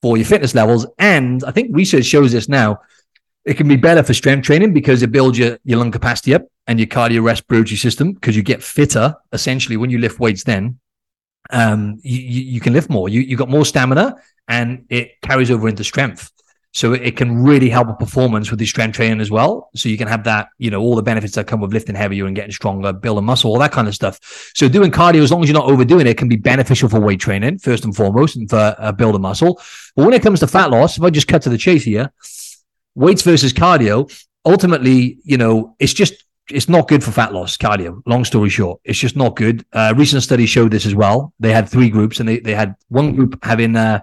for 0.00 0.16
your 0.16 0.26
fitness 0.26 0.54
levels. 0.54 0.86
And 0.98 1.42
I 1.44 1.50
think 1.50 1.74
research 1.74 2.04
shows 2.04 2.30
this 2.30 2.48
now. 2.48 2.78
It 3.44 3.54
can 3.54 3.68
be 3.68 3.76
better 3.76 4.02
for 4.02 4.14
strength 4.14 4.46
training 4.46 4.72
because 4.72 5.02
it 5.02 5.12
builds 5.12 5.38
your, 5.38 5.58
your 5.64 5.78
lung 5.78 5.90
capacity 5.90 6.34
up 6.34 6.42
and 6.66 6.78
your 6.78 6.86
cardiorespiratory 6.86 7.78
system 7.78 8.12
because 8.12 8.36
you 8.36 8.42
get 8.42 8.62
fitter 8.62 9.14
essentially 9.32 9.76
when 9.76 9.90
you 9.90 9.98
lift 9.98 10.18
weights 10.18 10.44
then 10.44 10.78
um, 11.50 12.00
you, 12.02 12.18
you 12.18 12.60
can 12.60 12.72
lift 12.72 12.90
more. 12.90 13.08
You 13.08 13.20
you 13.20 13.36
got 13.36 13.48
more 13.48 13.64
stamina, 13.64 14.16
and 14.48 14.86
it 14.88 15.20
carries 15.22 15.50
over 15.50 15.68
into 15.68 15.84
strength. 15.84 16.30
So 16.72 16.92
it 16.92 17.16
can 17.16 17.44
really 17.44 17.70
help 17.70 17.88
a 17.88 17.94
performance 17.94 18.50
with 18.50 18.58
the 18.58 18.66
strength 18.66 18.96
training 18.96 19.20
as 19.20 19.30
well. 19.30 19.70
So 19.76 19.88
you 19.88 19.96
can 19.96 20.08
have 20.08 20.24
that, 20.24 20.48
you 20.58 20.72
know, 20.72 20.80
all 20.80 20.96
the 20.96 21.04
benefits 21.04 21.36
that 21.36 21.46
come 21.46 21.60
with 21.60 21.72
lifting 21.72 21.94
heavier 21.94 22.26
and 22.26 22.34
getting 22.34 22.50
stronger, 22.50 22.92
building 22.92 23.24
muscle, 23.24 23.52
all 23.52 23.60
that 23.60 23.70
kind 23.70 23.86
of 23.86 23.94
stuff. 23.94 24.18
So 24.56 24.68
doing 24.68 24.90
cardio, 24.90 25.22
as 25.22 25.30
long 25.30 25.44
as 25.44 25.48
you're 25.48 25.56
not 25.56 25.70
overdoing 25.70 26.08
it, 26.08 26.18
can 26.18 26.28
be 26.28 26.34
beneficial 26.34 26.88
for 26.88 26.98
weight 26.98 27.20
training 27.20 27.58
first 27.58 27.84
and 27.84 27.94
foremost, 27.94 28.34
and 28.34 28.50
for 28.50 28.74
uh, 28.76 28.90
building 28.90 29.22
muscle. 29.22 29.62
But 29.94 30.04
when 30.04 30.14
it 30.14 30.22
comes 30.22 30.40
to 30.40 30.48
fat 30.48 30.72
loss, 30.72 30.98
if 30.98 31.04
I 31.04 31.10
just 31.10 31.28
cut 31.28 31.42
to 31.42 31.48
the 31.48 31.58
chase 31.58 31.84
here, 31.84 32.12
weights 32.94 33.22
versus 33.22 33.52
cardio, 33.52 34.10
ultimately, 34.44 35.18
you 35.24 35.36
know, 35.36 35.74
it's 35.78 35.92
just 35.92 36.24
it's 36.50 36.68
not 36.68 36.88
good 36.88 37.02
for 37.02 37.10
fat 37.10 37.32
loss 37.32 37.56
cardio 37.56 38.02
long 38.06 38.24
story 38.24 38.50
short. 38.50 38.80
It's 38.84 38.98
just 38.98 39.16
not 39.16 39.36
good. 39.36 39.64
Uh, 39.72 39.94
recent 39.96 40.22
studies 40.22 40.50
showed 40.50 40.70
this 40.70 40.86
as 40.86 40.94
well. 40.94 41.32
They 41.40 41.52
had 41.52 41.68
three 41.68 41.88
groups 41.88 42.20
and 42.20 42.28
they, 42.28 42.38
they 42.38 42.54
had 42.54 42.74
one 42.88 43.14
group 43.14 43.42
having 43.42 43.76
uh, 43.76 44.00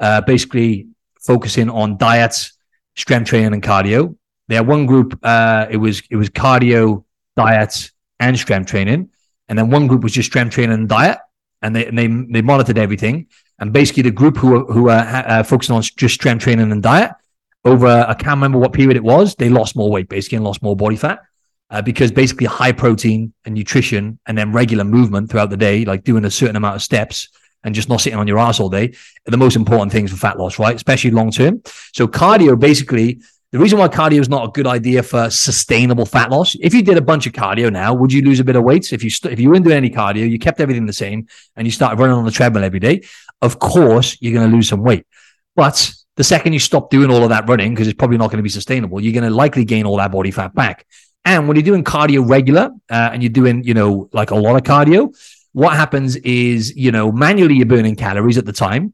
uh, 0.00 0.20
basically 0.22 0.88
focusing 1.20 1.70
on 1.70 1.96
diets 1.96 2.52
strength 2.96 3.28
training 3.28 3.52
and 3.52 3.62
cardio. 3.62 4.16
They 4.48 4.56
had 4.56 4.66
one 4.66 4.86
group 4.86 5.18
uh, 5.22 5.66
it 5.70 5.76
was 5.76 6.02
it 6.10 6.16
was 6.16 6.28
cardio 6.30 7.04
diets 7.36 7.92
and 8.18 8.38
strength 8.38 8.70
training. 8.70 9.10
And 9.48 9.56
then 9.56 9.70
one 9.70 9.86
group 9.86 10.02
was 10.02 10.12
just 10.12 10.28
strength 10.28 10.54
training 10.54 10.74
and 10.74 10.88
diet. 10.88 11.18
And 11.62 11.74
they 11.74 11.86
and 11.86 11.98
they, 11.98 12.06
they 12.06 12.42
monitored 12.42 12.78
everything. 12.78 13.28
And 13.58 13.72
basically 13.72 14.02
the 14.02 14.10
group 14.10 14.36
who 14.36 14.64
who 14.66 14.88
are 14.88 14.98
uh, 14.98 15.42
focusing 15.42 15.76
on 15.76 15.82
just 15.82 16.14
strength 16.14 16.42
training 16.42 16.72
and 16.72 16.82
diet 16.82 17.12
over 17.66 18.06
i 18.08 18.14
can't 18.14 18.36
remember 18.36 18.58
what 18.58 18.72
period 18.72 18.96
it 18.96 19.04
was 19.04 19.34
they 19.34 19.48
lost 19.48 19.76
more 19.76 19.90
weight 19.90 20.08
basically 20.08 20.36
and 20.36 20.44
lost 20.44 20.62
more 20.62 20.76
body 20.76 20.96
fat 20.96 21.20
uh, 21.70 21.82
because 21.82 22.12
basically 22.12 22.46
high 22.46 22.72
protein 22.72 23.32
and 23.44 23.54
nutrition 23.54 24.18
and 24.26 24.36
then 24.36 24.52
regular 24.52 24.84
movement 24.84 25.30
throughout 25.30 25.50
the 25.50 25.56
day, 25.56 25.84
like 25.84 26.04
doing 26.04 26.24
a 26.24 26.30
certain 26.30 26.56
amount 26.56 26.76
of 26.76 26.82
steps 26.82 27.28
and 27.64 27.74
just 27.74 27.88
not 27.88 28.00
sitting 28.00 28.18
on 28.18 28.28
your 28.28 28.38
ass 28.38 28.60
all 28.60 28.70
day, 28.70 28.94
are 29.26 29.30
the 29.30 29.36
most 29.36 29.56
important 29.56 29.90
things 29.90 30.10
for 30.10 30.16
fat 30.16 30.38
loss, 30.38 30.58
right? 30.58 30.76
Especially 30.76 31.10
long 31.10 31.30
term. 31.30 31.60
So 31.92 32.06
cardio, 32.06 32.58
basically, 32.58 33.20
the 33.50 33.58
reason 33.58 33.78
why 33.78 33.88
cardio 33.88 34.20
is 34.20 34.28
not 34.28 34.48
a 34.48 34.52
good 34.52 34.66
idea 34.66 35.02
for 35.02 35.30
sustainable 35.30 36.06
fat 36.06 36.30
loss. 36.30 36.54
If 36.60 36.74
you 36.74 36.82
did 36.82 36.98
a 36.98 37.02
bunch 37.02 37.26
of 37.26 37.32
cardio 37.32 37.72
now, 37.72 37.94
would 37.94 38.12
you 38.12 38.22
lose 38.22 38.38
a 38.38 38.44
bit 38.44 38.54
of 38.54 38.62
weight? 38.62 38.92
If 38.92 39.02
you 39.02 39.10
st- 39.10 39.32
if 39.32 39.40
you 39.40 39.50
weren't 39.50 39.64
doing 39.64 39.76
any 39.76 39.90
cardio, 39.90 40.28
you 40.30 40.38
kept 40.38 40.60
everything 40.60 40.86
the 40.86 40.92
same, 40.92 41.26
and 41.56 41.66
you 41.66 41.72
started 41.72 41.98
running 41.98 42.16
on 42.16 42.24
the 42.24 42.30
treadmill 42.30 42.64
every 42.64 42.80
day, 42.80 43.02
of 43.42 43.58
course 43.58 44.16
you're 44.20 44.34
going 44.34 44.48
to 44.48 44.54
lose 44.54 44.68
some 44.68 44.82
weight. 44.82 45.06
But 45.56 45.92
the 46.16 46.24
second 46.24 46.52
you 46.52 46.58
stop 46.58 46.90
doing 46.90 47.10
all 47.10 47.22
of 47.22 47.28
that 47.30 47.48
running, 47.48 47.74
because 47.74 47.88
it's 47.88 47.96
probably 47.96 48.18
not 48.18 48.30
going 48.30 48.38
to 48.38 48.42
be 48.42 48.48
sustainable, 48.48 49.00
you're 49.00 49.12
going 49.12 49.28
to 49.28 49.34
likely 49.34 49.64
gain 49.64 49.86
all 49.86 49.96
that 49.98 50.12
body 50.12 50.30
fat 50.30 50.54
back. 50.54 50.86
And 51.24 51.46
when 51.46 51.56
you're 51.56 51.64
doing 51.64 51.84
cardio 51.84 52.28
regular 52.28 52.70
uh, 52.90 53.10
and 53.12 53.22
you're 53.22 53.30
doing, 53.30 53.64
you 53.64 53.74
know, 53.74 54.08
like 54.12 54.30
a 54.30 54.36
lot 54.36 54.56
of 54.56 54.62
cardio, 54.62 55.14
what 55.52 55.74
happens 55.74 56.16
is, 56.16 56.76
you 56.76 56.92
know, 56.92 57.10
manually 57.10 57.54
you're 57.54 57.66
burning 57.66 57.96
calories 57.96 58.38
at 58.38 58.46
the 58.46 58.52
time. 58.52 58.92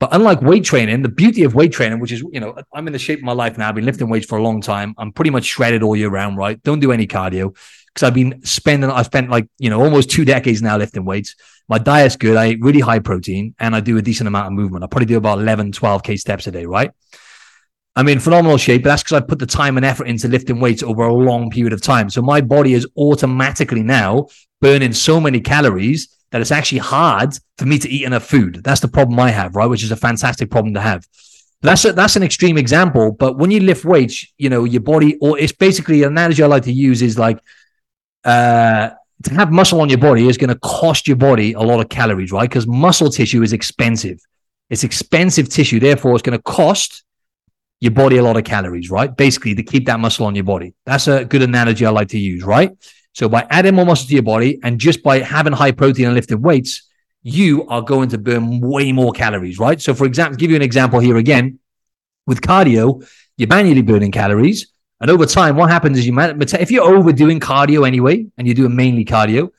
But 0.00 0.08
unlike 0.12 0.42
weight 0.42 0.64
training, 0.64 1.02
the 1.02 1.08
beauty 1.08 1.44
of 1.44 1.54
weight 1.54 1.72
training, 1.72 2.00
which 2.00 2.12
is, 2.12 2.20
you 2.32 2.40
know, 2.40 2.56
I'm 2.72 2.86
in 2.86 2.92
the 2.92 2.98
shape 2.98 3.20
of 3.20 3.24
my 3.24 3.32
life 3.32 3.56
now. 3.56 3.68
I've 3.68 3.74
been 3.74 3.84
lifting 3.84 4.08
weights 4.08 4.26
for 4.26 4.38
a 4.38 4.42
long 4.42 4.60
time. 4.60 4.94
I'm 4.98 5.12
pretty 5.12 5.30
much 5.30 5.44
shredded 5.44 5.82
all 5.82 5.94
year 5.94 6.10
round, 6.10 6.36
right? 6.36 6.60
Don't 6.62 6.80
do 6.80 6.90
any 6.90 7.06
cardio 7.06 7.56
because 7.94 8.06
I've 8.06 8.14
been 8.14 8.44
spending, 8.44 8.90
I've 8.90 9.06
spent 9.06 9.30
like, 9.30 9.48
you 9.58 9.70
know, 9.70 9.80
almost 9.80 10.10
two 10.10 10.24
decades 10.24 10.60
now 10.60 10.76
lifting 10.76 11.04
weights. 11.04 11.36
My 11.68 11.78
diet's 11.78 12.16
good. 12.16 12.36
I 12.36 12.50
eat 12.50 12.58
really 12.60 12.80
high 12.80 12.98
protein 12.98 13.54
and 13.60 13.74
I 13.74 13.80
do 13.80 13.96
a 13.96 14.02
decent 14.02 14.26
amount 14.26 14.48
of 14.48 14.52
movement. 14.52 14.84
I 14.84 14.88
probably 14.88 15.06
do 15.06 15.16
about 15.16 15.38
11, 15.38 15.72
12 15.72 16.02
K 16.02 16.16
steps 16.16 16.46
a 16.46 16.50
day, 16.50 16.66
right? 16.66 16.90
I'm 17.96 18.08
in 18.08 18.18
phenomenal 18.18 18.56
shape, 18.56 18.82
but 18.82 18.88
that's 18.88 19.04
because 19.04 19.22
I 19.22 19.24
put 19.24 19.38
the 19.38 19.46
time 19.46 19.76
and 19.76 19.86
effort 19.86 20.08
into 20.08 20.26
lifting 20.26 20.58
weights 20.58 20.82
over 20.82 21.04
a 21.04 21.14
long 21.14 21.50
period 21.50 21.72
of 21.72 21.80
time. 21.80 22.10
So 22.10 22.20
my 22.20 22.40
body 22.40 22.74
is 22.74 22.86
automatically 22.96 23.84
now 23.84 24.26
burning 24.60 24.92
so 24.92 25.20
many 25.20 25.40
calories 25.40 26.08
that 26.32 26.40
it's 26.40 26.50
actually 26.50 26.78
hard 26.78 27.38
for 27.58 27.66
me 27.66 27.78
to 27.78 27.88
eat 27.88 28.04
enough 28.04 28.24
food. 28.24 28.62
That's 28.64 28.80
the 28.80 28.88
problem 28.88 29.20
I 29.20 29.30
have, 29.30 29.54
right? 29.54 29.66
Which 29.66 29.84
is 29.84 29.92
a 29.92 29.96
fantastic 29.96 30.50
problem 30.50 30.74
to 30.74 30.80
have. 30.80 31.06
That's 31.62 31.84
a, 31.84 31.92
that's 31.92 32.16
an 32.16 32.24
extreme 32.24 32.58
example, 32.58 33.12
but 33.12 33.38
when 33.38 33.52
you 33.52 33.60
lift 33.60 33.84
weights, 33.84 34.26
you 34.36 34.50
know 34.50 34.64
your 34.64 34.82
body, 34.82 35.16
or 35.22 35.38
it's 35.38 35.52
basically 35.52 36.02
an 36.02 36.08
analogy 36.08 36.42
I 36.42 36.46
like 36.46 36.64
to 36.64 36.72
use 36.72 37.00
is 37.00 37.18
like 37.18 37.38
uh, 38.24 38.90
to 39.22 39.34
have 39.34 39.52
muscle 39.52 39.80
on 39.80 39.88
your 39.88 39.98
body 39.98 40.28
is 40.28 40.36
going 40.36 40.48
to 40.48 40.58
cost 40.60 41.06
your 41.08 41.16
body 41.16 41.52
a 41.52 41.60
lot 41.60 41.80
of 41.80 41.88
calories, 41.88 42.32
right? 42.32 42.48
Because 42.48 42.66
muscle 42.66 43.10
tissue 43.10 43.42
is 43.42 43.52
expensive. 43.52 44.20
It's 44.70 44.84
expensive 44.84 45.48
tissue, 45.48 45.80
therefore, 45.80 46.14
it's 46.14 46.22
going 46.22 46.36
to 46.36 46.42
cost 46.42 47.04
your 47.80 47.92
body 47.92 48.16
a 48.16 48.22
lot 48.22 48.36
of 48.36 48.44
calories, 48.44 48.90
right? 48.90 49.14
Basically, 49.14 49.54
to 49.54 49.62
keep 49.62 49.86
that 49.86 50.00
muscle 50.00 50.26
on 50.26 50.34
your 50.34 50.44
body. 50.44 50.74
That's 50.86 51.06
a 51.06 51.24
good 51.24 51.42
analogy 51.42 51.84
I 51.84 51.90
like 51.90 52.08
to 52.08 52.18
use, 52.18 52.42
right? 52.42 52.72
So 53.12 53.28
by 53.28 53.46
adding 53.50 53.74
more 53.74 53.86
muscle 53.86 54.08
to 54.08 54.14
your 54.14 54.22
body 54.22 54.58
and 54.62 54.78
just 54.78 55.02
by 55.02 55.20
having 55.20 55.52
high 55.52 55.72
protein 55.72 56.06
and 56.06 56.14
lifting 56.14 56.42
weights, 56.42 56.88
you 57.22 57.66
are 57.68 57.82
going 57.82 58.08
to 58.10 58.18
burn 58.18 58.60
way 58.60 58.92
more 58.92 59.12
calories, 59.12 59.58
right? 59.58 59.80
So 59.80 59.94
for 59.94 60.06
example, 60.06 60.36
give 60.36 60.50
you 60.50 60.56
an 60.56 60.62
example 60.62 60.98
here 60.98 61.16
again, 61.16 61.58
with 62.26 62.40
cardio, 62.40 63.06
you're 63.36 63.48
manually 63.48 63.82
burning 63.82 64.12
calories. 64.12 64.72
And 65.04 65.10
over 65.10 65.26
time, 65.26 65.56
what 65.56 65.68
happens 65.68 65.98
is 65.98 66.06
you, 66.06 66.18
if 66.18 66.70
you're 66.70 66.82
overdoing 66.82 67.38
cardio 67.38 67.86
anyway, 67.86 68.24
and 68.38 68.46
you're 68.46 68.54
doing 68.54 68.74
mainly 68.74 69.04
cardio, 69.04 69.50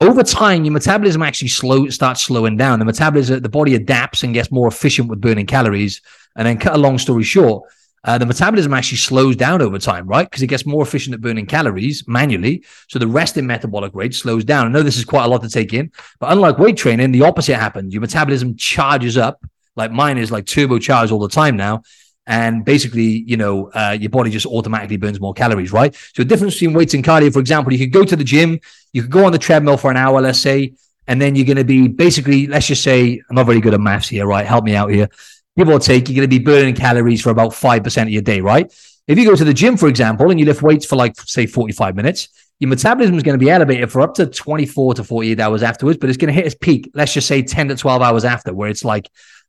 over 0.00 0.22
time, 0.22 0.64
your 0.64 0.72
metabolism 0.72 1.20
actually 1.20 1.48
slow 1.48 1.90
starts 1.90 2.22
slowing 2.22 2.56
down. 2.56 2.78
The 2.78 2.86
metabolism, 2.86 3.42
the 3.42 3.50
body 3.50 3.74
adapts 3.74 4.22
and 4.22 4.32
gets 4.32 4.50
more 4.50 4.66
efficient 4.66 5.10
with 5.10 5.20
burning 5.20 5.44
calories. 5.44 6.00
And 6.36 6.46
then, 6.46 6.56
cut 6.56 6.74
a 6.74 6.78
long 6.78 6.96
story 6.96 7.22
short, 7.22 7.64
uh, 8.04 8.16
the 8.16 8.24
metabolism 8.24 8.72
actually 8.72 8.96
slows 8.96 9.36
down 9.36 9.60
over 9.60 9.78
time, 9.78 10.06
right? 10.06 10.26
Because 10.26 10.40
it 10.40 10.46
gets 10.46 10.64
more 10.64 10.82
efficient 10.82 11.12
at 11.12 11.20
burning 11.20 11.44
calories 11.44 12.08
manually. 12.08 12.64
So 12.88 12.98
the 12.98 13.06
resting 13.06 13.46
metabolic 13.46 13.94
rate 13.94 14.14
slows 14.14 14.42
down. 14.42 14.68
I 14.68 14.70
know 14.70 14.82
this 14.82 14.96
is 14.96 15.04
quite 15.04 15.24
a 15.26 15.28
lot 15.28 15.42
to 15.42 15.50
take 15.50 15.74
in, 15.74 15.92
but 16.18 16.32
unlike 16.32 16.56
weight 16.56 16.78
training, 16.78 17.12
the 17.12 17.24
opposite 17.24 17.56
happens. 17.56 17.92
Your 17.92 18.00
metabolism 18.00 18.56
charges 18.56 19.18
up, 19.18 19.44
like 19.76 19.92
mine 19.92 20.16
is 20.16 20.32
like 20.32 20.46
turbocharged 20.46 21.12
all 21.12 21.18
the 21.18 21.28
time 21.28 21.58
now. 21.58 21.82
And 22.26 22.64
basically, 22.64 23.24
you 23.26 23.36
know, 23.36 23.70
uh, 23.70 23.96
your 23.98 24.10
body 24.10 24.30
just 24.30 24.46
automatically 24.46 24.96
burns 24.96 25.20
more 25.20 25.32
calories, 25.32 25.72
right? 25.72 25.94
So 25.94 26.22
the 26.22 26.24
difference 26.24 26.54
between 26.54 26.74
weights 26.74 26.94
and 26.94 27.04
cardio, 27.04 27.32
for 27.32 27.38
example, 27.38 27.72
you 27.72 27.78
could 27.78 27.92
go 27.92 28.04
to 28.04 28.16
the 28.16 28.24
gym, 28.24 28.58
you 28.92 29.02
could 29.02 29.12
go 29.12 29.24
on 29.24 29.32
the 29.32 29.38
treadmill 29.38 29.76
for 29.76 29.90
an 29.90 29.96
hour, 29.96 30.20
let's 30.20 30.40
say, 30.40 30.74
and 31.06 31.22
then 31.22 31.36
you're 31.36 31.46
going 31.46 31.56
to 31.56 31.64
be 31.64 31.86
basically, 31.86 32.48
let's 32.48 32.66
just 32.66 32.82
say, 32.82 33.22
I'm 33.30 33.36
not 33.36 33.46
very 33.46 33.60
good 33.60 33.74
at 33.74 33.80
maths 33.80 34.08
here, 34.08 34.26
right? 34.26 34.44
Help 34.44 34.64
me 34.64 34.74
out 34.74 34.90
here 34.90 35.08
give 35.56 35.68
or 35.68 35.78
take, 35.78 36.08
you're 36.08 36.16
going 36.16 36.28
to 36.28 36.38
be 36.38 36.44
burning 36.44 36.74
calories 36.74 37.22
for 37.22 37.30
about 37.30 37.52
5% 37.52 38.02
of 38.02 38.08
your 38.10 38.22
day, 38.22 38.40
right? 38.40 38.72
If 39.06 39.18
you 39.18 39.24
go 39.24 39.36
to 39.36 39.44
the 39.44 39.54
gym, 39.54 39.76
for 39.76 39.88
example, 39.88 40.30
and 40.30 40.38
you 40.38 40.46
lift 40.46 40.62
weights 40.62 40.84
for 40.84 40.96
like, 40.96 41.18
say, 41.20 41.46
45 41.46 41.96
minutes, 41.96 42.28
your 42.58 42.68
metabolism 42.68 43.16
is 43.16 43.22
going 43.22 43.38
to 43.38 43.44
be 43.44 43.50
elevated 43.50 43.90
for 43.90 44.00
up 44.00 44.14
to 44.14 44.26
24 44.26 44.94
to 44.94 45.04
48 45.04 45.40
hours 45.40 45.62
afterwards, 45.62 45.98
but 45.98 46.08
it's 46.08 46.16
going 46.16 46.28
to 46.28 46.34
hit 46.34 46.46
its 46.46 46.54
peak, 46.54 46.90
let's 46.94 47.12
just 47.12 47.28
say 47.28 47.42
10 47.42 47.68
to 47.68 47.76
12 47.76 48.02
hours 48.02 48.24
after, 48.24 48.52
where 48.52 48.68
it's 48.68 48.84
like 48.84 49.08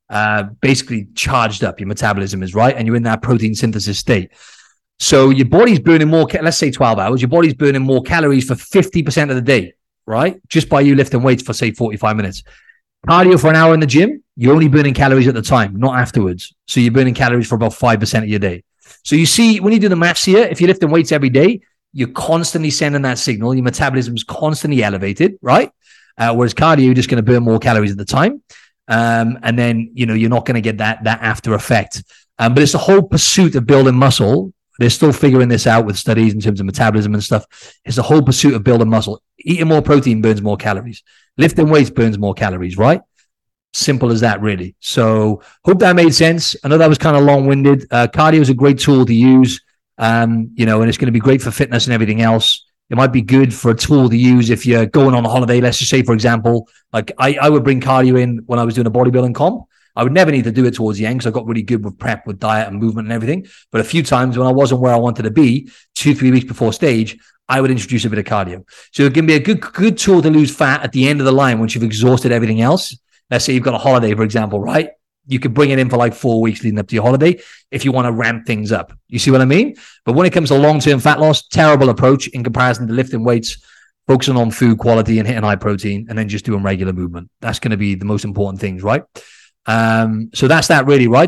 uh, 0.10 0.44
basically 0.62 1.08
charged 1.16 1.64
up. 1.64 1.80
Your 1.80 1.88
metabolism 1.88 2.44
is 2.44 2.56
right, 2.56 2.76
and 2.76 2.88
you're 2.88 2.96
in 2.96 3.04
that 3.04 3.22
protein 3.22 3.56
synthesis 3.56 4.00
state. 4.00 4.32
So 5.00 5.30
your 5.30 5.48
body's 5.48 5.80
burning 5.80 6.08
more, 6.08 6.28
let's 6.42 6.58
say 6.58 6.72
12 6.72 7.00
hours, 7.00 7.22
your 7.22 7.30
body's 7.30 7.54
burning 7.54 7.84
more 7.84 8.02
calories 8.02 8.48
for 8.48 8.56
50% 8.56 9.30
of 9.30 9.36
the 9.36 9.42
day, 9.42 9.74
right? 10.06 10.42
Just 10.48 10.70
by 10.70 10.82
you 10.82 10.96
lifting 10.96 11.22
weights 11.22 11.44
for, 11.44 11.54
say, 11.54 11.72
45 11.72 12.18
minutes. 12.18 12.44
Cardio 13.08 13.40
for 13.40 13.50
an 13.50 13.56
hour 13.56 13.74
in 13.74 13.80
the 13.80 13.86
gym, 13.86 14.24
you're 14.36 14.54
only 14.54 14.68
burning 14.68 14.94
calories 14.94 15.28
at 15.28 15.36
the 15.36 15.42
time, 15.42 15.76
not 15.76 15.98
afterwards. 15.98 16.54
So 16.68 16.80
you're 16.80 16.92
burning 16.92 17.14
calories 17.14 17.48
for 17.48 17.56
about 17.56 17.74
5% 17.74 18.24
of 18.24 18.28
your 18.28 18.40
day. 18.40 18.64
So 19.04 19.16
you 19.16 19.26
see, 19.26 19.60
when 19.60 19.72
you 19.72 19.80
do 19.80 19.90
the 19.90 19.96
maths 19.96 20.26
here, 20.26 20.44
if 20.44 20.60
you're 20.60 20.68
lifting 20.68 20.90
weights 20.90 21.12
every 21.12 21.30
day, 21.30 21.62
you're 21.94 22.10
constantly 22.10 22.70
sending 22.70 23.04
that 23.04 23.18
signal. 23.18 23.54
Your 23.54 23.64
metabolism 23.64 24.16
is 24.16 24.24
constantly 24.24 24.84
elevated, 24.84 25.38
right? 25.42 25.72
Uh, 26.18 26.34
whereas 26.34 26.54
cardio, 26.54 26.86
you're 26.86 26.94
just 26.94 27.10
going 27.10 27.24
to 27.24 27.32
burn 27.32 27.44
more 27.44 27.60
calories 27.60 27.92
at 27.92 27.98
the 27.98 28.06
time. 28.06 28.42
Um, 28.88 29.40
and 29.44 29.58
then, 29.58 29.92
you 29.94 30.06
know, 30.06 30.14
you're 30.14 30.30
not 30.30 30.46
going 30.46 30.56
to 30.56 30.62
get 30.62 30.78
that, 30.78 31.04
that 31.04 31.22
after 31.22 31.54
effect. 31.54 32.04
Um, 32.40 32.54
but 32.54 32.64
it's 32.64 32.72
the 32.72 32.78
whole 32.78 33.02
pursuit 33.02 33.56
of 33.56 33.66
building 33.66 33.96
muscle. 33.96 34.54
They're 34.80 34.90
still 34.90 35.12
figuring 35.12 35.50
this 35.50 35.66
out 35.66 35.86
with 35.86 35.98
studies 35.98 36.34
in 36.34 36.40
terms 36.40 36.60
of 36.60 36.66
metabolism 36.66 37.14
and 37.14 37.24
stuff. 37.24 37.46
It's 37.84 37.96
the 37.96 38.04
whole 38.04 38.22
pursuit 38.22 38.54
of 38.54 38.64
building 38.64 38.90
muscle. 38.90 39.22
Eating 39.40 39.68
more 39.68 39.82
protein 39.82 40.22
burns 40.22 40.42
more 40.42 40.58
calories. 40.58 41.04
Lifting 41.38 41.70
weights 41.70 41.90
burns 41.90 42.18
more 42.18 42.34
calories, 42.34 42.78
right? 42.78 43.02
Simple 43.74 44.12
as 44.12 44.22
that, 44.22 44.42
really. 44.42 44.76
So, 44.80 45.42
hope 45.66 45.80
that 45.80 45.96
made 45.96 46.14
sense. 46.14 46.56
I 46.64 46.68
know 46.68 46.78
that 46.78 46.90
was 46.90 46.98
kind 46.98 47.18
of 47.18 47.24
long 47.24 47.48
winded. 47.48 47.86
Uh, 47.92 48.08
cardio 48.08 48.40
is 48.40 48.50
a 48.50 48.54
great 48.54 48.80
tool 48.80 49.06
to 49.06 49.14
use, 49.14 49.62
um, 49.98 50.52
you 50.54 50.66
know, 50.66 50.82
and 50.82 50.90
it's 50.90 50.98
going 50.98 51.08
to 51.08 51.12
be 51.12 51.20
great 51.20 51.42
for 51.42 51.52
fitness 51.52 51.86
and 51.86 51.94
everything 51.94 52.22
else. 52.22 52.67
It 52.90 52.96
might 52.96 53.12
be 53.12 53.22
good 53.22 53.54
for 53.54 53.72
a 53.72 53.76
tool 53.76 54.10
to 54.10 54.18
use 54.18 54.50
if 54.50 54.66
you're 54.66 54.86
going 54.86 55.14
on 55.14 55.26
a 55.26 55.30
holiday. 55.30 55.60
Let's 55.60 55.78
just 55.78 55.92
say, 55.92 56.04
for 56.04 56.14
example, 56.14 56.70
like 56.94 57.12
I, 57.18 57.38
I 57.42 57.50
would 57.50 57.64
bring 57.64 57.82
cardio 57.82 58.20
in 58.20 58.40
when 58.46 58.60
I 58.60 58.64
was 58.64 58.76
doing 58.76 58.88
a 58.88 58.92
bodybuilding 58.92 59.36
comp. 59.36 59.66
I 59.96 60.04
would 60.04 60.14
never 60.14 60.32
need 60.32 60.44
to 60.44 60.52
do 60.52 60.66
it 60.66 60.76
towards 60.76 61.00
the 61.00 61.08
end 61.08 61.20
because 61.20 61.32
I 61.32 61.34
got 61.34 61.48
really 61.48 61.64
good 61.64 61.84
with 61.84 61.98
prep, 61.98 62.28
with 62.28 62.40
diet 62.40 62.68
and 62.68 62.80
movement 62.80 63.08
and 63.08 63.14
everything. 63.14 63.48
But 63.72 63.82
a 63.82 63.84
few 63.84 64.04
times 64.04 64.38
when 64.38 64.48
I 64.48 64.52
wasn't 64.52 64.80
where 64.80 64.94
I 64.94 64.98
wanted 64.98 65.24
to 65.24 65.32
be, 65.32 65.72
two, 65.96 66.14
three 66.14 66.30
weeks 66.30 66.46
before 66.46 66.72
stage, 66.72 67.18
I 67.50 67.62
would 67.62 67.72
introduce 67.72 68.06
a 68.06 68.10
bit 68.10 68.20
of 68.20 68.26
cardio. 68.26 68.64
So 68.92 69.04
it 69.04 69.14
can 69.14 69.26
be 69.26 69.34
a 69.34 69.40
good, 69.40 69.60
good 69.60 69.98
tool 69.98 70.22
to 70.22 70.30
lose 70.30 70.56
fat 70.56 70.84
at 70.84 70.92
the 70.92 71.08
end 71.08 71.20
of 71.20 71.26
the 71.26 71.32
line 71.32 71.60
once 71.60 71.74
you've 71.74 71.84
exhausted 71.84 72.32
everything 72.32 72.62
else. 72.62 72.96
Let's 73.32 73.44
say 73.44 73.54
you've 73.54 73.64
got 73.64 73.74
a 73.74 73.80
holiday, 73.80 74.14
for 74.14 74.24
example, 74.24 74.62
right? 74.62 74.92
You 75.28 75.40
could 75.40 75.54
bring 75.54 75.70
it 75.72 75.80
in 75.80 75.90
for 75.90 75.98
like 75.98 76.14
four 76.14 76.42
weeks 76.42 76.64
leading 76.64 76.80
up 76.80 76.88
to 76.88 76.96
your 76.96 77.04
holiday 77.04 77.40
if 77.72 77.86
you 77.86 77.92
want 77.92 78.06
to 78.06 78.12
ramp 78.12 78.46
things 78.46 78.72
up. 78.72 78.94
You 79.08 79.20
see 79.20 79.32
what 79.32 79.42
I 79.42 79.46
mean? 79.46 79.76
But 80.06 80.14
when 80.14 80.26
it 80.26 80.34
comes 80.34 80.50
to 80.50 80.56
long 80.56 80.80
term 80.80 81.00
fat 81.00 81.20
loss, 81.20 81.48
terrible 81.48 81.90
approach 81.90 82.28
in 82.30 82.44
comparison 82.44 82.88
to 82.88 82.94
lifting 82.94 83.24
weights, 83.24 83.58
focusing 84.08 84.38
on 84.38 84.52
food 84.52 84.78
quality 84.78 85.20
and 85.20 85.28
hitting 85.28 85.44
high 85.44 85.58
protein, 85.58 86.08
and 86.10 86.18
then 86.18 86.30
just 86.30 86.46
doing 86.46 86.64
regular 86.64 86.94
movement. 86.94 87.30
That's 87.42 87.60
going 87.60 87.72
to 87.72 87.78
be 87.78 87.96
the 87.96 88.06
most 88.06 88.24
important 88.24 88.62
things, 88.62 88.84
right? 88.84 89.04
Um, 89.66 90.30
so 90.34 90.48
that's 90.48 90.70
that 90.70 90.86
really, 90.86 91.08
right? 91.08 91.26